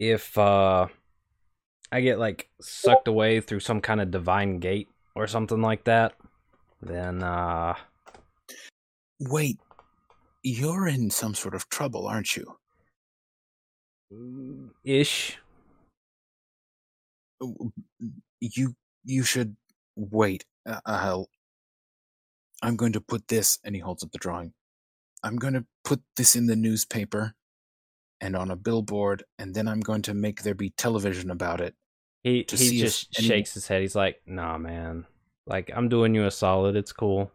If 0.00 0.36
uh 0.36 0.88
I 1.92 2.00
get 2.00 2.18
like 2.18 2.48
sucked 2.60 3.06
away 3.06 3.40
through 3.40 3.60
some 3.60 3.80
kind 3.80 4.00
of 4.00 4.10
divine 4.10 4.58
gate 4.58 4.88
or 5.14 5.28
something 5.28 5.62
like 5.62 5.84
that, 5.84 6.14
then 6.86 7.22
uh 7.22 7.74
wait 9.20 9.58
you're 10.42 10.86
in 10.86 11.10
some 11.10 11.34
sort 11.34 11.54
of 11.54 11.68
trouble 11.68 12.06
aren't 12.06 12.36
you 12.36 12.56
ish. 14.84 15.38
you 18.40 18.74
you 19.04 19.22
should 19.22 19.56
wait. 19.96 20.44
Uh, 20.66 20.80
I'll. 20.86 21.28
I'm 22.62 22.76
going 22.76 22.92
to 22.92 23.00
put 23.00 23.28
this, 23.28 23.58
and 23.64 23.74
he 23.74 23.80
holds 23.80 24.02
up 24.02 24.12
the 24.12 24.18
drawing. 24.18 24.52
I'm 25.22 25.36
going 25.36 25.54
to 25.54 25.66
put 25.84 26.02
this 26.16 26.36
in 26.36 26.46
the 26.46 26.56
newspaper, 26.56 27.34
and 28.20 28.36
on 28.36 28.50
a 28.50 28.56
billboard, 28.56 29.24
and 29.38 29.54
then 29.54 29.68
I'm 29.68 29.80
going 29.80 30.02
to 30.02 30.14
make 30.14 30.42
there 30.42 30.54
be 30.54 30.70
television 30.70 31.30
about 31.30 31.60
it. 31.60 31.74
he 32.22 32.44
he 32.70 32.80
just 32.80 33.08
any- 33.18 33.28
shakes 33.28 33.54
his 33.54 33.66
head. 33.66 33.82
He's 33.82 33.94
like, 33.94 34.20
"Nah, 34.26 34.58
man. 34.58 35.06
Like 35.46 35.70
I'm 35.74 35.88
doing 35.88 36.14
you 36.14 36.24
a 36.26 36.30
solid. 36.30 36.76
It's 36.76 36.92
cool." 36.92 37.30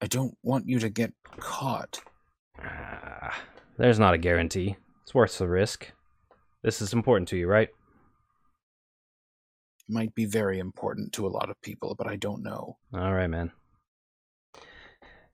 I 0.00 0.06
don't 0.06 0.36
want 0.42 0.68
you 0.68 0.78
to 0.80 0.90
get 0.90 1.12
caught. 1.38 2.00
Ah, 2.62 3.38
there's 3.78 3.98
not 3.98 4.14
a 4.14 4.18
guarantee. 4.18 4.76
It's 5.02 5.14
worth 5.14 5.38
the 5.38 5.48
risk. 5.48 5.90
This 6.62 6.82
is 6.82 6.92
important 6.92 7.28
to 7.28 7.36
you, 7.36 7.46
right? 7.46 7.68
It 9.88 9.92
Might 9.92 10.14
be 10.14 10.26
very 10.26 10.58
important 10.58 11.12
to 11.14 11.26
a 11.26 11.28
lot 11.28 11.48
of 11.48 11.60
people, 11.62 11.94
but 11.96 12.06
I 12.08 12.16
don't 12.16 12.42
know. 12.42 12.76
All 12.92 13.12
right, 13.14 13.28
man. 13.28 13.52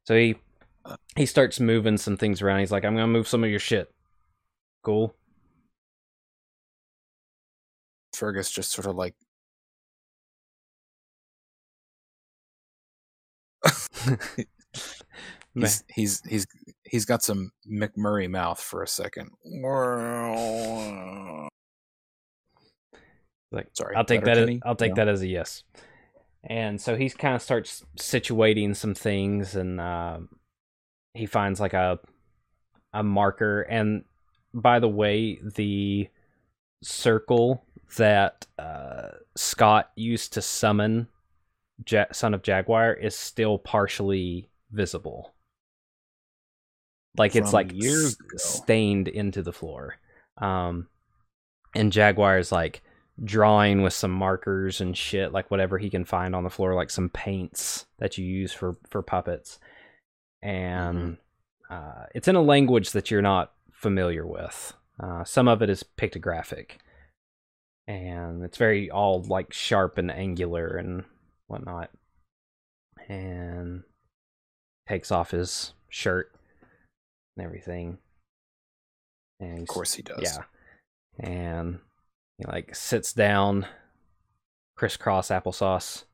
So 0.04 0.16
he 0.16 0.36
Uh, 0.84 0.96
he 1.14 1.26
starts 1.26 1.60
moving 1.60 1.96
some 1.96 2.16
things 2.16 2.42
around. 2.42 2.58
He's 2.58 2.72
like, 2.72 2.84
"I'm 2.84 2.94
gonna 2.94 3.06
move 3.06 3.28
some 3.28 3.44
of 3.44 3.50
your 3.50 3.60
shit." 3.60 3.94
Cool. 4.82 5.14
Fergus 8.14 8.50
just 8.50 8.72
sort 8.72 8.86
of 8.86 8.96
like 8.96 9.14
he's 15.54 15.84
he's 15.88 16.22
he's 16.28 16.46
he's 16.84 17.04
got 17.04 17.22
some 17.22 17.52
McMurray 17.70 18.28
mouth 18.30 18.60
for 18.60 18.82
a 18.82 18.88
second. 18.88 19.30
like, 23.50 23.68
Sorry, 23.74 23.94
I'll 23.96 24.04
take 24.04 24.24
that. 24.24 24.38
As, 24.38 24.58
I'll 24.64 24.76
take 24.76 24.90
No. 24.90 24.96
that 24.96 25.08
as 25.08 25.22
a 25.22 25.26
yes. 25.26 25.64
And 26.44 26.80
so 26.80 26.96
he 26.96 27.08
kind 27.10 27.34
of 27.36 27.42
starts 27.42 27.84
situating 27.96 28.74
some 28.74 28.94
things, 28.94 29.54
and 29.54 29.80
uh, 29.80 30.18
he 31.14 31.26
finds 31.26 31.60
like 31.60 31.74
a 31.74 31.98
a 32.92 33.02
marker. 33.02 33.62
And 33.62 34.04
by 34.52 34.78
the 34.80 34.88
way, 34.88 35.38
the 35.42 36.08
circle 36.82 37.64
that 37.96 38.46
uh, 38.58 39.08
Scott 39.36 39.90
used 39.96 40.32
to 40.32 40.42
summon 40.42 41.08
ja- 41.88 42.12
son 42.12 42.34
of 42.34 42.42
Jaguar 42.42 42.92
is 42.92 43.14
still 43.16 43.58
partially 43.58 44.48
visible. 44.70 45.34
Like 47.16 47.36
it's 47.36 47.52
like 47.52 47.72
s- 47.74 48.16
stained 48.36 49.08
into 49.08 49.42
the 49.42 49.52
floor. 49.52 49.96
Um, 50.38 50.88
and 51.74 51.92
Jaguar 51.92 52.38
is 52.38 52.50
like 52.52 52.82
drawing 53.22 53.82
with 53.82 53.92
some 53.92 54.10
markers 54.10 54.80
and 54.80 54.96
shit, 54.96 55.32
like 55.32 55.50
whatever 55.50 55.78
he 55.78 55.90
can 55.90 56.04
find 56.04 56.34
on 56.34 56.44
the 56.44 56.50
floor, 56.50 56.74
like 56.74 56.90
some 56.90 57.10
paints 57.10 57.86
that 57.98 58.16
you 58.16 58.24
use 58.24 58.52
for 58.52 58.76
for 58.88 59.02
puppets. 59.02 59.58
And 60.42 61.18
uh, 61.70 62.06
it's 62.14 62.28
in 62.28 62.36
a 62.36 62.42
language 62.42 62.92
that 62.92 63.10
you're 63.10 63.22
not 63.22 63.52
familiar 63.70 64.26
with. 64.26 64.72
Uh, 64.98 65.24
some 65.24 65.48
of 65.48 65.62
it 65.62 65.70
is 65.70 65.84
pictographic, 65.96 66.72
and 67.86 68.42
it's 68.42 68.56
very 68.58 68.90
all 68.90 69.22
like 69.22 69.52
sharp 69.52 69.98
and 69.98 70.10
angular 70.10 70.76
and 70.76 71.04
whatnot. 71.52 71.90
And 73.08 73.82
takes 74.88 75.12
off 75.12 75.30
his 75.30 75.74
shirt 75.88 76.32
and 77.36 77.44
everything. 77.44 77.98
And 79.40 79.60
Of 79.62 79.68
course 79.68 79.94
he 79.94 80.02
does. 80.02 80.20
yeah. 80.22 80.42
And 81.20 81.78
he 82.38 82.44
like 82.46 82.74
sits 82.74 83.12
down, 83.12 83.66
crisscross 84.76 85.28
applesauce, 85.28 86.04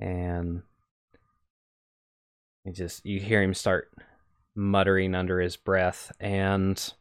and 0.00 0.62
he 2.64 2.72
just 2.72 3.04
you 3.04 3.20
hear 3.20 3.42
him 3.42 3.54
start 3.54 3.92
muttering 4.54 5.14
under 5.14 5.40
his 5.40 5.56
breath, 5.56 6.12
and 6.18 6.92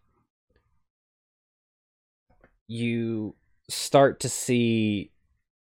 you 2.67 3.35
start 3.69 4.19
to 4.21 4.29
see 4.29 5.11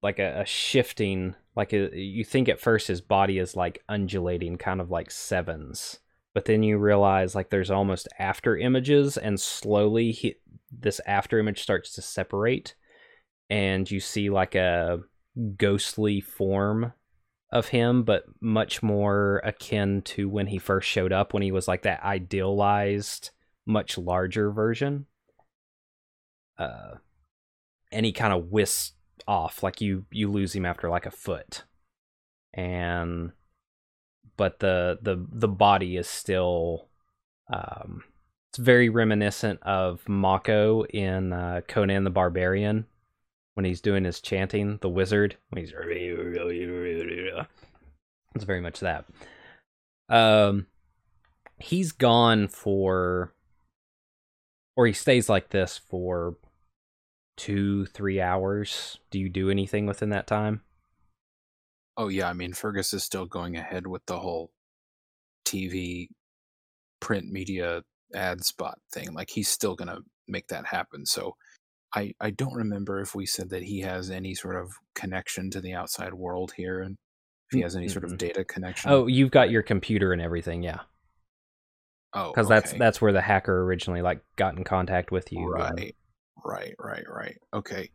like 0.02 0.20
a, 0.20 0.42
a 0.42 0.46
shifting 0.46 1.36
like 1.58 1.74
a, 1.74 1.90
you 2.00 2.24
think 2.24 2.48
at 2.48 2.62
first 2.62 2.88
his 2.88 3.02
body 3.02 3.40
is 3.40 3.56
like 3.56 3.84
undulating 3.90 4.58
kind 4.58 4.80
of 4.80 4.92
like 4.92 5.10
sevens 5.10 6.00
but 6.36 6.46
then 6.46 6.62
you 6.62 6.78
realize 6.78 7.34
like 7.34 7.50
there's 7.50 7.72
almost 7.72 8.08
after 8.20 8.56
images 8.56 9.18
and 9.18 9.40
slowly 9.40 10.12
he, 10.12 10.36
this 10.72 11.02
after 11.08 11.40
image 11.40 11.64
starts 11.64 11.94
to 11.94 12.02
separate 12.02 12.76
and 13.50 13.90
you 13.90 14.00
see 14.00 14.30
like 14.30 14.54
a 14.54 15.00
ghostly 15.58 16.22
form 16.22 16.94
of 17.52 17.70
him 17.70 18.04
but 18.04 18.26
much 18.40 18.84
more 18.84 19.42
akin 19.44 20.04
to 20.04 20.30
when 20.30 20.46
he 20.46 20.60
first 20.60 20.88
showed 20.88 21.12
up 21.12 21.34
when 21.34 21.42
he 21.42 21.52
was 21.52 21.68
like 21.68 21.82
that 21.82 22.04
idealized 22.04 23.32
much 23.66 23.98
larger 23.98 24.52
version. 24.52 25.08
Uh 26.58 26.96
and 27.92 28.06
he 28.06 28.12
kind 28.12 28.34
of 28.34 28.52
whisks 28.52 28.94
off 29.28 29.62
like 29.62 29.82
you 29.82 30.06
you 30.12 30.30
lose 30.32 30.56
him 30.56 30.66
after 30.66 30.90
like 30.90 31.06
a 31.06 31.12
foot 31.12 31.64
and 32.54 33.32
but 34.38 34.60
the 34.60 34.98
the 35.02 35.26
the 35.32 35.48
body 35.48 35.98
is 35.98 36.08
still 36.08 36.88
um 37.52 38.04
it's 38.50 38.58
very 38.58 38.90
reminiscent 38.90 39.62
of 39.64 40.08
Mako 40.08 40.86
in 40.86 41.34
uh, 41.34 41.62
Conan 41.68 42.06
the 42.06 42.10
Barbarian 42.10 42.86
when 43.56 43.66
he's 43.66 43.82
doing 43.82 44.04
his 44.04 44.22
chanting, 44.22 44.78
the 44.82 44.90
wizard 44.90 45.36
when 45.50 45.62
he's 45.62 45.74
it's 48.36 48.46
very 48.46 48.62
much 48.62 48.80
that. 48.80 49.06
Um 50.10 50.68
he's 51.60 51.92
gone 51.92 52.48
for 52.48 53.34
or 54.76 54.88
he 54.88 54.94
stays 54.94 55.28
like 55.28 55.50
this 55.50 55.78
for 55.78 56.38
2 57.38 57.86
3 57.88 58.22
hours. 58.22 59.00
Do 59.12 59.20
you 59.20 59.30
do 59.30 59.50
anything 59.50 59.86
within 59.86 60.10
that 60.10 60.28
time? 60.28 60.62
Oh 61.98 62.08
yeah, 62.10 62.30
I 62.30 62.34
mean 62.34 62.54
Fergus 62.54 62.94
is 62.94 63.04
still 63.04 63.26
going 63.26 63.56
ahead 63.58 63.88
with 63.88 64.06
the 64.06 64.20
whole 64.20 64.52
TV 65.46 66.10
print 67.00 67.32
media 67.32 67.84
ad 68.16 68.44
spot 68.44 68.80
thing. 68.94 69.14
Like 69.14 69.30
he's 69.30 69.50
still 69.50 69.76
gonna 69.76 70.00
make 70.28 70.48
that 70.50 70.66
happen. 70.68 71.06
So 71.06 71.36
I 71.96 72.14
I 72.22 72.32
don't 72.32 72.54
remember 72.56 73.02
if 73.02 73.16
we 73.16 73.26
said 73.26 73.50
that 73.52 73.64
he 73.64 73.82
has 73.82 74.12
any 74.12 74.36
sort 74.36 74.56
of 74.58 74.72
connection 74.96 75.50
to 75.52 75.62
the 75.62 75.74
outside 75.74 76.14
world 76.14 76.54
here 76.58 76.82
and 76.82 76.98
if 77.50 77.56
he 77.56 77.62
has 77.62 77.76
any 77.76 77.88
sort 77.90 78.06
Mm-mm. 78.06 78.14
of 78.14 78.18
data 78.18 78.44
connection. 78.46 78.92
Oh, 78.92 79.08
you've 79.08 79.32
got 79.32 79.50
your 79.52 79.64
computer 79.64 80.14
and 80.14 80.22
everything, 80.22 80.64
yeah. 80.64 80.82
oh, 82.14 82.34
Because 82.34 82.48
that's 82.48 82.74
okay. 82.74 82.78
that's 82.78 83.02
where 83.02 83.14
the 83.14 83.22
hacker 83.22 83.64
originally 83.64 84.02
like 84.02 84.22
got 84.36 84.56
in 84.58 84.64
contact 84.64 85.12
with 85.12 85.32
you. 85.32 85.54
right, 85.54 85.96
right, 86.46 86.76
right, 86.80 87.06
right. 87.10 87.38
Okay, 87.54 87.90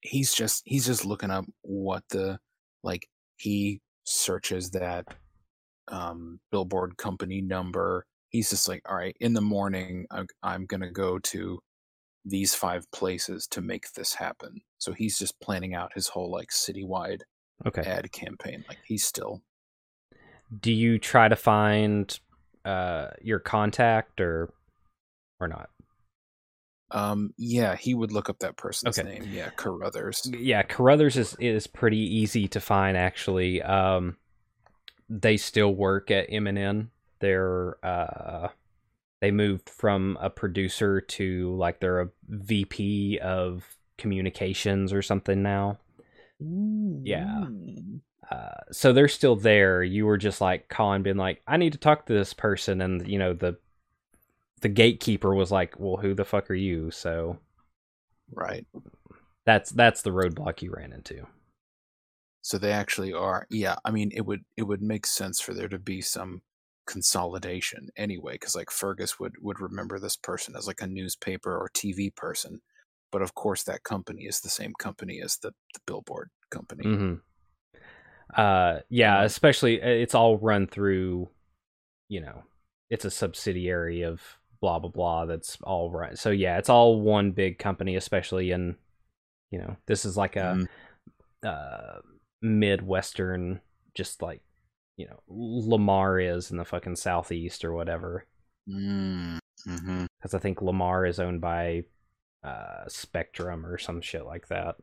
he's 0.00 0.32
just 0.34 0.62
he's 0.66 0.86
just 0.86 1.04
looking 1.04 1.30
up 1.30 1.44
what 1.62 2.04
the 2.10 2.38
like 2.82 3.08
he 3.36 3.80
searches 4.04 4.70
that 4.70 5.06
um 5.88 6.40
billboard 6.52 6.96
company 6.96 7.40
number. 7.40 8.06
He's 8.30 8.50
just 8.50 8.68
like, 8.68 8.82
all 8.88 8.96
right, 8.96 9.16
in 9.20 9.32
the 9.34 9.40
morning, 9.40 10.06
I'm, 10.10 10.26
I'm 10.42 10.66
gonna 10.66 10.90
go 10.92 11.18
to 11.20 11.60
these 12.24 12.54
five 12.54 12.90
places 12.92 13.46
to 13.48 13.60
make 13.62 13.92
this 13.92 14.14
happen. 14.14 14.60
So 14.78 14.92
he's 14.92 15.18
just 15.18 15.40
planning 15.40 15.74
out 15.74 15.92
his 15.94 16.08
whole 16.08 16.30
like 16.30 16.50
citywide 16.50 17.22
Okay. 17.66 17.82
ad 17.84 18.12
campaign. 18.12 18.64
Like 18.68 18.80
he's 18.84 19.04
still 19.04 19.42
Do 20.60 20.72
you 20.72 20.98
try 20.98 21.28
to 21.28 21.36
find 21.36 22.18
uh 22.64 23.08
your 23.20 23.38
contact 23.38 24.20
or 24.20 24.52
or 25.40 25.48
not? 25.48 25.70
Um 26.90 27.32
yeah, 27.36 27.76
he 27.76 27.94
would 27.94 28.12
look 28.12 28.30
up 28.30 28.38
that 28.40 28.56
person's 28.56 28.98
Okay. 28.98 29.08
name. 29.08 29.28
Yeah, 29.32 29.50
Carruthers. 29.56 30.28
Yeah, 30.32 30.62
Carruthers 30.62 31.16
is 31.16 31.36
is 31.38 31.66
pretty 31.66 31.98
easy 31.98 32.48
to 32.48 32.60
find 32.60 32.96
actually. 32.96 33.62
Um 33.62 34.16
they 35.10 35.36
still 35.36 35.74
work 35.74 36.10
at 36.10 36.26
M&N. 36.30 36.90
They're 37.20 37.76
uh 37.84 38.48
they 39.20 39.30
moved 39.30 39.68
from 39.68 40.16
a 40.20 40.30
producer 40.30 41.00
to 41.00 41.54
like 41.56 41.80
they're 41.80 42.00
a 42.00 42.08
VP 42.28 43.18
of 43.18 43.76
communications 43.96 44.92
or 44.92 45.02
something 45.02 45.42
now. 45.42 45.78
Yeah. 46.40 47.46
Uh, 48.30 48.50
so 48.70 48.92
they're 48.92 49.08
still 49.08 49.34
there. 49.36 49.82
You 49.82 50.06
were 50.06 50.18
just 50.18 50.40
like 50.40 50.68
calling, 50.68 51.02
being 51.02 51.16
like, 51.16 51.42
"I 51.46 51.56
need 51.56 51.72
to 51.72 51.78
talk 51.78 52.06
to 52.06 52.12
this 52.12 52.32
person," 52.34 52.80
and 52.80 53.08
you 53.08 53.18
know 53.18 53.32
the 53.32 53.56
the 54.60 54.68
gatekeeper 54.68 55.34
was 55.34 55.50
like, 55.50 55.78
"Well, 55.78 55.96
who 55.98 56.14
the 56.14 56.24
fuck 56.24 56.50
are 56.50 56.54
you?" 56.54 56.90
So 56.90 57.38
Right. 58.32 58.66
that's 59.44 59.70
that's 59.70 60.02
the 60.02 60.10
roadblock 60.10 60.62
you 60.62 60.70
ran 60.72 60.92
into. 60.92 61.26
So 62.42 62.58
they 62.58 62.72
actually 62.72 63.12
are. 63.12 63.46
Yeah, 63.48 63.76
I 63.84 63.92
mean, 63.92 64.10
it 64.12 64.22
would 64.26 64.44
it 64.56 64.64
would 64.64 64.82
make 64.82 65.06
sense 65.06 65.40
for 65.40 65.54
there 65.54 65.68
to 65.68 65.78
be 65.78 66.00
some 66.00 66.42
consolidation 66.84 67.90
anyway, 67.96 68.32
because 68.34 68.56
like 68.56 68.70
Fergus 68.72 69.20
would 69.20 69.34
would 69.40 69.60
remember 69.60 70.00
this 70.00 70.16
person 70.16 70.56
as 70.56 70.66
like 70.66 70.80
a 70.80 70.86
newspaper 70.88 71.56
or 71.56 71.68
TV 71.68 72.10
person, 72.10 72.62
but 73.12 73.22
of 73.22 73.34
course 73.36 73.62
that 73.64 73.84
company 73.84 74.24
is 74.24 74.40
the 74.40 74.48
same 74.50 74.72
company 74.80 75.20
as 75.22 75.36
the, 75.36 75.52
the 75.74 75.80
billboard 75.86 76.30
company. 76.50 76.96
hmm 76.96 77.20
Uh, 78.34 78.80
yeah, 78.90 79.22
Um, 79.22 79.24
especially 79.24 79.82
uh, 79.82 79.86
it's 79.88 80.14
all 80.14 80.36
run 80.38 80.66
through, 80.66 81.28
you 82.08 82.20
know, 82.20 82.44
it's 82.90 83.06
a 83.06 83.12
subsidiary 83.12 84.02
of 84.02 84.37
blah 84.60 84.78
blah 84.78 84.90
blah. 84.90 85.26
That's 85.26 85.58
all 85.62 85.90
right. 85.90 86.18
So 86.18 86.30
yeah, 86.30 86.58
it's 86.58 86.68
all 86.70 87.00
one 87.00 87.32
big 87.32 87.58
company, 87.58 87.96
especially 87.96 88.50
in, 88.50 88.76
you 89.50 89.58
know, 89.58 89.76
this 89.86 90.04
is 90.04 90.16
like 90.16 90.36
a 90.36 90.64
Mhm. 91.44 91.48
uh 91.48 92.00
midwestern, 92.42 93.60
just 93.94 94.22
like 94.22 94.42
you 94.96 95.06
know 95.06 95.20
Lamar 95.28 96.20
is 96.20 96.50
in 96.50 96.56
the 96.56 96.64
fucking 96.64 96.96
southeast 96.96 97.64
or 97.64 97.72
whatever. 97.72 98.26
Mm, 98.68 99.38
hmm 99.64 100.04
Because 100.18 100.34
I 100.34 100.38
think 100.38 100.62
Lamar 100.62 101.06
is 101.06 101.20
owned 101.20 101.40
by 101.40 101.84
uh 102.44 102.88
Spectrum 102.88 103.66
or 103.66 103.78
some 103.78 104.00
shit 104.00 104.24
like 104.26 104.48
that. 104.48 104.76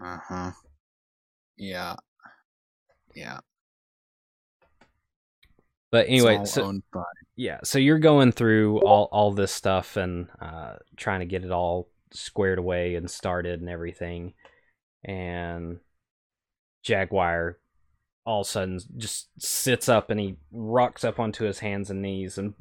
Uh 0.00 0.18
huh. 0.18 0.52
Yeah. 1.56 1.96
Yeah. 3.14 3.40
But 5.90 6.06
anyway, 6.08 6.36
it's 6.36 6.52
so 6.52 6.64
owned 6.64 6.82
by. 6.92 7.02
Yeah 7.40 7.58
so 7.64 7.78
you're 7.78 7.98
going 7.98 8.32
through 8.32 8.78
all 8.80 9.08
all 9.12 9.32
this 9.32 9.52
stuff 9.52 9.96
and 9.96 10.28
uh 10.40 10.74
trying 10.96 11.20
to 11.20 11.26
get 11.26 11.44
it 11.44 11.50
all 11.50 11.88
squared 12.12 12.58
away 12.58 12.96
and 12.96 13.10
started 13.10 13.60
and 13.60 13.70
everything 13.70 14.34
and 15.04 15.78
jaguar 16.82 17.56
all 18.26 18.42
of 18.42 18.46
a 18.46 18.50
sudden 18.50 18.80
just 18.96 19.28
sits 19.38 19.88
up 19.88 20.10
and 20.10 20.20
he 20.20 20.36
rocks 20.52 21.04
up 21.04 21.18
onto 21.18 21.44
his 21.44 21.60
hands 21.60 21.90
and 21.90 22.02
knees 22.02 22.36
and 22.36 22.54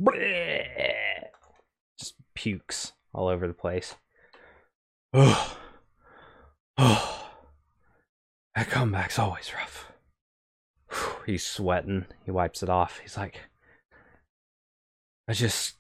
just 2.00 2.16
pukes 2.34 2.94
all 3.14 3.28
over 3.28 3.48
the 3.48 3.54
place. 3.54 3.96
Oh 5.14 5.58
oh 6.78 7.30
that 8.56 8.70
comeback's 8.70 9.20
always 9.20 9.52
rough. 9.54 9.92
He's 11.26 11.46
sweating. 11.46 12.06
He 12.26 12.32
wipes 12.32 12.64
it 12.64 12.70
off. 12.70 13.00
He's 13.00 13.18
like 13.18 13.49
I 15.30 15.34
just. 15.34 15.76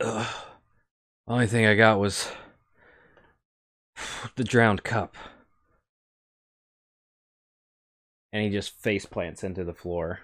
Ugh. 0.00 0.34
Only 1.28 1.46
thing 1.46 1.66
I 1.66 1.74
got 1.74 2.00
was. 2.00 2.32
the 4.36 4.42
drowned 4.44 4.82
cup. 4.82 5.14
and 8.34 8.42
he 8.42 8.48
just 8.48 8.80
face 8.80 9.04
plants 9.04 9.44
into 9.44 9.62
the 9.62 9.74
floor. 9.74 10.20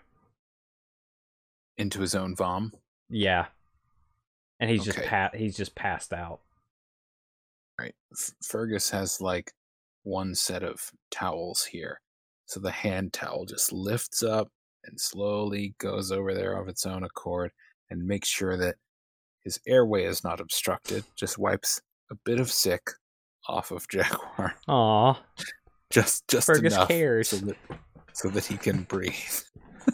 Into 1.77 2.01
his 2.01 2.15
own 2.15 2.35
vom. 2.35 2.73
Yeah, 3.11 3.47
and 4.59 4.71
he's 4.71 4.83
just 4.85 4.99
Okay. 4.99 5.07
pa- 5.07 5.31
he's 5.35 5.57
just 5.57 5.75
passed 5.75 6.13
out. 6.15 6.41
Right. 7.79 7.95
F- 8.13 8.33
Fergus 8.43 8.89
has 8.91 9.21
like 9.21 9.53
one 10.05 10.35
set 10.35 10.63
of 10.63 10.91
towels 11.11 11.67
here. 11.67 12.01
So 12.47 12.59
the 12.61 12.71
hand 12.71 13.13
towel 13.13 13.45
just 13.45 13.73
lifts 13.73 14.23
up 14.23 14.49
and 14.85 14.99
slowly 14.99 15.75
goes 15.79 16.11
over 16.11 16.35
there 16.35 16.55
of 16.59 16.67
its 16.67 16.87
own 16.87 17.05
accord 17.05 17.53
and 17.91 18.07
makes 18.07 18.29
sure 18.29 18.57
that 18.57 18.77
his 19.45 19.61
airway 19.67 20.05
is 20.05 20.25
not 20.25 20.41
obstructed. 20.41 21.05
Just 21.17 21.39
wipes 21.39 21.81
a 22.11 22.15
bit 22.25 22.41
of 22.41 22.51
sick 22.51 22.91
off 23.49 23.71
of 23.71 23.89
Jaguar. 23.93 24.55
Aw, 24.69 25.23
Just 25.91 26.29
just 26.29 26.47
Fergus 26.47 26.75
enough 26.75 26.89
cares. 26.89 27.29
so 27.29 27.37
that 27.39 27.57
so 28.13 28.29
that 28.31 28.45
he 28.45 28.57
can 28.57 28.83
breathe. 28.83 29.15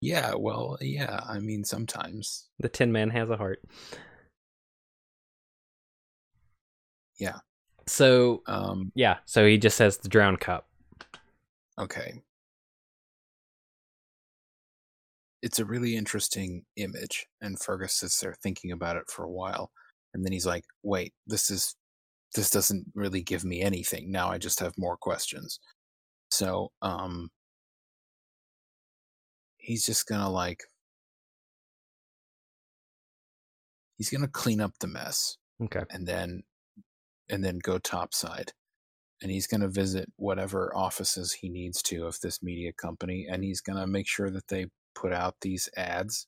yeah, 0.00 0.34
well, 0.36 0.78
yeah, 0.80 1.20
I 1.26 1.38
mean 1.40 1.64
sometimes. 1.64 2.48
the 2.60 2.68
Tin 2.68 2.92
Man 2.92 3.10
has 3.10 3.30
a 3.30 3.36
heart. 3.36 3.60
Yeah. 7.18 7.38
So 7.86 8.42
Um 8.46 8.92
yeah, 8.94 9.18
so 9.24 9.46
he 9.46 9.58
just 9.58 9.76
says 9.76 9.98
the 9.98 10.08
drown 10.08 10.36
cup. 10.36 10.68
Okay. 11.78 12.22
It's 15.42 15.58
a 15.58 15.64
really 15.64 15.96
interesting 15.96 16.64
image, 16.76 17.26
and 17.40 17.60
Fergus 17.60 17.94
sits 17.94 18.20
there 18.20 18.34
thinking 18.42 18.72
about 18.72 18.96
it 18.96 19.08
for 19.10 19.24
a 19.24 19.30
while, 19.30 19.70
and 20.14 20.24
then 20.24 20.32
he's 20.32 20.46
like, 20.46 20.64
"Wait, 20.82 21.14
this 21.26 21.50
is 21.50 21.76
this 22.34 22.50
doesn't 22.50 22.86
really 22.94 23.22
give 23.22 23.44
me 23.44 23.62
anything. 23.62 24.10
Now 24.12 24.30
I 24.30 24.38
just 24.38 24.60
have 24.60 24.74
more 24.78 24.96
questions." 24.96 25.60
So, 26.30 26.72
um, 26.82 27.30
he's 29.58 29.84
just 29.86 30.06
gonna 30.06 30.30
like 30.30 30.62
he's 33.96 34.10
gonna 34.10 34.28
clean 34.28 34.60
up 34.60 34.72
the 34.80 34.86
mess 34.86 35.36
Okay. 35.62 35.82
and 35.90 36.06
then 36.06 36.42
and 37.28 37.44
then 37.44 37.58
go 37.58 37.78
topside 37.78 38.52
and 39.22 39.30
he's 39.30 39.46
going 39.46 39.60
to 39.60 39.68
visit 39.68 40.10
whatever 40.16 40.74
offices 40.76 41.32
he 41.32 41.48
needs 41.48 41.82
to 41.82 42.06
of 42.06 42.18
this 42.20 42.42
media 42.42 42.72
company 42.72 43.26
and 43.30 43.44
he's 43.44 43.60
going 43.60 43.78
to 43.78 43.86
make 43.86 44.06
sure 44.06 44.30
that 44.30 44.46
they 44.48 44.66
put 45.00 45.12
out 45.12 45.36
these 45.40 45.68
ads 45.76 46.26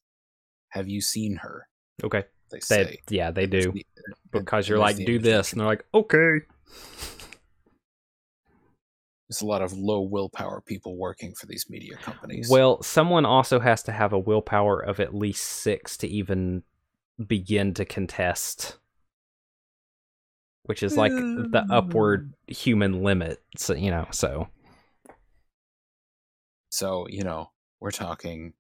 have 0.68 0.88
you 0.88 1.00
seen 1.00 1.36
her 1.36 1.66
Okay. 2.02 2.24
they 2.50 2.60
They, 2.68 3.00
yeah, 3.08 3.30
they 3.30 3.46
do. 3.46 3.72
the- 3.72 3.86
Because 4.30 4.68
you're 4.68 4.78
like, 4.78 4.96
do 4.96 5.18
this. 5.18 5.52
And 5.52 5.60
they're 5.60 5.68
like, 5.68 5.84
okay. 5.92 6.40
there's 9.28 9.42
a 9.42 9.46
lot 9.46 9.62
of 9.62 9.72
low 9.72 10.00
willpower 10.00 10.60
people 10.60 10.96
working 10.96 11.34
for 11.34 11.46
these 11.46 11.66
media 11.68 11.96
companies 11.96 12.48
Well, 12.50 12.82
someone 12.82 13.24
also 13.26 13.60
has 13.60 13.82
to 13.84 13.92
have 13.92 14.12
a 14.12 14.18
willpower 14.18 14.80
of 14.80 14.98
at 15.00 15.14
least 15.14 15.44
six 15.44 15.96
to 15.98 16.08
even 16.08 16.62
begin 17.24 17.74
to 17.74 17.84
contest, 17.84 18.78
which 20.64 20.82
is 20.82 20.96
like 20.96 21.12
the 21.12 21.66
upward 21.70 22.32
hmm. 22.48 22.52
human 22.52 23.02
limit. 23.02 23.42
So, 23.56 23.74
you 23.74 23.90
know, 23.90 24.06
so. 24.10 24.48
so 26.70 27.06
you 27.08 27.24
know 27.24 27.50
we're 27.80 27.90
talking 27.90 28.52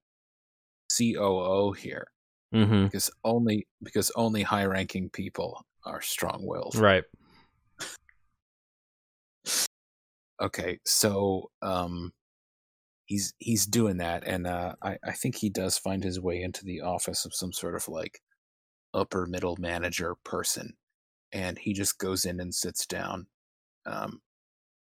coo 0.96 1.72
here 1.72 2.06
hmm 2.52 2.84
because 2.84 3.10
only 3.24 3.66
because 3.82 4.10
only 4.16 4.42
high 4.42 4.64
ranking 4.64 5.08
people 5.10 5.64
are 5.84 6.00
strong 6.02 6.40
willed 6.42 6.74
Right. 6.76 7.04
okay 10.42 10.78
so 10.84 11.50
um 11.62 12.12
he's 13.06 13.34
he's 13.38 13.66
doing 13.66 13.98
that 13.98 14.24
and 14.26 14.46
uh 14.46 14.74
I, 14.82 14.96
I 15.04 15.12
think 15.12 15.36
he 15.36 15.50
does 15.50 15.78
find 15.78 16.02
his 16.02 16.20
way 16.20 16.42
into 16.42 16.64
the 16.64 16.80
office 16.80 17.24
of 17.24 17.34
some 17.34 17.52
sort 17.52 17.74
of 17.74 17.88
like 17.88 18.20
upper 18.94 19.26
middle 19.26 19.56
manager 19.58 20.16
person 20.24 20.74
and 21.32 21.58
he 21.58 21.72
just 21.72 21.98
goes 21.98 22.24
in 22.24 22.40
and 22.40 22.54
sits 22.54 22.86
down 22.86 23.26
um 23.86 24.20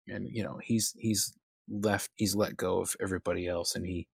and 0.08 0.28
you 0.30 0.42
know 0.42 0.58
he's 0.62 0.94
he's 0.98 1.32
left 1.70 2.10
he's 2.16 2.34
let 2.34 2.56
go 2.56 2.80
of 2.80 2.96
everybody 3.00 3.46
else 3.46 3.76
and 3.76 3.86
he 3.86 4.06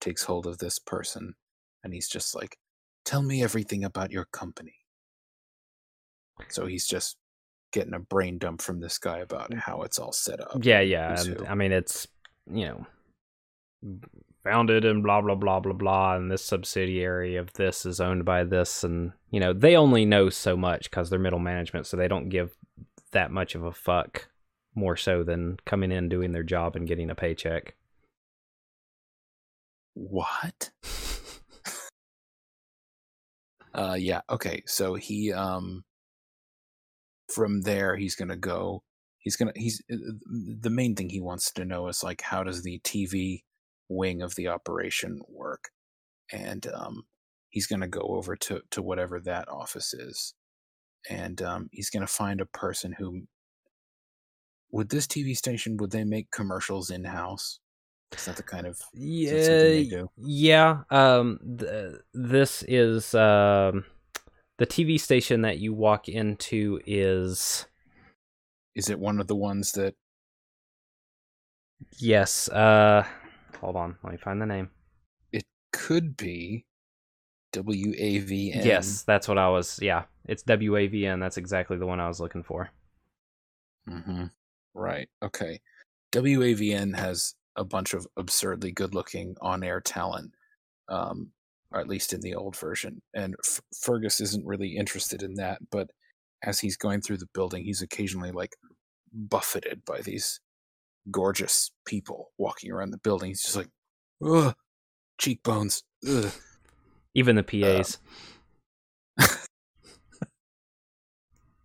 takes 0.00 0.24
hold 0.24 0.46
of 0.46 0.58
this 0.58 0.78
person 0.78 1.34
and 1.82 1.92
he's 1.92 2.08
just 2.08 2.34
like 2.34 2.58
tell 3.04 3.22
me 3.22 3.42
everything 3.42 3.84
about 3.84 4.10
your 4.10 4.26
company 4.26 4.74
so 6.48 6.66
he's 6.66 6.86
just 6.86 7.16
getting 7.72 7.94
a 7.94 7.98
brain 7.98 8.38
dump 8.38 8.62
from 8.62 8.80
this 8.80 8.98
guy 8.98 9.18
about 9.18 9.50
mm. 9.50 9.58
how 9.58 9.82
it's 9.82 9.98
all 9.98 10.12
set 10.12 10.40
up 10.40 10.58
Yeah, 10.62 10.80
yeah. 10.80 11.10
who's 11.10 11.26
and, 11.26 11.40
who. 11.40 11.46
I 11.46 11.54
mean, 11.54 11.72
it's, 11.72 12.06
you 12.50 12.66
know, 12.66 12.86
founded 14.44 14.84
and 14.84 15.02
blah, 15.02 15.20
blah, 15.20 15.34
blah, 15.34 15.60
blah, 15.60 15.72
blah. 15.72 16.16
And 16.16 16.30
this 16.30 16.44
subsidiary 16.44 17.36
of 17.36 17.52
this 17.54 17.84
is 17.84 18.00
owned 18.00 18.24
by 18.24 18.44
this. 18.44 18.84
And, 18.84 19.12
you 19.30 19.40
know, 19.40 19.52
they 19.52 19.76
only 19.76 20.04
know 20.04 20.30
so 20.30 20.56
much 20.56 20.90
because 20.90 21.10
they're 21.10 21.18
middle 21.18 21.38
management. 21.38 21.86
So 21.86 21.96
they 21.96 22.08
don't 22.08 22.28
give 22.28 22.54
that 23.12 23.30
much 23.30 23.54
of 23.54 23.64
a 23.64 23.72
fuck 23.72 24.28
more 24.74 24.96
so 24.96 25.22
than 25.22 25.58
coming 25.66 25.92
in, 25.92 26.08
doing 26.08 26.32
their 26.32 26.42
job, 26.42 26.76
and 26.76 26.86
getting 26.86 27.10
a 27.10 27.14
paycheck. 27.14 27.74
What? 29.98 30.70
Uh 33.74 33.96
yeah 33.98 34.22
okay 34.30 34.62
so 34.66 34.94
he 34.94 35.32
um 35.32 35.84
from 37.32 37.60
there 37.62 37.96
he's 37.96 38.14
gonna 38.16 38.36
go 38.36 38.82
he's 39.18 39.36
gonna 39.36 39.52
he's 39.54 39.82
uh, 39.92 39.96
the 40.60 40.70
main 40.70 40.96
thing 40.96 41.10
he 41.10 41.20
wants 41.20 41.52
to 41.52 41.64
know 41.64 41.86
is 41.86 42.02
like 42.02 42.22
how 42.22 42.42
does 42.42 42.62
the 42.62 42.80
tv 42.80 43.42
wing 43.88 44.22
of 44.22 44.34
the 44.34 44.48
operation 44.48 45.20
work? 45.28 45.68
And 46.32 46.66
um 46.74 47.04
he's 47.50 47.66
gonna 47.66 47.88
go 47.88 48.00
over 48.00 48.36
to 48.36 48.62
to 48.70 48.82
whatever 48.82 49.20
that 49.20 49.48
office 49.48 49.92
is 49.94 50.34
and 51.08 51.40
um 51.42 51.68
he's 51.72 51.90
gonna 51.90 52.06
find 52.06 52.40
a 52.40 52.46
person 52.46 52.94
who 52.98 53.22
would 54.72 54.88
this 54.88 55.06
tv 55.06 55.36
station 55.36 55.76
would 55.76 55.90
they 55.90 56.04
make 56.04 56.30
commercials 56.30 56.90
in 56.90 57.04
house 57.04 57.60
is 58.12 58.24
that 58.24 58.36
the 58.36 58.42
kind 58.42 58.66
of 58.66 58.80
Yeah, 58.94 59.32
they 59.36 59.84
do? 59.84 60.10
yeah. 60.16 60.82
Um, 60.90 61.38
th- 61.58 61.94
this 62.14 62.62
is 62.66 63.14
um, 63.14 63.84
the 64.58 64.66
TV 64.66 64.98
station 64.98 65.42
that 65.42 65.58
you 65.58 65.72
walk 65.74 66.08
into 66.08 66.80
is 66.86 67.66
is 68.74 68.90
it 68.90 68.98
one 68.98 69.20
of 69.20 69.26
the 69.26 69.36
ones 69.36 69.72
that 69.72 69.94
yes. 71.98 72.48
Uh, 72.48 73.04
hold 73.60 73.76
on, 73.76 73.96
let 74.02 74.12
me 74.12 74.18
find 74.18 74.40
the 74.40 74.46
name. 74.46 74.70
It 75.32 75.44
could 75.72 76.16
be 76.16 76.64
WAVN. 77.52 78.64
Yes, 78.64 79.02
that's 79.02 79.28
what 79.28 79.38
I 79.38 79.48
was. 79.48 79.78
Yeah, 79.82 80.04
it's 80.26 80.42
WAVN. 80.44 81.20
That's 81.20 81.36
exactly 81.36 81.76
the 81.76 81.86
one 81.86 82.00
I 82.00 82.08
was 82.08 82.20
looking 82.20 82.42
for. 82.42 82.70
Mm-hmm. 83.88 84.24
Right. 84.74 85.08
Okay. 85.22 85.60
WAVN 86.12 86.96
has 86.96 87.34
a 87.58 87.64
bunch 87.64 87.92
of 87.92 88.06
absurdly 88.16 88.72
good-looking 88.72 89.36
on-air 89.40 89.80
talent, 89.80 90.32
um, 90.88 91.32
or 91.72 91.80
at 91.80 91.88
least 91.88 92.12
in 92.12 92.20
the 92.20 92.34
old 92.34 92.56
version. 92.56 93.02
And 93.14 93.34
F- 93.44 93.60
Fergus 93.78 94.20
isn't 94.20 94.46
really 94.46 94.76
interested 94.76 95.22
in 95.22 95.34
that, 95.34 95.58
but 95.70 95.90
as 96.42 96.60
he's 96.60 96.76
going 96.76 97.00
through 97.02 97.18
the 97.18 97.28
building, 97.34 97.64
he's 97.64 97.82
occasionally 97.82 98.30
like 98.30 98.54
buffeted 99.12 99.84
by 99.84 100.00
these 100.00 100.40
gorgeous 101.10 101.72
people 101.84 102.30
walking 102.38 102.70
around 102.70 102.90
the 102.90 102.98
building. 102.98 103.30
He's 103.30 103.42
just 103.42 103.56
like, 103.56 103.70
ugh, 104.24 104.54
cheekbones. 105.18 105.82
Ugh. 106.08 106.30
Even 107.14 107.36
the 107.36 107.42
PAs. 107.42 107.98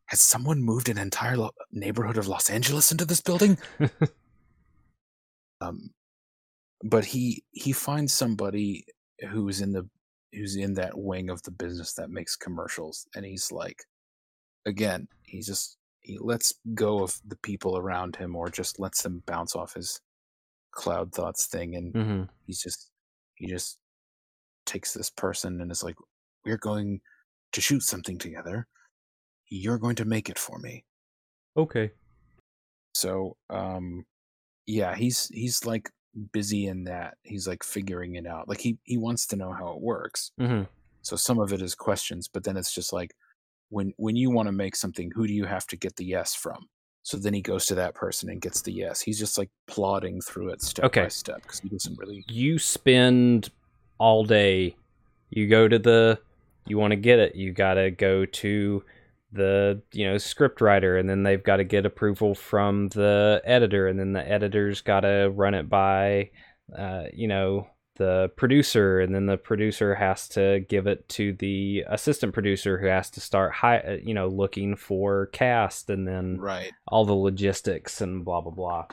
Has 0.06 0.22
someone 0.22 0.62
moved 0.62 0.90
an 0.90 0.98
entire 0.98 1.38
lo- 1.38 1.52
neighborhood 1.72 2.18
of 2.18 2.28
Los 2.28 2.50
Angeles 2.50 2.92
into 2.92 3.06
this 3.06 3.22
building? 3.22 3.58
um, 5.64 5.92
but 6.84 7.06
he 7.06 7.44
he 7.52 7.72
finds 7.72 8.14
somebody 8.14 8.86
who's 9.30 9.62
in 9.62 9.72
the 9.74 9.90
who's 10.34 10.56
in 10.56 10.74
that 10.76 10.98
wing 10.98 11.30
of 11.30 11.42
the 11.44 11.52
business 11.52 11.94
that 11.94 12.10
makes 12.10 12.36
commercials, 12.36 13.08
and 13.16 13.26
he's 13.26 13.52
like, 13.52 13.84
again, 14.66 15.08
he 15.24 15.42
just 15.42 15.78
he 16.02 16.18
lets 16.20 16.54
go 16.74 17.04
of 17.04 17.20
the 17.26 17.38
people 17.38 17.78
around 17.78 18.16
him, 18.16 18.36
or 18.36 18.50
just 18.50 18.80
lets 18.80 19.04
them 19.04 19.24
bounce 19.26 19.56
off 19.56 19.74
his 19.76 20.02
cloud 20.72 21.14
thoughts 21.14 21.48
thing, 21.48 21.76
and 21.76 21.96
hmm 21.96 22.24
he's 22.46 22.62
just 22.62 22.92
he 23.36 23.48
just 23.48 23.80
takes 24.66 24.94
this 24.94 25.10
person 25.10 25.62
and 25.62 25.72
is 25.72 25.84
like, 25.84 25.96
we're 26.46 26.58
going 26.58 27.02
to 27.54 27.62
shoot 27.62 27.84
something 27.84 28.18
together. 28.18 28.68
You're 29.50 29.80
going 29.80 29.96
to 29.98 30.06
make 30.06 30.30
it 30.30 30.40
for 30.40 30.60
me. 30.60 30.86
Okay. 31.56 31.92
So, 32.96 33.38
um, 33.50 34.06
yeah, 34.66 34.96
he's 34.96 35.28
he's 35.28 35.66
like 35.66 35.90
busy 36.32 36.68
in 36.68 36.84
that. 36.86 37.18
He's 37.24 37.48
like 37.48 37.64
figuring 37.64 38.16
it 38.16 38.28
out. 38.28 38.48
Like 38.48 38.60
he 38.62 38.78
he 38.84 38.98
wants 38.98 39.28
to 39.28 39.36
know 39.36 39.52
how 39.52 39.74
it 39.74 39.82
works. 39.82 40.32
hmm 40.40 40.64
So 41.02 41.16
some 41.16 41.40
of 41.40 41.52
it 41.54 41.62
is 41.62 41.76
questions, 41.76 42.28
but 42.28 42.44
then 42.44 42.58
it's 42.58 42.74
just 42.74 42.94
like 42.94 43.14
when 43.70 43.94
when 43.98 44.16
you 44.16 44.30
want 44.32 44.48
to 44.48 44.52
make 44.54 44.76
something, 44.76 45.12
who 45.16 45.28
do 45.28 45.34
you 45.34 45.46
have 45.46 45.66
to 45.68 45.78
get 45.78 45.96
the 45.96 46.06
yes 46.06 46.36
from? 46.36 46.68
So 47.06 47.18
then 47.18 47.34
he 47.34 47.42
goes 47.42 47.66
to 47.66 47.76
that 47.76 47.96
person 47.96 48.30
and 48.30 48.40
gets 48.42 48.62
the 48.62 48.72
yes. 48.72 49.02
He's 49.02 49.20
just 49.20 49.38
like 49.38 49.50
plodding 49.68 50.22
through 50.22 50.50
it 50.52 50.62
step 50.62 50.86
Okay. 50.86 51.02
by 51.04 51.08
step 51.10 51.42
because 51.42 51.60
he 51.60 51.68
doesn't 51.70 51.98
really. 52.00 52.24
you 52.30 52.58
spend 52.58 53.50
all 53.98 54.24
day 54.24 54.76
you 55.30 55.48
go 55.48 55.68
to 55.68 55.78
the 55.80 56.20
you 56.66 56.78
want 56.78 56.92
to 56.92 56.96
get 56.96 57.20
it 57.20 57.36
you 57.36 57.52
got 57.52 57.74
to 57.76 57.92
go 57.92 58.26
to 58.26 58.84
the 59.34 59.82
you 59.92 60.06
know 60.06 60.18
script 60.18 60.62
writer 60.62 60.98
and 60.98 61.10
then 61.10 61.24
they've 61.24 61.44
got 61.44 61.58
to 61.58 61.64
get 61.64 61.86
approval 61.86 62.36
from 62.36 62.88
the 62.90 63.42
editor 63.44 63.88
and 63.88 64.00
then 64.00 64.14
the 64.14 64.28
editor's 64.32 64.82
got 64.82 65.02
to 65.02 65.32
run 65.34 65.54
it 65.54 65.70
by 65.70 66.30
uh, 66.78 67.04
you 67.14 67.28
know 67.28 67.68
the 67.96 68.32
producer 68.38 69.00
and 69.00 69.14
then 69.14 69.26
the 69.28 69.38
producer 69.38 69.94
has 69.94 70.28
to 70.28 70.62
give 70.68 70.88
it 70.88 71.08
to 71.10 71.34
the 71.34 71.84
assistant 71.90 72.34
producer 72.34 72.80
who 72.80 72.88
has 72.88 73.10
to 73.10 73.20
start 73.20 73.54
hi- 73.54 73.80
uh, 73.80 73.98
you 74.04 74.14
know 74.14 74.28
looking 74.28 74.76
for 74.76 75.28
cast 75.28 75.90
and 75.90 76.08
then 76.08 76.38
Right, 76.40 76.72
all 76.88 77.06
the 77.06 77.14
logistics 77.14 78.02
and 78.02 78.26
blah 78.26 78.42
blah 78.42 78.52
blah 78.52 78.86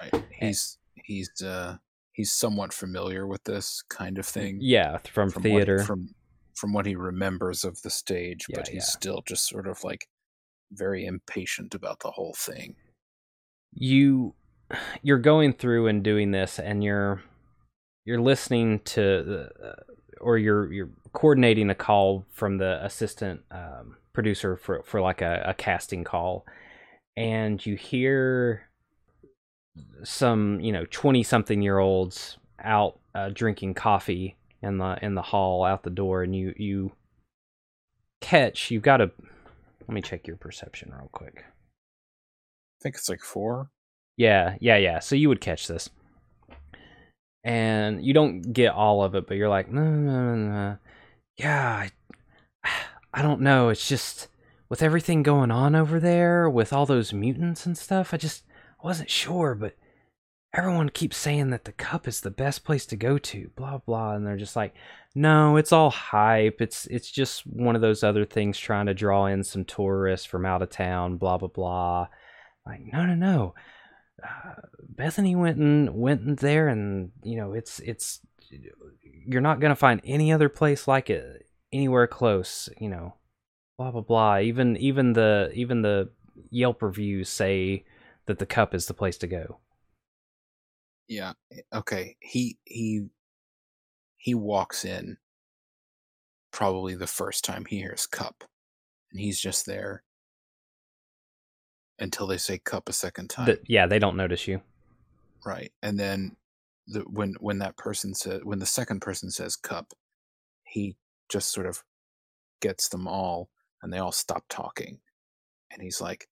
right. 0.00 0.24
He's 0.32 0.78
he's 0.94 1.30
uh 1.42 1.76
he's 2.12 2.32
somewhat 2.32 2.72
familiar 2.72 3.26
with 3.26 3.44
this 3.44 3.82
kind 3.88 4.18
of 4.18 4.26
thing. 4.26 4.58
yeah 4.60 4.98
from, 5.12 5.30
from 5.30 5.42
theater 5.42 5.78
what, 5.78 5.86
from 5.86 6.14
from 6.60 6.72
what 6.72 6.86
he 6.86 6.94
remembers 6.96 7.64
of 7.64 7.80
the 7.82 7.90
stage, 7.90 8.48
Yeah, 8.48 8.56
but 8.58 8.68
he's 8.68 8.76
yeah. 8.76 8.98
still 8.98 9.22
just 9.26 9.48
sort 9.48 9.66
of 9.66 9.82
like 9.84 10.08
very 10.72 11.06
impatient 11.06 11.74
about 11.74 12.00
the 12.00 12.10
whole 12.12 12.34
thing. 12.34 12.76
you 13.72 14.34
you're 15.02 15.18
going 15.18 15.52
through 15.52 15.86
and 15.88 16.02
doing 16.02 16.30
this 16.30 16.58
and 16.58 16.82
you're 16.84 17.22
you're 18.04 18.20
listening 18.20 18.80
to 18.80 19.00
the, 19.22 19.50
uh, 19.64 19.74
or 20.20 20.38
you're 20.38 20.72
you're 20.72 20.90
coordinating 21.12 21.70
a 21.70 21.74
call 21.74 22.24
from 22.30 22.58
the 22.58 22.84
assistant 22.84 23.40
um, 23.50 23.96
producer 24.12 24.56
for 24.56 24.82
for 24.84 25.00
like 25.00 25.22
a, 25.22 25.42
a 25.46 25.54
casting 25.54 26.04
call 26.04 26.44
and 27.16 27.64
you 27.66 27.76
hear 27.76 28.68
some 30.02 30.60
you 30.60 30.72
know 30.72 30.84
20 30.90 31.22
something 31.22 31.62
year 31.62 31.78
olds 31.78 32.38
out 32.62 32.98
uh, 33.14 33.30
drinking 33.32 33.74
coffee 33.74 34.36
in 34.62 34.78
the 34.78 34.98
in 35.02 35.14
the 35.14 35.22
hall 35.22 35.64
out 35.64 35.82
the 35.82 35.90
door 35.90 36.22
and 36.22 36.34
you 36.34 36.54
you 36.56 36.92
catch 38.20 38.70
you've 38.70 38.82
got 38.82 38.98
to 38.98 39.10
let 39.80 39.94
me 39.94 40.02
check 40.02 40.26
your 40.26 40.36
perception 40.36 40.92
real 40.94 41.08
quick 41.12 41.44
I 42.80 42.82
think 42.82 42.94
it's 42.96 43.10
like 43.10 43.20
four. 43.20 43.70
yeah, 44.16 44.56
yeah, 44.60 44.78
yeah. 44.78 45.00
So 45.00 45.14
you 45.14 45.28
would 45.28 45.42
catch 45.42 45.66
this. 45.66 45.90
And 47.44 48.02
you 48.04 48.14
don't 48.14 48.40
get 48.52 48.72
all 48.72 49.02
of 49.04 49.14
it, 49.14 49.26
but 49.26 49.36
you're 49.36 49.50
like, 49.50 49.70
no, 49.70 49.82
no, 49.82 50.34
no, 50.34 50.34
no. 50.34 50.76
yeah, 51.36 51.88
I, 52.64 52.70
I 53.14 53.22
don't 53.22 53.42
know. 53.42 53.68
It's 53.68 53.86
just 53.86 54.28
with 54.70 54.82
everything 54.82 55.22
going 55.22 55.50
on 55.50 55.74
over 55.74 56.00
there, 56.00 56.48
with 56.48 56.72
all 56.72 56.86
those 56.86 57.12
mutants 57.12 57.66
and 57.66 57.76
stuff, 57.76 58.14
I 58.14 58.16
just 58.16 58.44
wasn't 58.82 59.10
sure, 59.10 59.54
but 59.54 59.76
everyone 60.52 60.88
keeps 60.88 61.16
saying 61.16 61.50
that 61.50 61.64
the 61.64 61.72
cup 61.72 62.08
is 62.08 62.20
the 62.20 62.30
best 62.30 62.64
place 62.64 62.86
to 62.86 62.96
go 62.96 63.18
to, 63.18 63.50
blah 63.56 63.78
blah, 63.78 64.14
and 64.14 64.26
they're 64.26 64.36
just 64.36 64.56
like, 64.56 64.74
no, 65.14 65.56
it's 65.56 65.72
all 65.72 65.90
hype. 65.90 66.60
It's 66.60 66.86
it's 66.86 67.10
just 67.10 67.46
one 67.46 67.76
of 67.76 67.82
those 67.82 68.02
other 68.02 68.24
things 68.24 68.58
trying 68.58 68.86
to 68.86 68.94
draw 68.94 69.26
in 69.26 69.44
some 69.44 69.64
tourists 69.64 70.26
from 70.26 70.46
out 70.46 70.62
of 70.62 70.70
town, 70.70 71.16
blah 71.16 71.38
blah 71.38 71.48
blah. 71.48 72.08
Like, 72.66 72.80
no, 72.92 73.06
no, 73.06 73.14
no. 73.14 73.54
Uh, 74.22 74.54
Bethany 74.88 75.34
went 75.34 75.58
and 75.58 75.94
went 75.94 76.22
in 76.22 76.34
there, 76.36 76.68
and 76.68 77.12
you 77.22 77.36
know, 77.36 77.52
it's 77.52 77.80
it's 77.80 78.20
you're 79.26 79.40
not 79.40 79.60
gonna 79.60 79.76
find 79.76 80.00
any 80.04 80.32
other 80.32 80.48
place 80.48 80.88
like 80.88 81.10
it 81.10 81.46
anywhere 81.72 82.06
close. 82.06 82.68
You 82.80 82.88
know, 82.88 83.14
blah 83.78 83.90
blah 83.92 84.02
blah. 84.02 84.38
Even 84.38 84.76
even 84.76 85.12
the 85.12 85.50
even 85.54 85.82
the 85.82 86.10
Yelp 86.50 86.82
reviews 86.82 87.28
say 87.28 87.84
that 88.26 88.38
the 88.38 88.46
cup 88.46 88.74
is 88.74 88.86
the 88.86 88.94
place 88.94 89.18
to 89.18 89.26
go. 89.26 89.58
Yeah. 91.10 91.32
eh, 91.52 91.60
Okay. 91.74 92.16
He 92.20 92.56
he 92.64 93.08
he 94.16 94.34
walks 94.34 94.84
in 94.84 95.18
probably 96.52 96.94
the 96.94 97.06
first 97.06 97.44
time 97.44 97.64
he 97.66 97.78
hears 97.78 98.06
cup. 98.06 98.44
And 99.12 99.20
he's 99.20 99.40
just 99.40 99.66
there 99.66 100.04
until 101.98 102.26
they 102.26 102.36
say 102.38 102.58
cup 102.58 102.88
a 102.88 102.92
second 102.92 103.28
time. 103.28 103.46
That 103.46 103.60
yeah, 103.68 103.86
they 103.86 103.98
don't 103.98 104.16
notice 104.16 104.46
you. 104.48 104.62
right. 105.44 105.72
And 105.82 105.98
then 105.98 106.36
the 106.86 107.00
when 107.00 107.34
when 107.40 107.58
that 107.58 107.76
person 107.76 108.14
says 108.14 108.40
when 108.44 108.60
the 108.60 108.66
second 108.66 109.00
person 109.00 109.30
says 109.30 109.56
cup, 109.56 109.92
he 110.64 110.96
just 111.30 111.50
sort 111.52 111.66
of 111.66 111.82
gets 112.62 112.88
them 112.88 113.08
all 113.08 113.50
and 113.82 113.92
they 113.92 113.98
all 113.98 114.12
stop 114.12 114.44
talking. 114.48 115.00
And 115.72 115.82
he's 115.82 116.00
like, 116.00 116.28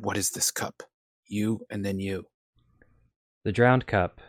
What 0.00 0.16
is 0.16 0.30
this 0.30 0.50
cup? 0.50 0.82
You 1.28 1.66
and 1.70 1.84
then 1.84 2.00
you. 2.00 2.26
The 3.44 3.52
drowned 3.52 3.86
cup. 3.86 4.20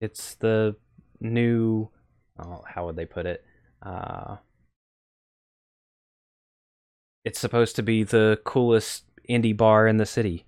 It's 0.00 0.34
the 0.36 0.76
new. 1.20 1.90
Oh, 2.38 2.62
how 2.66 2.86
would 2.86 2.96
they 2.96 3.04
put 3.04 3.26
it? 3.26 3.44
Uh, 3.82 4.36
it's 7.24 7.38
supposed 7.38 7.76
to 7.76 7.82
be 7.82 8.04
the 8.04 8.40
coolest 8.44 9.04
indie 9.28 9.56
bar 9.56 9.86
in 9.86 9.98
the 9.98 10.06
city. 10.06 10.46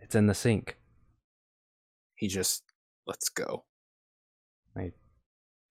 It's 0.00 0.14
in 0.14 0.26
the 0.26 0.34
sink. 0.34 0.76
He 2.16 2.28
just 2.28 2.64
let's 3.06 3.28
go. 3.28 3.64
They 4.76 4.92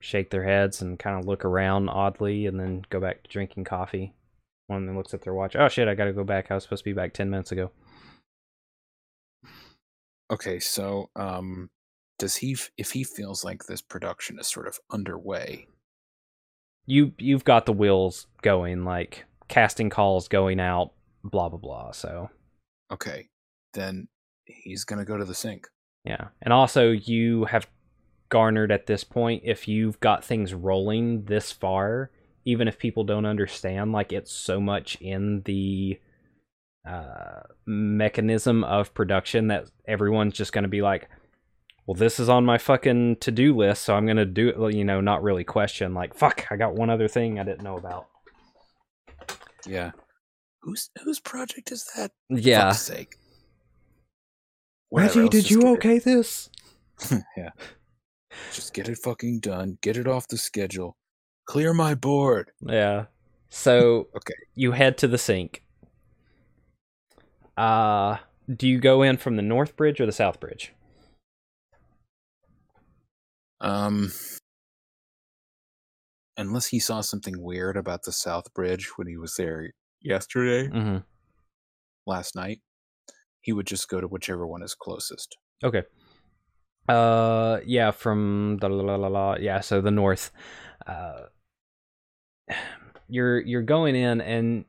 shake 0.01 0.31
their 0.31 0.43
heads 0.43 0.81
and 0.81 0.97
kind 0.97 1.19
of 1.19 1.27
look 1.27 1.45
around 1.45 1.89
oddly, 1.89 2.47
and 2.47 2.59
then 2.59 2.83
go 2.89 2.99
back 2.99 3.23
to 3.23 3.29
drinking 3.29 3.65
coffee. 3.65 4.13
One 4.67 4.81
of 4.81 4.87
them 4.87 4.97
looks 4.97 5.13
at 5.13 5.21
their 5.21 5.33
watch. 5.33 5.55
Oh 5.55 5.67
shit! 5.67 5.87
I 5.87 5.93
gotta 5.93 6.13
go 6.13 6.23
back. 6.23 6.49
I 6.49 6.55
was 6.55 6.63
supposed 6.63 6.83
to 6.83 6.89
be 6.89 6.93
back 6.93 7.13
ten 7.13 7.29
minutes 7.29 7.51
ago. 7.51 7.71
Okay, 10.31 10.59
so 10.59 11.09
um 11.15 11.69
does 12.17 12.35
he 12.37 12.55
if 12.77 12.91
he 12.91 13.03
feels 13.03 13.43
like 13.43 13.65
this 13.65 13.81
production 13.81 14.39
is 14.39 14.47
sort 14.47 14.67
of 14.67 14.79
underway, 14.91 15.67
You 16.85 17.13
you've 17.17 17.43
got 17.43 17.65
the 17.65 17.73
wheels 17.73 18.27
going, 18.41 18.83
like 18.85 19.25
casting 19.47 19.89
calls 19.89 20.27
going 20.27 20.59
out, 20.59 20.93
blah 21.23 21.49
blah 21.49 21.59
blah. 21.59 21.91
So 21.91 22.29
okay, 22.91 23.29
then 23.73 24.07
he's 24.45 24.83
going 24.83 24.99
to 24.99 25.05
go 25.05 25.17
to 25.17 25.25
the 25.25 25.35
sink. 25.35 25.67
Yeah. 26.03 26.29
And 26.41 26.53
also, 26.53 26.91
you 26.91 27.45
have 27.45 27.67
garnered 28.29 28.71
at 28.71 28.87
this 28.87 29.03
point, 29.03 29.43
if 29.45 29.67
you've 29.67 29.99
got 29.99 30.23
things 30.23 30.53
rolling 30.53 31.25
this 31.25 31.51
far, 31.51 32.11
even 32.45 32.67
if 32.67 32.79
people 32.79 33.03
don't 33.03 33.25
understand, 33.25 33.91
like 33.91 34.11
it's 34.11 34.31
so 34.31 34.59
much 34.59 34.95
in 34.99 35.41
the 35.45 35.99
uh, 36.87 37.41
mechanism 37.65 38.63
of 38.63 38.93
production 38.93 39.47
that 39.47 39.65
everyone's 39.87 40.33
just 40.35 40.53
going 40.53 40.63
to 40.63 40.69
be 40.69 40.81
like, 40.81 41.09
well, 41.85 41.95
this 41.95 42.19
is 42.19 42.29
on 42.29 42.45
my 42.45 42.57
fucking 42.57 43.17
to 43.17 43.31
do 43.31 43.55
list, 43.55 43.83
so 43.83 43.95
I'm 43.95 44.05
going 44.05 44.17
to 44.17 44.25
do 44.25 44.49
it, 44.49 44.57
well, 44.59 44.73
you 44.73 44.83
know, 44.85 45.01
not 45.01 45.23
really 45.23 45.43
question, 45.43 45.93
like, 45.93 46.13
fuck, 46.13 46.45
I 46.51 46.55
got 46.55 46.75
one 46.75 46.89
other 46.89 47.07
thing 47.07 47.39
I 47.39 47.43
didn't 47.43 47.63
know 47.63 47.77
about. 47.77 48.07
Yeah. 49.65 49.91
Whose 50.61 50.89
whose 51.03 51.19
project 51.19 51.71
is 51.71 51.89
that? 51.95 52.11
Yeah. 52.29 52.69
Fuck's 52.69 52.81
sake. 52.83 53.15
Whatever, 54.89 55.21
Reggie, 55.23 55.29
did 55.29 55.49
you 55.51 55.59
get 55.61 55.67
it- 55.67 55.71
okay 55.73 55.99
this? 55.99 56.49
yeah. 57.37 57.49
Just 58.53 58.73
get 58.73 58.87
it 58.87 58.97
fucking 58.99 59.39
done. 59.39 59.77
Get 59.81 59.97
it 59.97 60.07
off 60.07 60.27
the 60.27 60.37
schedule. 60.37 60.97
Clear 61.45 61.73
my 61.73 61.95
board. 61.95 62.51
Yeah. 62.61 63.05
So 63.49 64.07
Okay. 64.15 64.33
you 64.55 64.71
head 64.71 64.97
to 64.99 65.07
the 65.07 65.17
sink. 65.17 65.60
Uh 67.57 68.17
do 68.53 68.67
you 68.67 68.79
go 68.79 69.01
in 69.01 69.17
from 69.17 69.35
the 69.35 69.41
north 69.41 69.75
bridge 69.75 69.99
or 70.01 70.05
the 70.05 70.11
south 70.11 70.39
bridge? 70.39 70.73
Um 73.59 74.11
unless 76.37 76.67
he 76.67 76.79
saw 76.79 77.01
something 77.01 77.41
weird 77.41 77.77
about 77.77 78.03
the 78.03 78.11
South 78.11 78.51
Bridge 78.53 78.89
when 78.95 79.07
he 79.07 79.17
was 79.17 79.35
there 79.35 79.71
yesterday, 80.01 80.67
Mm-hmm. 80.69 80.97
last 82.07 82.35
night, 82.35 82.61
he 83.41 83.53
would 83.53 83.67
just 83.67 83.87
go 83.89 84.01
to 84.01 84.07
whichever 84.07 84.47
one 84.47 84.63
is 84.63 84.73
closest. 84.73 85.37
Okay. 85.63 85.83
Uh 86.89 87.59
yeah, 87.65 87.91
from 87.91 88.57
the 88.59 88.69
la, 88.69 88.83
la, 88.83 88.95
la, 88.95 89.07
la, 89.07 89.35
yeah, 89.39 89.59
so 89.59 89.81
the 89.81 89.91
north. 89.91 90.31
Uh 90.87 91.25
you're 93.07 93.41
you're 93.41 93.61
going 93.61 93.95
in 93.95 94.21
and 94.21 94.65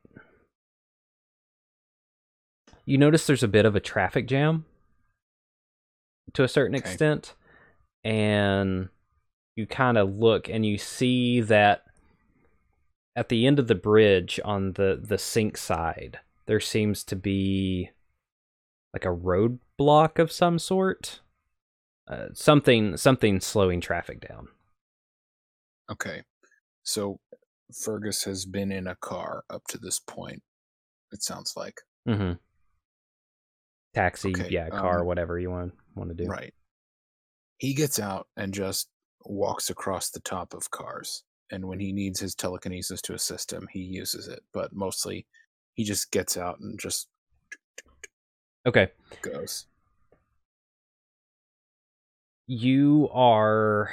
you 2.84 2.98
notice 2.98 3.26
there's 3.26 3.42
a 3.42 3.48
bit 3.48 3.64
of 3.64 3.76
a 3.76 3.80
traffic 3.80 4.26
jam 4.26 4.64
to 6.32 6.42
a 6.44 6.48
certain 6.48 6.74
Okay. 6.74 6.88
extent 6.88 7.34
and 8.04 8.88
you 9.56 9.66
kind 9.66 9.98
of 9.98 10.16
look 10.16 10.48
and 10.48 10.64
you 10.64 10.78
see 10.78 11.40
that 11.40 11.84
at 13.14 13.28
the 13.28 13.46
end 13.46 13.58
of 13.58 13.68
the 13.68 13.74
bridge 13.74 14.40
on 14.44 14.72
the 14.72 14.98
the 15.02 15.18
sink 15.18 15.56
side 15.56 16.18
there 16.46 16.60
seems 16.60 17.04
to 17.04 17.14
be 17.16 17.90
like 18.92 19.04
a 19.04 19.08
roadblock 19.08 20.18
of 20.18 20.32
some 20.32 20.58
sort 20.58 21.20
uh, 22.08 22.26
something 22.32 22.96
something 22.96 23.40
slowing 23.40 23.80
traffic 23.80 24.26
down 24.26 24.48
Okay. 25.90 26.22
So 26.84 27.20
Fergus 27.84 28.24
has 28.24 28.46
been 28.46 28.72
in 28.72 28.86
a 28.86 28.94
car 28.96 29.44
up 29.50 29.62
to 29.68 29.78
this 29.78 29.98
point. 29.98 30.42
It 31.12 31.22
sounds 31.22 31.52
like 31.56 31.74
Mm-hmm. 32.08 32.32
Taxi, 33.94 34.32
Okay, 34.34 34.48
yeah, 34.50 34.70
car, 34.70 35.00
um, 35.00 35.06
whatever 35.06 35.38
you 35.38 35.50
want 35.50 35.74
want 35.94 36.10
to 36.10 36.14
do. 36.14 36.28
right. 36.28 36.52
He 37.58 37.74
gets 37.74 37.98
out 37.98 38.26
and 38.36 38.52
just 38.52 38.88
walks 39.24 39.70
across 39.70 40.10
the 40.10 40.20
top 40.20 40.52
of 40.54 40.70
cars. 40.70 41.24
And 41.50 41.66
when 41.68 41.78
he 41.80 41.92
needs 41.92 42.18
his 42.18 42.34
telekinesis 42.34 43.00
to 43.02 43.14
assist 43.14 43.52
him, 43.52 43.68
he 43.70 43.80
uses 43.80 44.26
it. 44.28 44.42
But 44.52 44.72
mostly, 44.72 45.26
he 45.74 45.84
just 45.84 46.10
gets 46.10 46.36
out 46.36 46.58
and 46.60 46.78
just 46.80 47.08
Okay. 48.66 48.90
goes. 49.22 49.66
you 52.46 53.08
are 53.12 53.90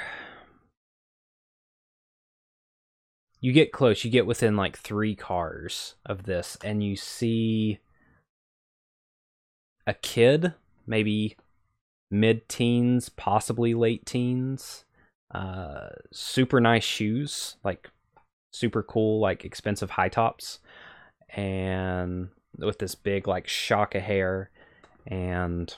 you 3.40 3.54
get 3.54 3.72
close 3.72 4.04
you 4.04 4.12
get 4.12 4.26
within 4.26 4.56
like 4.56 4.78
three 4.78 5.16
cars 5.16 5.96
of 6.06 6.24
this 6.24 6.58
and 6.64 6.84
you 6.84 6.96
see 6.96 7.80
a 9.90 9.94
kid 9.96 10.54
maybe 10.86 11.36
mid-teens 12.12 13.10
possibly 13.10 13.74
late 13.74 14.06
teens 14.06 14.86
uh 15.32 15.90
super 16.12 16.60
nice 16.62 16.84
shoes 16.84 17.58
like 17.64 17.90
super 18.52 18.84
cool 18.84 19.20
like 19.20 19.44
expensive 19.44 19.90
high 19.90 20.10
tops 20.10 20.60
and 21.30 22.30
with 22.58 22.78
this 22.78 22.94
big 22.94 23.28
like 23.28 23.48
shock 23.48 23.96
of 23.96 24.04
hair 24.04 24.52
and 25.08 25.76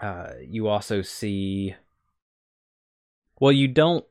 uh, 0.00 0.30
you 0.42 0.66
also 0.66 1.02
see 1.02 1.74
well 3.38 3.52
you 3.52 3.68
don't 3.68 4.06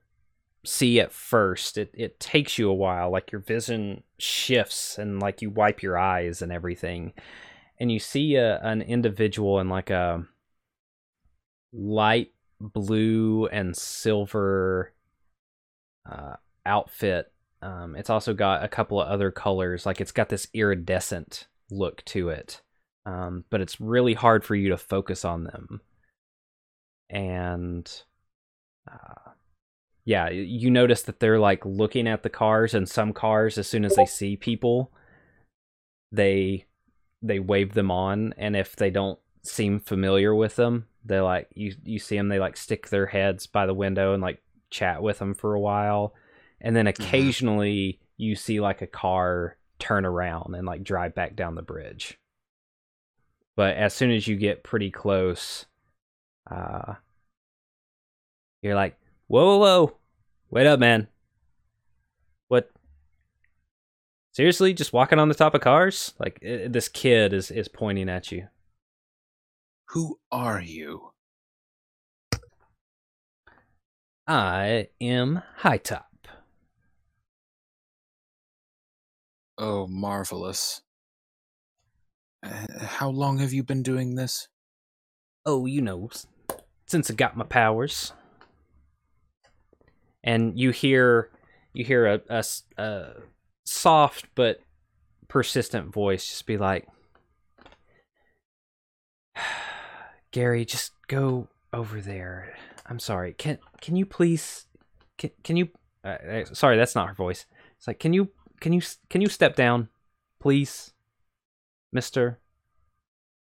see 0.65 0.99
at 0.99 1.11
first. 1.11 1.77
It, 1.77 1.91
it 1.93 2.19
takes 2.19 2.57
you 2.57 2.69
a 2.69 2.73
while. 2.73 3.09
Like 3.11 3.31
your 3.31 3.41
vision 3.41 4.03
shifts 4.17 4.97
and 4.97 5.19
like 5.19 5.41
you 5.41 5.49
wipe 5.49 5.81
your 5.81 5.97
eyes 5.97 6.41
and 6.41 6.51
everything 6.51 7.13
and 7.79 7.91
you 7.91 7.99
see 7.99 8.35
a, 8.35 8.59
an 8.61 8.81
individual 8.81 9.59
in 9.59 9.69
like 9.69 9.89
a 9.89 10.25
light 11.71 12.31
blue 12.59 13.47
and 13.47 13.75
silver 13.75 14.93
uh, 16.09 16.35
outfit 16.65 17.31
um, 17.61 17.95
it's 17.95 18.09
also 18.09 18.33
got 18.33 18.63
a 18.63 18.67
couple 18.67 19.01
of 19.01 19.07
other 19.07 19.31
colors 19.31 19.85
like 19.85 20.01
it's 20.01 20.11
got 20.11 20.29
this 20.29 20.47
iridescent 20.53 21.47
look 21.69 22.03
to 22.05 22.29
it 22.29 22.61
um, 23.09 23.45
but 23.49 23.61
it's 23.61 23.81
really 23.81 24.13
hard 24.13 24.43
for 24.43 24.55
you 24.55 24.69
to 24.69 24.77
focus 24.77 25.25
on 25.25 25.43
them. 25.43 25.81
And 27.09 27.91
uh, 28.89 29.31
yeah, 30.05 30.29
you 30.29 30.69
notice 30.69 31.03
that 31.03 31.19
they're 31.19 31.39
like 31.39 31.65
looking 31.65 32.07
at 32.07 32.21
the 32.21 32.29
cars, 32.29 32.73
and 32.73 32.87
some 32.87 33.13
cars, 33.13 33.57
as 33.57 33.67
soon 33.67 33.83
as 33.83 33.95
they 33.95 34.05
see 34.05 34.35
people, 34.35 34.91
they 36.11 36.65
they 37.21 37.39
wave 37.39 37.73
them 37.73 37.91
on, 37.91 38.33
and 38.37 38.55
if 38.55 38.75
they 38.75 38.89
don't 38.89 39.19
seem 39.43 39.79
familiar 39.79 40.33
with 40.35 40.55
them, 40.55 40.87
they 41.05 41.19
like 41.19 41.47
you 41.53 41.73
you 41.83 41.99
see 41.99 42.17
them, 42.17 42.29
they 42.29 42.39
like 42.39 42.57
stick 42.57 42.89
their 42.89 43.05
heads 43.05 43.47
by 43.47 43.65
the 43.65 43.73
window 43.73 44.13
and 44.13 44.21
like 44.21 44.41
chat 44.69 45.01
with 45.01 45.19
them 45.19 45.33
for 45.33 45.53
a 45.53 45.59
while, 45.59 46.13
and 46.61 46.75
then 46.75 46.87
occasionally 46.87 47.99
you 48.17 48.35
see 48.35 48.59
like 48.59 48.81
a 48.81 48.87
car 48.87 49.57
turn 49.79 50.05
around 50.05 50.55
and 50.55 50.67
like 50.67 50.83
drive 50.83 51.15
back 51.15 51.35
down 51.35 51.55
the 51.55 51.61
bridge. 51.61 52.19
But 53.55 53.77
as 53.77 53.93
soon 53.93 54.11
as 54.11 54.27
you 54.27 54.35
get 54.35 54.63
pretty 54.63 54.91
close 54.91 55.65
uh 56.49 56.95
you're 58.61 58.75
like 58.75 58.97
whoa 59.27 59.45
whoa 59.45 59.57
whoa. 59.57 59.97
Wait 60.49 60.67
up 60.67 60.79
man 60.79 61.07
what 62.47 62.69
seriously 64.39 64.73
just 64.73 64.93
walking 64.93 65.19
on 65.19 65.27
the 65.27 65.35
top 65.35 65.53
of 65.53 65.59
cars 65.59 66.13
like 66.17 66.39
i 66.45 66.65
this 66.65 66.87
kid 66.87 67.33
is 67.33 67.51
is 67.51 67.67
pointing 67.67 68.07
at 68.07 68.31
you 68.31 68.47
Who 69.89 70.17
are 70.31 70.61
you? 70.61 71.11
i 74.25 74.87
am 75.01 75.41
high 75.57 75.77
top 75.77 76.05
Oh, 79.57 79.87
marvelous. 79.87 80.83
Uh, 82.41 82.65
how 82.79 83.09
long 83.09 83.39
have 83.39 83.51
you 83.51 83.61
been 83.61 83.83
doing 83.83 84.15
this? 84.15 84.47
oh 85.45 85.65
you 85.65 85.81
know 85.81 86.09
since 86.85 87.11
i 87.11 87.13
got 87.13 87.35
my 87.35 87.43
powers 87.43 88.13
and 90.23 90.57
you 90.57 90.71
hear 90.71 91.29
you 91.73 91.83
hear 91.83 92.05
a, 92.07 92.21
a 92.29 92.43
a 92.77 93.13
soft 93.69 94.25
but 94.35 94.61
persistent 95.27 95.93
voice 95.93 96.27
just 96.27 96.45
be 96.45 96.57
like 96.57 96.87
gary 100.31 100.65
just 100.65 100.91
go 101.07 101.47
over 101.71 102.01
there 102.01 102.55
i'm 102.87 102.99
sorry 102.99 103.33
can 103.33 103.57
can 103.79 103.95
you 103.95 104.05
please 104.05 104.65
can, 105.17 105.29
can 105.43 105.55
you 105.55 105.69
uh, 106.03 106.07
uh, 106.07 106.45
sorry 106.53 106.77
that's 106.77 106.95
not 106.95 107.07
her 107.07 107.13
voice 107.13 107.45
it's 107.77 107.87
like 107.87 107.99
can 107.99 108.13
you 108.13 108.29
can 108.59 108.73
you 108.73 108.81
can 109.09 109.21
you 109.21 109.29
step 109.29 109.55
down 109.55 109.89
please 110.39 110.93
mister 111.91 112.39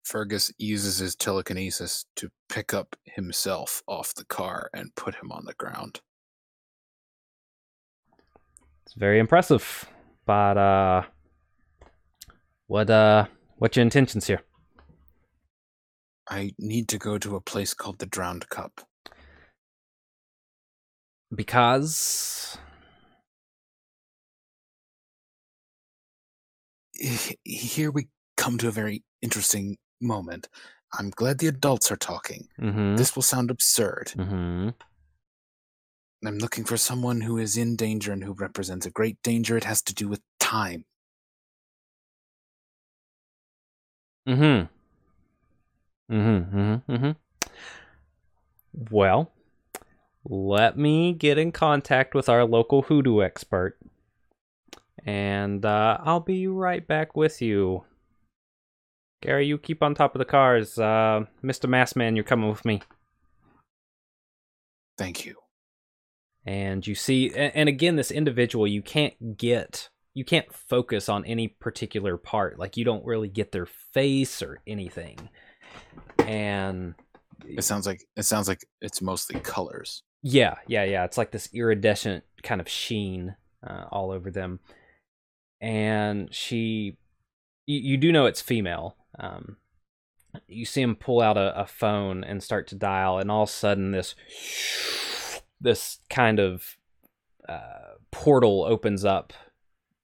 Fergus 0.02 0.52
uses 0.58 0.98
his 0.98 1.14
telekinesis 1.14 2.06
to 2.16 2.30
pick 2.48 2.74
up 2.74 2.96
himself 3.04 3.82
off 3.86 4.14
the 4.14 4.24
car 4.24 4.70
and 4.74 4.94
put 4.96 5.14
him 5.16 5.30
on 5.30 5.44
the 5.44 5.54
ground. 5.54 6.00
It's 8.84 8.94
very 8.94 9.20
impressive. 9.20 9.88
But 10.30 10.56
uh 10.58 11.02
what 12.68 12.88
uh 12.88 13.26
what's 13.58 13.76
your 13.76 13.82
intentions 13.82 14.28
here? 14.28 14.42
I 16.28 16.52
need 16.56 16.86
to 16.90 16.98
go 16.98 17.18
to 17.18 17.34
a 17.34 17.40
place 17.40 17.74
called 17.74 17.98
the 17.98 18.06
Drowned 18.06 18.48
Cup. 18.48 18.86
Because 21.34 22.56
Here 27.42 27.90
we 27.90 28.06
come 28.36 28.56
to 28.58 28.68
a 28.68 28.70
very 28.70 29.02
interesting 29.22 29.78
moment. 30.00 30.48
I'm 30.96 31.10
glad 31.10 31.38
the 31.38 31.48
adults 31.48 31.90
are 31.90 31.96
talking. 31.96 32.46
mm-hmm, 32.60 32.94
This 32.94 33.16
will 33.16 33.22
sound 33.24 33.50
absurd. 33.50 34.12
mm-hmm. 34.16 34.68
I'm 36.28 36.38
looking 36.38 36.64
for 36.64 36.76
someone 36.76 37.22
who 37.22 37.38
is 37.38 37.56
in 37.56 37.76
danger 37.76 38.12
and 38.12 38.22
who 38.22 38.32
represents 38.32 38.84
a 38.84 38.90
great 38.90 39.22
danger. 39.22 39.56
It 39.56 39.64
has 39.64 39.80
to 39.82 39.94
do 39.94 40.06
with 40.06 40.20
time. 40.38 40.84
Mm-hmm. 44.28 44.66
Mm-hmm. 46.14 46.58
Mm-hmm. 46.58 46.92
Mm-hmm. 46.92 47.10
Well, 48.90 49.32
let 50.24 50.76
me 50.76 51.14
get 51.14 51.38
in 51.38 51.52
contact 51.52 52.14
with 52.14 52.28
our 52.28 52.44
local 52.44 52.82
hoodoo 52.82 53.22
expert. 53.22 53.78
And 55.04 55.64
uh, 55.64 55.98
I'll 56.02 56.20
be 56.20 56.46
right 56.46 56.86
back 56.86 57.16
with 57.16 57.40
you. 57.40 57.84
Gary, 59.22 59.46
you 59.46 59.56
keep 59.56 59.82
on 59.82 59.94
top 59.94 60.14
of 60.14 60.18
the 60.18 60.24
cars. 60.26 60.78
Uh, 60.78 61.24
Mr. 61.42 61.68
Massman, 61.68 62.16
you're 62.16 62.24
coming 62.24 62.50
with 62.50 62.64
me. 62.64 62.82
Thank 64.98 65.24
you. 65.24 65.36
And 66.50 66.84
you 66.84 66.96
see 66.96 67.32
and 67.32 67.68
again 67.68 67.94
this 67.94 68.10
individual 68.10 68.66
you 68.66 68.82
can't 68.82 69.36
get 69.36 69.88
you 70.14 70.24
can't 70.24 70.52
focus 70.52 71.08
on 71.08 71.24
any 71.24 71.46
particular 71.46 72.16
part. 72.16 72.58
Like 72.58 72.76
you 72.76 72.84
don't 72.84 73.04
really 73.04 73.28
get 73.28 73.52
their 73.52 73.66
face 73.66 74.42
or 74.42 74.60
anything. 74.66 75.28
And 76.18 76.96
It 77.46 77.62
sounds 77.62 77.86
like 77.86 78.02
it 78.16 78.24
sounds 78.24 78.48
like 78.48 78.66
it's 78.80 79.00
mostly 79.00 79.38
colors. 79.38 80.02
yeah 80.22 80.56
yeah 80.66 80.82
yeah. 80.82 81.04
It's 81.04 81.16
like 81.16 81.30
this 81.30 81.48
iridescent 81.54 82.24
kind 82.42 82.60
of 82.60 82.68
sheen 82.68 83.36
uh, 83.64 83.84
all 83.92 84.10
over 84.10 84.32
them. 84.32 84.58
And 85.60 86.34
she 86.34 86.96
you, 87.66 87.78
you 87.78 87.96
do 87.96 88.10
know 88.10 88.26
it's 88.26 88.40
female. 88.42 88.96
Um 89.20 89.58
you 90.48 90.64
see 90.64 90.82
him 90.82 90.96
pull 90.96 91.20
out 91.20 91.36
a, 91.36 91.60
a 91.60 91.66
phone 91.66 92.24
and 92.24 92.42
start 92.42 92.66
to 92.68 92.74
dial 92.74 93.18
and 93.18 93.30
all 93.30 93.44
of 93.44 93.48
a 93.48 93.52
sudden 93.52 93.92
this 93.92 94.16
this 95.60 95.98
kind 96.08 96.38
of 96.38 96.76
uh, 97.48 97.94
portal 98.10 98.64
opens 98.64 99.04
up 99.04 99.32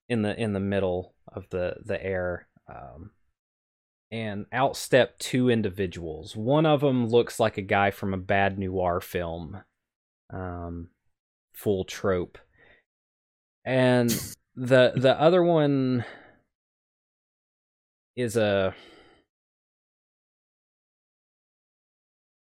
in 0.08 0.22
the 0.22 0.38
in 0.40 0.52
the 0.52 0.60
middle 0.60 1.14
of 1.32 1.48
the 1.50 1.76
the 1.84 2.02
air 2.02 2.48
um, 2.68 3.10
and 4.10 4.46
out 4.52 4.76
step 4.76 5.18
two 5.18 5.50
individuals. 5.50 6.36
One 6.36 6.66
of 6.66 6.80
them 6.80 7.08
looks 7.08 7.40
like 7.40 7.58
a 7.58 7.62
guy 7.62 7.90
from 7.90 8.14
a 8.14 8.18
bad 8.18 8.58
noir 8.58 9.00
film 9.00 9.62
um, 10.30 10.88
full 11.52 11.84
trope. 11.84 12.38
And 13.64 14.10
the 14.54 14.92
the 14.94 15.20
other 15.20 15.42
one 15.42 16.04
is 18.14 18.36
a 18.36 18.74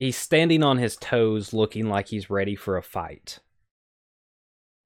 he's 0.01 0.17
standing 0.17 0.63
on 0.63 0.77
his 0.77 0.97
toes 0.97 1.53
looking 1.53 1.87
like 1.87 2.09
he's 2.09 2.29
ready 2.29 2.55
for 2.55 2.75
a 2.75 2.83
fight 2.83 3.39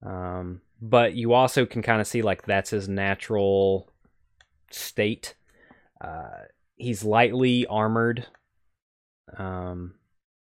um 0.05 0.61
but 0.81 1.15
you 1.15 1.33
also 1.33 1.65
can 1.65 1.81
kind 1.81 2.01
of 2.01 2.07
see 2.07 2.21
like 2.21 2.45
that's 2.45 2.69
his 2.69 2.87
natural 2.87 3.91
state. 4.71 5.35
Uh, 6.01 6.45
he's 6.75 7.03
lightly 7.03 7.65
armored, 7.67 8.27
um, 9.37 9.95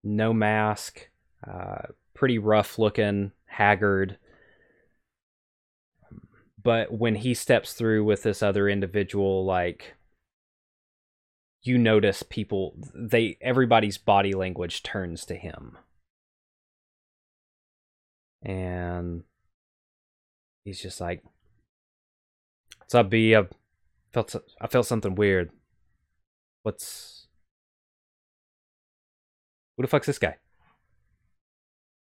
no 0.02 0.32
mask, 0.32 1.08
uh, 1.46 1.82
pretty 2.14 2.38
rough 2.38 2.78
looking, 2.78 3.32
haggard. 3.46 4.18
But 6.62 6.92
when 6.92 7.16
he 7.16 7.34
steps 7.34 7.74
through 7.74 8.04
with 8.04 8.22
this 8.22 8.42
other 8.42 8.68
individual, 8.68 9.44
like 9.44 9.94
you 11.62 11.78
notice 11.78 12.22
people, 12.22 12.74
they 12.94 13.36
everybody's 13.40 13.98
body 13.98 14.32
language 14.32 14.82
turns 14.82 15.24
to 15.26 15.34
him, 15.34 15.78
and 18.42 19.24
he's 20.64 20.80
just 20.80 21.00
like, 21.00 21.22
"What's 22.78 22.94
up, 22.94 23.10
B? 23.10 23.36
I 23.36 23.46
felt 24.12 24.34
I 24.60 24.66
felt 24.66 24.86
something 24.86 25.14
weird. 25.14 25.50
What's 26.62 27.26
who 29.76 29.82
the 29.82 29.88
fuck's 29.88 30.06
this 30.06 30.18
guy?" 30.18 30.36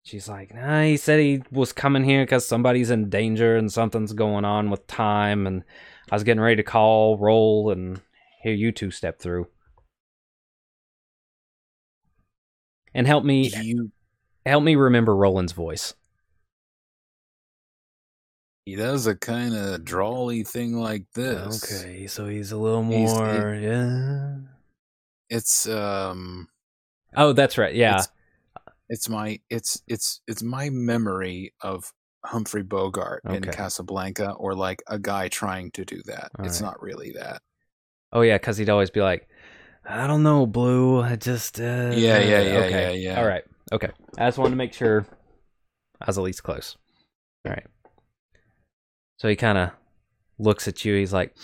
She's 0.04 0.28
like, 0.28 0.54
nah, 0.54 0.82
he 0.82 0.98
said 0.98 1.20
he 1.20 1.44
was 1.52 1.72
coming 1.72 2.04
here 2.04 2.24
because 2.24 2.44
somebody's 2.44 2.90
in 2.90 3.10
danger 3.10 3.56
and 3.56 3.72
something's 3.72 4.14
going 4.14 4.46
on 4.46 4.72
with 4.72 4.88
time, 4.88 5.46
and 5.46 5.64
I 6.12 6.16
was 6.16 6.24
getting 6.24 6.42
ready 6.42 6.56
to 6.56 6.64
call, 6.64 7.18
roll, 7.20 7.70
and 7.70 8.02
here 8.42 8.54
you 8.54 8.72
two 8.72 8.92
step 8.92 9.20
through. 9.20 9.48
And 12.94 13.08
help 13.08 13.24
me 13.24 13.50
You, 13.50 13.92
help 14.46 14.64
me 14.64 14.76
remember 14.76 15.16
Roland's 15.16 15.54
voice. 15.54 15.94
he 18.66 18.76
does 18.76 19.08
a 19.08 19.16
kind 19.16 19.56
of 19.56 19.84
drawly 19.84 20.44
thing 20.44 20.76
like 20.78 21.06
this. 21.14 21.64
Okay, 21.64 22.08
so 22.08 22.28
he's 22.28 22.52
a 22.52 22.58
little 22.58 22.84
more 22.84 23.56
yeah. 23.56 24.36
It's 25.30 25.68
um 25.68 26.48
Oh, 27.16 27.34
that's 27.34 27.58
right. 27.58 27.74
Yeah. 27.76 27.98
It's, 27.98 28.10
it's 28.90 29.10
my 29.10 29.40
it's 29.50 29.82
it's 29.88 30.22
it's 30.28 30.44
my 30.44 30.70
memory 30.70 31.54
of 31.62 31.92
Humphrey 32.26 32.64
Bogart 32.64 33.24
in 33.26 33.44
Casablanca 33.44 34.34
or 34.34 34.54
like 34.54 34.84
a 34.88 35.00
guy 35.00 35.28
trying 35.28 35.72
to 35.72 35.84
do 35.84 36.02
that. 36.06 36.32
All 36.38 36.46
it's 36.46 36.62
right. 36.62 36.68
not 36.68 36.82
really 36.82 37.12
that. 37.14 37.42
Oh 38.14 38.22
yeah, 38.22 38.38
because 38.38 38.58
he'd 38.58 38.70
always 38.70 38.90
be 38.90 39.02
like, 39.02 39.28
"I 39.86 40.08
don't 40.08 40.24
know, 40.24 40.46
Blue. 40.46 41.02
I 41.02 41.16
just 41.16 41.60
uh, 41.60 41.94
Yeah, 41.94 42.20
yeah, 42.20 42.42
yeah, 42.42 42.60
okay. 42.66 42.82
yeah, 42.82 42.92
yeah. 42.92 43.20
All 43.20 43.28
right, 43.28 43.44
okay. 43.72 43.90
I 44.18 44.28
just 44.28 44.38
wanted 44.38 44.52
to 44.52 44.56
make 44.58 44.74
sure 44.74 45.06
I 46.02 46.06
was 46.08 46.18
at 46.18 46.24
least 46.24 46.44
close. 46.44 46.76
All 47.46 47.54
right. 47.54 47.66
So 49.18 49.28
he 49.30 49.36
kind 49.36 49.58
of 49.58 49.72
looks 50.40 50.68
at 50.68 50.84
you. 50.84 50.96
He's 50.96 51.14
like, 51.14 51.36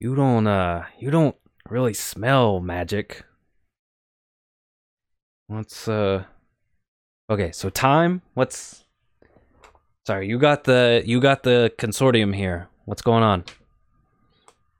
"You 0.00 0.14
don't, 0.14 0.46
uh, 0.46 0.84
you 0.98 1.10
don't 1.10 1.36
really 1.68 1.94
smell 1.94 2.60
magic. 2.60 3.24
What's 5.48 5.88
uh? 5.88 6.24
Okay, 7.28 7.52
so 7.52 7.68
time. 7.70 8.22
What's? 8.34 8.84
Sorry, 10.06 10.28
you 10.28 10.38
got 10.38 10.64
the 10.64 11.02
you 11.04 11.20
got 11.20 11.42
the 11.42 11.72
consortium 11.78 12.34
here. 12.34 12.68
What's 12.84 13.02
going 13.02 13.22
on? 13.22 13.44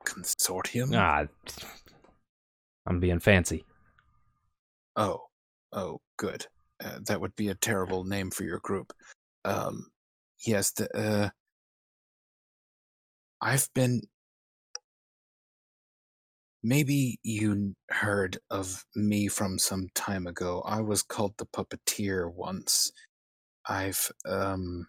Consortium? 0.05 0.91
Ah, 0.95 1.27
I'm 2.87 3.01
being 3.01 3.21
fancy. 3.21 3.65
Oh, 4.97 5.21
oh, 5.73 6.01
good. 6.17 6.47
Uh, 6.85 6.99
that 7.07 7.21
would 7.21 7.35
be 7.37 7.49
a 7.49 7.55
terrible 7.55 8.05
name 8.05 8.31
for 8.31 8.45
your 8.45 8.61
group. 8.61 8.93
Um, 9.45 9.87
yes, 10.47 10.71
the, 10.73 10.89
uh, 10.97 11.31
I've 13.41 13.69
been. 13.75 14.03
Maybe 16.63 17.19
you 17.23 17.75
heard 17.91 18.39
of 18.51 18.85
me 18.95 19.29
from 19.29 19.59
some 19.59 19.89
time 19.95 20.27
ago. 20.27 20.63
I 20.65 20.81
was 20.81 21.03
called 21.03 21.35
the 21.37 21.45
Puppeteer 21.45 22.33
once. 22.33 22.91
I've, 23.69 24.11
um. 24.27 24.87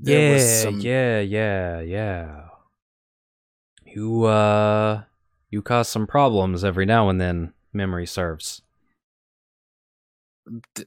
yeah, 0.00 0.38
some- 0.62 0.80
yeah, 0.80 1.20
yeah, 1.20 1.80
yeah. 1.80 2.48
You 3.96 4.24
uh 4.24 5.04
you 5.48 5.62
cause 5.62 5.88
some 5.88 6.06
problems 6.06 6.64
every 6.64 6.84
now 6.84 7.08
and 7.08 7.18
then, 7.18 7.54
memory 7.72 8.06
serves. 8.06 8.60
d- 10.74 10.84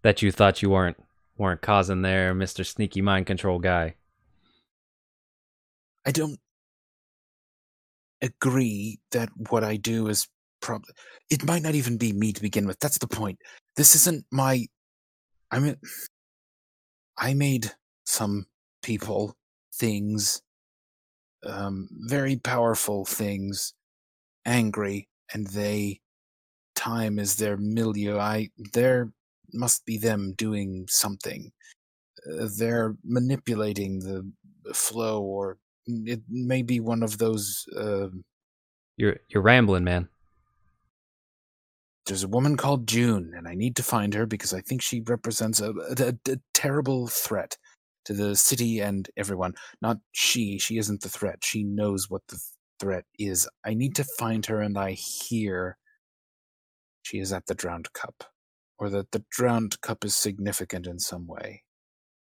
That 0.00 0.22
you 0.22 0.32
thought 0.32 0.62
you 0.62 0.70
weren't 0.70 0.96
weren't 1.36 1.60
causing 1.60 2.00
there, 2.00 2.34
Mr. 2.34 2.64
Sneaky 2.64 3.02
Mind 3.02 3.26
Control 3.26 3.58
guy. 3.58 3.96
I 6.06 6.12
don't 6.12 6.40
agree 8.22 8.98
that 9.10 9.28
what 9.50 9.62
I 9.62 9.76
do 9.76 10.08
is 10.08 10.26
probably. 10.62 10.94
It 11.28 11.44
might 11.44 11.60
not 11.62 11.74
even 11.74 11.98
be 11.98 12.14
me 12.14 12.32
to 12.32 12.40
begin 12.40 12.66
with. 12.66 12.78
That's 12.78 12.96
the 12.96 13.06
point. 13.06 13.38
This 13.76 13.94
isn't 13.94 14.24
my. 14.32 14.64
I 15.50 15.58
mean, 15.58 15.76
I 17.18 17.34
made 17.34 17.72
some 18.06 18.46
people 18.82 19.36
things, 19.74 20.40
um, 21.44 21.88
very 21.92 22.36
powerful 22.36 23.04
things, 23.04 23.74
angry, 24.44 25.08
and 25.32 25.46
they. 25.48 26.00
Time 26.76 27.18
is 27.18 27.36
their 27.36 27.56
milieu. 27.58 28.18
I. 28.18 28.50
There 28.72 29.12
must 29.52 29.84
be 29.84 29.98
them 29.98 30.32
doing 30.36 30.86
something. 30.88 31.52
Uh, 32.26 32.48
they're 32.58 32.96
manipulating 33.04 33.98
the 34.00 34.30
flow 34.74 35.22
or 35.22 35.58
it 35.86 36.20
may 36.28 36.62
be 36.62 36.78
one 36.80 37.02
of 37.02 37.18
those 37.18 37.66
uh, 37.76 38.08
You're 38.96 39.16
you're 39.28 39.42
rambling, 39.42 39.84
man. 39.84 40.08
there's 42.06 42.22
a 42.24 42.28
woman 42.28 42.56
called 42.56 42.86
june 42.86 43.32
and 43.36 43.46
i 43.48 43.54
need 43.54 43.76
to 43.76 43.82
find 43.82 44.14
her 44.14 44.26
because 44.26 44.52
i 44.52 44.60
think 44.60 44.82
she 44.82 45.00
represents 45.06 45.60
a, 45.60 45.70
a, 45.98 46.14
a 46.30 46.38
terrible 46.54 47.06
threat 47.08 47.56
to 48.04 48.12
the 48.14 48.34
city 48.34 48.80
and 48.80 49.08
everyone 49.16 49.54
not 49.82 49.98
she 50.12 50.58
she 50.58 50.78
isn't 50.78 51.02
the 51.02 51.08
threat 51.08 51.44
she 51.44 51.62
knows 51.62 52.08
what 52.08 52.22
the 52.28 52.40
threat 52.80 53.04
is. 53.18 53.46
I 53.64 53.74
need 53.74 53.94
to 53.96 54.04
find 54.04 54.46
her 54.46 54.60
and 54.60 54.78
i 54.78 54.92
hear 54.92 55.76
she 57.02 57.18
is 57.18 57.32
at 57.32 57.46
the 57.46 57.54
drowned 57.54 57.92
cup 57.92 58.24
or 58.78 58.88
that 58.90 59.12
the 59.12 59.24
drowned 59.30 59.80
cup 59.82 60.04
is 60.04 60.14
significant 60.16 60.86
in 60.86 60.98
some 60.98 61.26
way. 61.26 61.62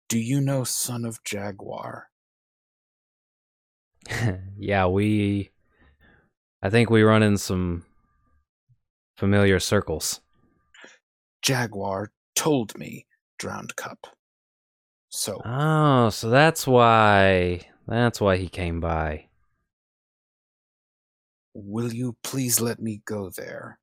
Do 0.08 0.18
you 0.18 0.40
know 0.40 0.64
son 0.64 1.06
of 1.06 1.24
jaguar? 1.24 2.10
Yeah, 4.58 4.86
we 4.88 5.52
I 6.62 6.70
think 6.70 6.90
we 6.90 7.04
run 7.04 7.24
in 7.24 7.38
some 7.38 7.86
familiar 9.18 9.60
circles. 9.60 10.22
jaguar 11.42 12.12
told 12.36 12.78
me 12.78 13.06
drowned 13.38 13.76
cup 13.76 14.15
so 15.16 15.42
Oh, 15.46 16.10
so 16.10 16.30
that's 16.30 16.68
why 16.68 17.62
that's 17.88 18.20
why 18.20 18.38
he 18.38 18.48
came 18.50 18.80
by. 18.80 19.28
Will 21.54 21.94
you 21.94 22.18
please 22.24 22.60
let 22.60 22.82
me 22.82 23.02
go 23.06 23.30
there? 23.30 23.80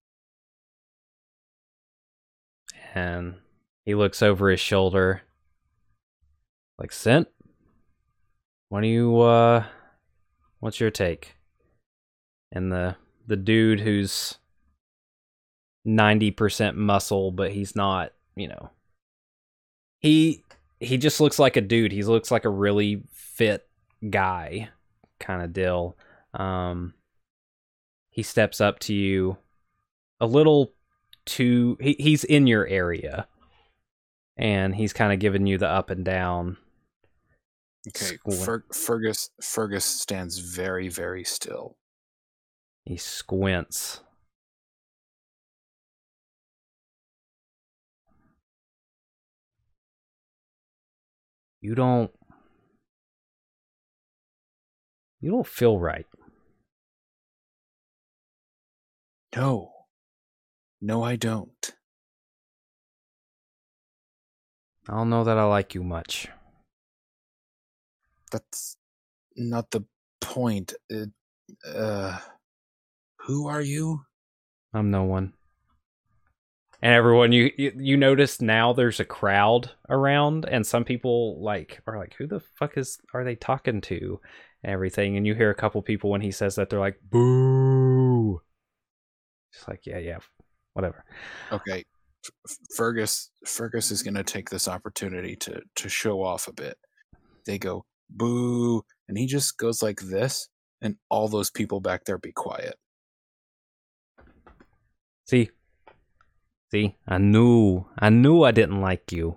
and 2.95 3.37
he 3.85 3.95
looks 3.95 4.23
over 4.23 4.51
his 4.51 4.61
shoulder 4.61 5.23
like 6.79 6.93
Sint, 6.93 7.29
what 8.69 8.81
do 8.81 8.89
you 8.89 9.21
uh 9.21 9.65
what's 10.61 10.81
your 10.81 10.91
take 10.91 11.37
and 12.51 12.73
the 12.73 12.97
the 13.27 13.37
dude 13.37 13.81
who's 13.81 14.39
90% 15.87 16.75
muscle 16.77 17.33
but 17.33 17.53
he's 17.53 17.75
not 17.75 18.13
you 18.37 18.49
know 18.49 18.71
he 20.01 20.43
he 20.83 20.99
just 20.99 21.21
looks 21.21 21.39
like 21.39 21.57
a 21.57 21.61
dude. 21.61 21.93
He 21.93 22.03
looks 22.03 22.31
like 22.31 22.45
a 22.45 22.51
really 22.51 23.03
fit 23.13 23.69
guy 24.11 24.69
kind 25.21 25.43
of 25.43 25.53
deal. 25.53 25.97
Um 26.35 26.95
he 28.11 28.23
steps 28.23 28.61
up 28.61 28.79
to 28.81 28.95
you 28.95 29.39
a 30.21 30.27
little 30.27 30.73
too 31.25 31.77
he, 31.81 31.97
he's 31.99 32.25
in 32.25 32.47
your 32.47 32.67
area 32.67 33.27
and 34.37 34.75
he's 34.75 34.93
kind 34.93 35.13
of 35.13 35.19
giving 35.19 35.47
you 35.47 35.57
the 35.59 35.69
up 35.69 35.91
and 35.91 36.05
down. 36.05 36.57
Okay, 37.89 38.17
Fer- 38.45 38.65
Fergus 38.73 39.31
Fergus 39.41 39.85
stands 39.85 40.39
very 40.39 40.89
very 40.89 41.25
still. 41.25 41.77
he 42.85 42.97
squints 42.97 44.01
you 51.63 51.75
don't 51.75 52.11
you 55.21 55.31
don't 55.31 55.47
feel 55.47 55.79
right 55.79 56.07
No. 59.35 59.73
No, 60.83 61.03
I 61.03 61.17
don't. 61.17 61.73
i 64.89 64.93
don't 64.95 65.09
know 65.09 65.25
that 65.25 65.39
i 65.39 65.45
like 65.45 65.75
you 65.75 65.83
much 65.83 66.29
That's 68.33 68.77
not 69.37 69.71
the 69.71 69.83
point. 70.21 70.73
It, 70.89 71.11
uh, 71.69 72.19
who 73.27 73.47
are 73.47 73.61
you? 73.61 74.05
I'm 74.73 74.91
no 74.91 75.05
one. 75.05 75.35
And 76.83 76.93
everyone, 76.93 77.31
you, 77.31 77.53
you 77.57 77.73
you 77.77 77.97
notice 77.97 78.41
now 78.41 78.73
there's 78.73 78.99
a 78.99 79.05
crowd 79.05 79.71
around, 79.89 80.45
and 80.47 80.67
some 80.67 80.85
people 80.85 81.41
like 81.41 81.81
are 81.87 81.97
like, 81.97 82.15
"Who 82.15 82.27
the 82.27 82.41
fuck 82.41 82.77
is 82.77 82.99
are 83.15 83.23
they 83.23 83.37
talking 83.37 83.81
to?" 83.83 84.21
And 84.65 84.73
everything, 84.73 85.17
and 85.17 85.25
you 85.25 85.35
hear 85.35 85.51
a 85.51 85.55
couple 85.55 85.81
people 85.83 86.11
when 86.11 86.21
he 86.21 86.33
says 86.33 86.57
that 86.57 86.71
they're 86.71 86.81
like, 86.81 86.99
"Boo!" 87.09 88.43
Just 89.53 89.69
like, 89.69 89.87
yeah, 89.87 89.99
yeah, 89.99 90.19
whatever. 90.73 91.05
Okay, 91.53 91.85
F- 92.25 92.57
Fergus. 92.75 93.31
Fergus 93.47 93.91
is 93.91 94.03
going 94.03 94.15
to 94.15 94.25
take 94.25 94.51
this 94.51 94.67
opportunity 94.67 95.37
to 95.37 95.61
to 95.77 95.89
show 95.89 96.23
off 96.23 96.49
a 96.49 96.53
bit. 96.53 96.77
They 97.47 97.59
go 97.59 97.85
boo, 98.11 98.83
and 99.09 99.17
he 99.17 99.27
just 99.27 99.57
goes 99.59 99.83
like 99.83 100.01
this, 100.01 100.49
and 100.81 100.97
all 101.11 101.29
those 101.29 101.51
people 101.51 101.81
back 101.81 102.05
there 102.05 102.19
be 102.19 102.33
quiet. 102.33 102.75
See, 105.27 105.51
see, 106.73 106.97
I 107.07 107.19
knew, 107.19 107.85
I 107.99 108.09
knew 108.09 108.43
I 108.45 108.51
didn't 108.51 108.81
like 108.81 109.13
you. 109.13 109.37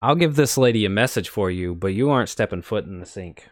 I'll 0.00 0.14
give 0.14 0.34
this 0.34 0.56
lady 0.56 0.86
a 0.86 0.90
message 0.90 1.28
for 1.28 1.50
you, 1.50 1.74
but 1.74 1.88
you 1.88 2.08
aren't 2.08 2.30
stepping 2.30 2.62
foot 2.62 2.86
in 2.86 3.00
the 3.00 3.06
sink. 3.06 3.50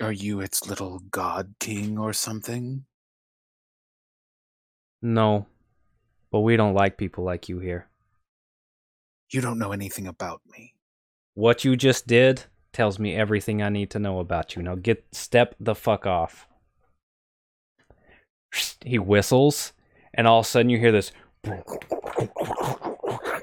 Are 0.00 0.12
you 0.12 0.40
its 0.40 0.68
little 0.68 1.00
god 1.10 1.54
king 1.58 1.98
or 1.98 2.12
something? 2.12 2.84
No, 5.02 5.46
but 6.30 6.40
we 6.40 6.56
don't 6.56 6.74
like 6.74 6.96
people 6.96 7.24
like 7.24 7.48
you 7.48 7.58
here. 7.58 7.88
You 9.30 9.40
don't 9.40 9.58
know 9.58 9.72
anything 9.72 10.06
about 10.06 10.40
me. 10.52 10.74
What 11.34 11.64
you 11.64 11.74
just 11.74 12.06
did 12.06 12.44
tells 12.72 13.00
me 13.00 13.16
everything 13.16 13.60
I 13.60 13.70
need 13.70 13.90
to 13.90 13.98
know 13.98 14.20
about 14.20 14.54
you. 14.54 14.62
Now 14.62 14.76
get 14.76 15.04
step 15.10 15.56
the 15.58 15.74
fuck 15.74 16.06
off. 16.06 16.46
He 18.84 18.98
whistles, 18.98 19.72
and 20.12 20.26
all 20.26 20.40
of 20.40 20.46
a 20.46 20.48
sudden 20.48 20.68
you 20.70 20.78
hear 20.78 20.92
this, 20.92 21.12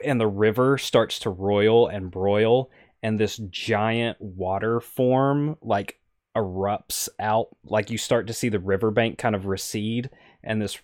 and 0.04 0.20
the 0.20 0.28
river 0.28 0.78
starts 0.78 1.20
to 1.20 1.30
roil 1.30 1.88
and 1.88 2.12
broil, 2.12 2.70
and 3.04 3.20
this 3.20 3.38
giant 3.50 4.22
water 4.22 4.80
form 4.80 5.58
like 5.62 6.00
erupts 6.36 7.10
out. 7.20 7.48
Like 7.66 7.90
you 7.90 7.98
start 7.98 8.28
to 8.28 8.34
see 8.34 8.50
the 8.50 8.60
riverbank 8.60 9.18
kind 9.18 9.36
of 9.36 9.46
recede, 9.46 10.10
and 10.44 10.62
this 10.62 10.80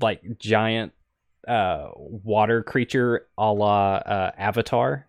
like 0.00 0.22
giant 0.38 0.92
uh 1.48 1.88
water 1.96 2.62
creature 2.62 3.26
a 3.36 3.52
la 3.52 3.94
uh, 3.96 4.30
Avatar, 4.38 5.08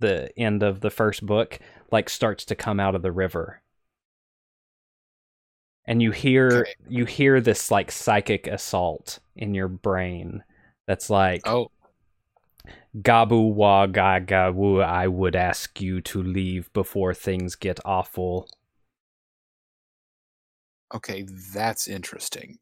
the 0.00 0.36
end 0.38 0.62
of 0.62 0.80
the 0.80 0.90
first 0.90 1.26
book, 1.26 1.58
like 1.90 2.08
starts 2.08 2.44
to 2.46 2.54
come 2.54 2.80
out 2.80 2.94
of 2.94 3.02
the 3.02 3.12
river. 3.12 3.60
And 5.88 6.00
you 6.02 6.12
hear 6.12 6.68
Okay. 6.68 6.74
you 6.86 7.04
hear 7.04 7.40
this 7.40 7.70
like 7.72 7.90
psychic 7.90 8.46
assault 8.46 9.18
in 9.36 9.54
your 9.54 9.68
brain 9.68 10.44
that's 10.86 11.10
like 11.10 11.42
Oh, 11.44 11.70
Gabu 12.96 13.54
wa 13.54 13.86
ga 13.86 14.20
ga 14.20 14.50
wu 14.50 14.80
I 14.80 15.08
would 15.08 15.34
ask 15.34 15.80
you 15.80 16.00
to 16.02 16.22
leave 16.22 16.72
before 16.72 17.12
things 17.12 17.56
get 17.56 17.80
awful. 17.84 18.48
okay, 20.94 21.26
that's 21.52 21.88
interesting. 21.88 22.58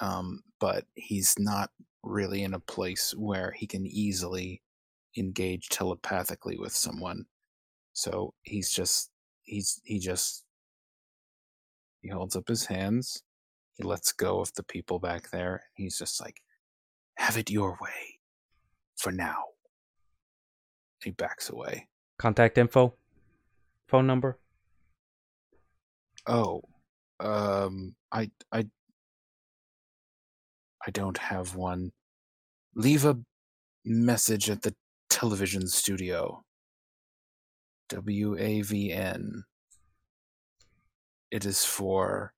Um, 0.00 0.42
but 0.60 0.86
he's 0.94 1.36
not 1.38 1.70
really 2.04 2.44
in 2.44 2.54
a 2.54 2.60
place 2.60 3.14
where 3.16 3.52
he 3.52 3.66
can 3.66 3.86
easily 3.86 4.62
engage 5.18 5.68
telepathically 5.70 6.58
with 6.58 6.74
someone. 6.74 7.26
So 7.94 8.34
he's 8.42 8.72
just 8.72 9.10
he's 9.44 9.80
he 9.84 10.00
just 10.00 10.44
he 12.02 12.08
holds 12.10 12.36
up 12.36 12.48
his 12.48 12.66
hands. 12.66 13.22
He 13.76 13.84
lets 13.84 14.12
go 14.12 14.40
of 14.40 14.52
the 14.54 14.62
people 14.62 14.98
back 14.98 15.30
there. 15.30 15.62
He's 15.74 15.96
just 15.96 16.20
like, 16.20 16.42
"Have 17.16 17.38
it 17.38 17.50
your 17.50 17.78
way, 17.80 18.18
for 18.96 19.10
now." 19.12 19.44
He 21.02 21.10
backs 21.10 21.48
away. 21.48 21.88
Contact 22.18 22.58
info? 22.58 22.94
Phone 23.88 24.06
number? 24.06 24.38
Oh, 26.26 26.62
um, 27.18 27.96
I, 28.12 28.30
I, 28.52 28.66
I 30.86 30.90
don't 30.92 31.18
have 31.18 31.56
one. 31.56 31.90
Leave 32.76 33.04
a 33.04 33.18
message 33.84 34.48
at 34.48 34.62
the 34.62 34.74
television 35.10 35.66
studio. 35.66 36.44
W 37.88 38.36
A 38.38 38.62
V 38.62 38.92
N. 38.92 39.44
It 41.32 41.44
is 41.44 41.64
for 41.64 42.32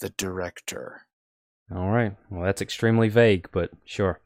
the 0.00 0.08
director. 0.10 1.02
All 1.74 1.90
right. 1.90 2.16
Well, 2.30 2.44
that's 2.44 2.62
extremely 2.62 3.10
vague, 3.10 3.48
but 3.52 3.70
sure. 3.84 4.20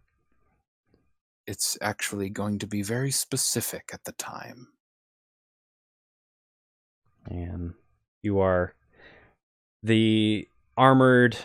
It's 1.47 1.77
actually 1.81 2.31
going 2.31 2.60
to 2.60 2.66
be 2.68 2.82
very 2.82 3.10
specific 3.10 3.90
at 3.93 4.05
the 4.05 4.12
time. 4.12 4.68
and 7.28 7.74
you 8.23 8.40
are 8.40 8.74
the 9.82 10.48
armored 10.77 11.36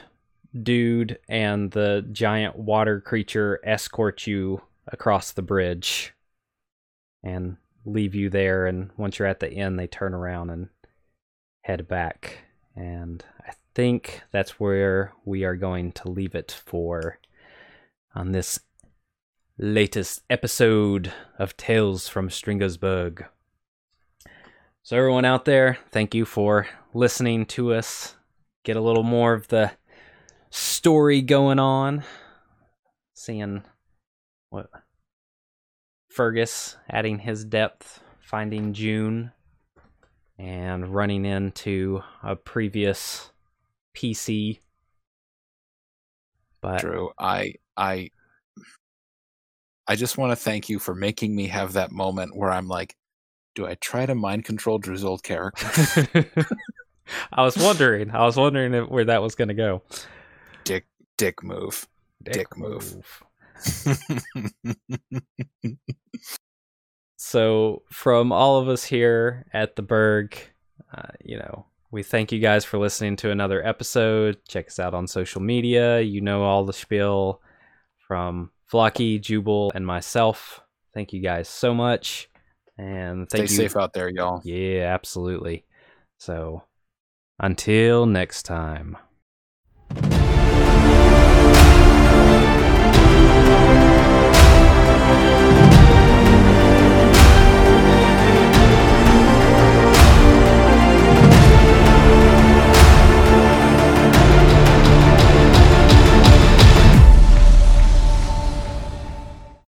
dude 0.64 1.18
and 1.30 1.72
the 1.72 2.06
giant 2.11 2.56
water 2.56 2.99
creature 2.99 3.60
escort 3.64 4.28
you 4.28 4.61
across 4.88 5.32
the 5.32 5.41
bridge 5.41 6.14
and 7.23 7.57
leave 7.86 8.14
you 8.14 8.30
there 8.30 8.65
and 8.65 8.90
once 8.98 9.18
you're 9.18 9.28
at 9.28 9.40
the 9.40 9.52
inn 9.52 9.76
they 9.76 9.88
turn 9.88 10.14
around 10.14 10.49
and 10.49 10.69
head 11.62 11.88
back. 11.88 12.40
And 12.76 13.24
i 13.46 13.54
think 13.74 14.22
that's 14.32 14.60
where 14.60 15.14
we 15.24 15.44
are 15.44 15.56
going 15.56 15.92
to 15.94 16.10
leave 16.10 16.36
it 16.36 16.52
for 16.66 17.20
on 18.14 18.32
this 18.32 18.60
latest 19.58 20.24
episode 20.30 21.14
of 21.38 21.56
tales 21.56 22.08
from 22.08 22.30
stringersburg. 22.30 23.26
So, 24.84 24.98
everyone 24.98 25.26
out 25.26 25.46
there, 25.46 25.78
thank 25.92 26.16
you 26.16 26.26
for 26.26 26.68
listening 26.94 27.46
to 27.48 27.74
us. 27.74 28.16
Get 28.64 28.76
a 28.76 28.82
little 28.82 29.04
more 29.04 29.34
of 29.34 29.48
the 29.48 29.72
story 30.50 31.22
going 31.22 31.60
on. 31.60 32.04
Seeing 33.14 33.64
what 34.50 34.70
Fergus 36.10 36.78
adding 36.90 37.20
his 37.20 37.46
depth, 37.46 38.02
finding 38.20 38.74
June, 38.74 39.32
and 40.41 40.88
running 40.88 41.23
into 41.23 42.01
a 42.23 42.35
previous 42.35 43.30
PC. 43.95 44.59
But 46.61 46.81
Drew, 46.81 47.11
I, 47.19 47.53
I, 47.77 48.09
I 49.88 49.95
just 49.95 50.18
want 50.18 50.31
to 50.31 50.35
thank 50.35 50.68
you 50.68 50.80
for 50.80 50.95
making 50.95 51.35
me 51.35 51.47
have 51.47 51.73
that 51.73 51.91
moment 51.91 52.35
where 52.35 52.49
I'm 52.49 52.68
like, 52.68 52.95
do 53.53 53.68
I 53.68 53.76
try 53.76 54.07
to 54.07 54.15
mind 54.15 54.45
control 54.45 54.80
Drew's 54.80 55.03
old 55.03 55.22
character? 55.22 56.18
I 57.31 57.43
was 57.43 57.55
wondering. 57.55 58.09
I 58.09 58.26
was 58.26 58.35
wondering 58.35 58.73
if, 58.73 58.89
where 58.89 59.05
that 59.05 59.22
was 59.22 59.35
going 59.35 59.49
to 59.49 59.53
go. 59.53 59.84
dick, 60.63 60.88
dick 61.18 61.43
move. 61.43 61.88
Dick 62.23 62.57
move. 62.57 62.95
So, 67.23 67.84
from 67.91 68.31
all 68.31 68.57
of 68.57 68.68
us 68.68 68.84
here 68.84 69.45
at 69.53 69.76
the 69.76 69.84
Berg, 69.84 70.35
uh, 70.91 71.10
you 71.23 71.38
know, 71.38 71.68
we 71.91 72.02
thank 72.02 72.31
you 72.31 72.39
guys 72.39 72.65
for 72.65 72.80
listening 72.80 73.15
to 73.18 73.30
another 73.30 73.64
episode. 73.64 74.39
Check 74.48 74.69
us 74.69 74.80
out 74.80 74.95
on 74.95 75.06
social 75.06 75.39
media. 75.39 76.02
You 76.02 76.22
know 76.22 76.41
all 76.41 76.65
the 76.65 76.73
spiel 76.73 77.39
from 78.07 78.49
Flocky, 78.73 79.22
Jubal, 79.22 79.72
and 79.76 79.85
myself. 79.85 80.61
Thank 80.95 81.14
you 81.14 81.22
guys 81.22 81.48
so 81.48 81.76
much. 81.76 82.27
And 82.80 83.30
Stay 83.30 83.38
thank 83.38 83.52
you. 83.52 83.56
safe 83.56 83.77
out 83.77 83.93
there, 83.93 84.10
y'all. 84.10 84.41
Yeah, 84.43 84.91
absolutely. 84.91 85.64
So, 86.18 86.64
until 87.39 88.07
next 88.07 88.48
time. 88.48 88.98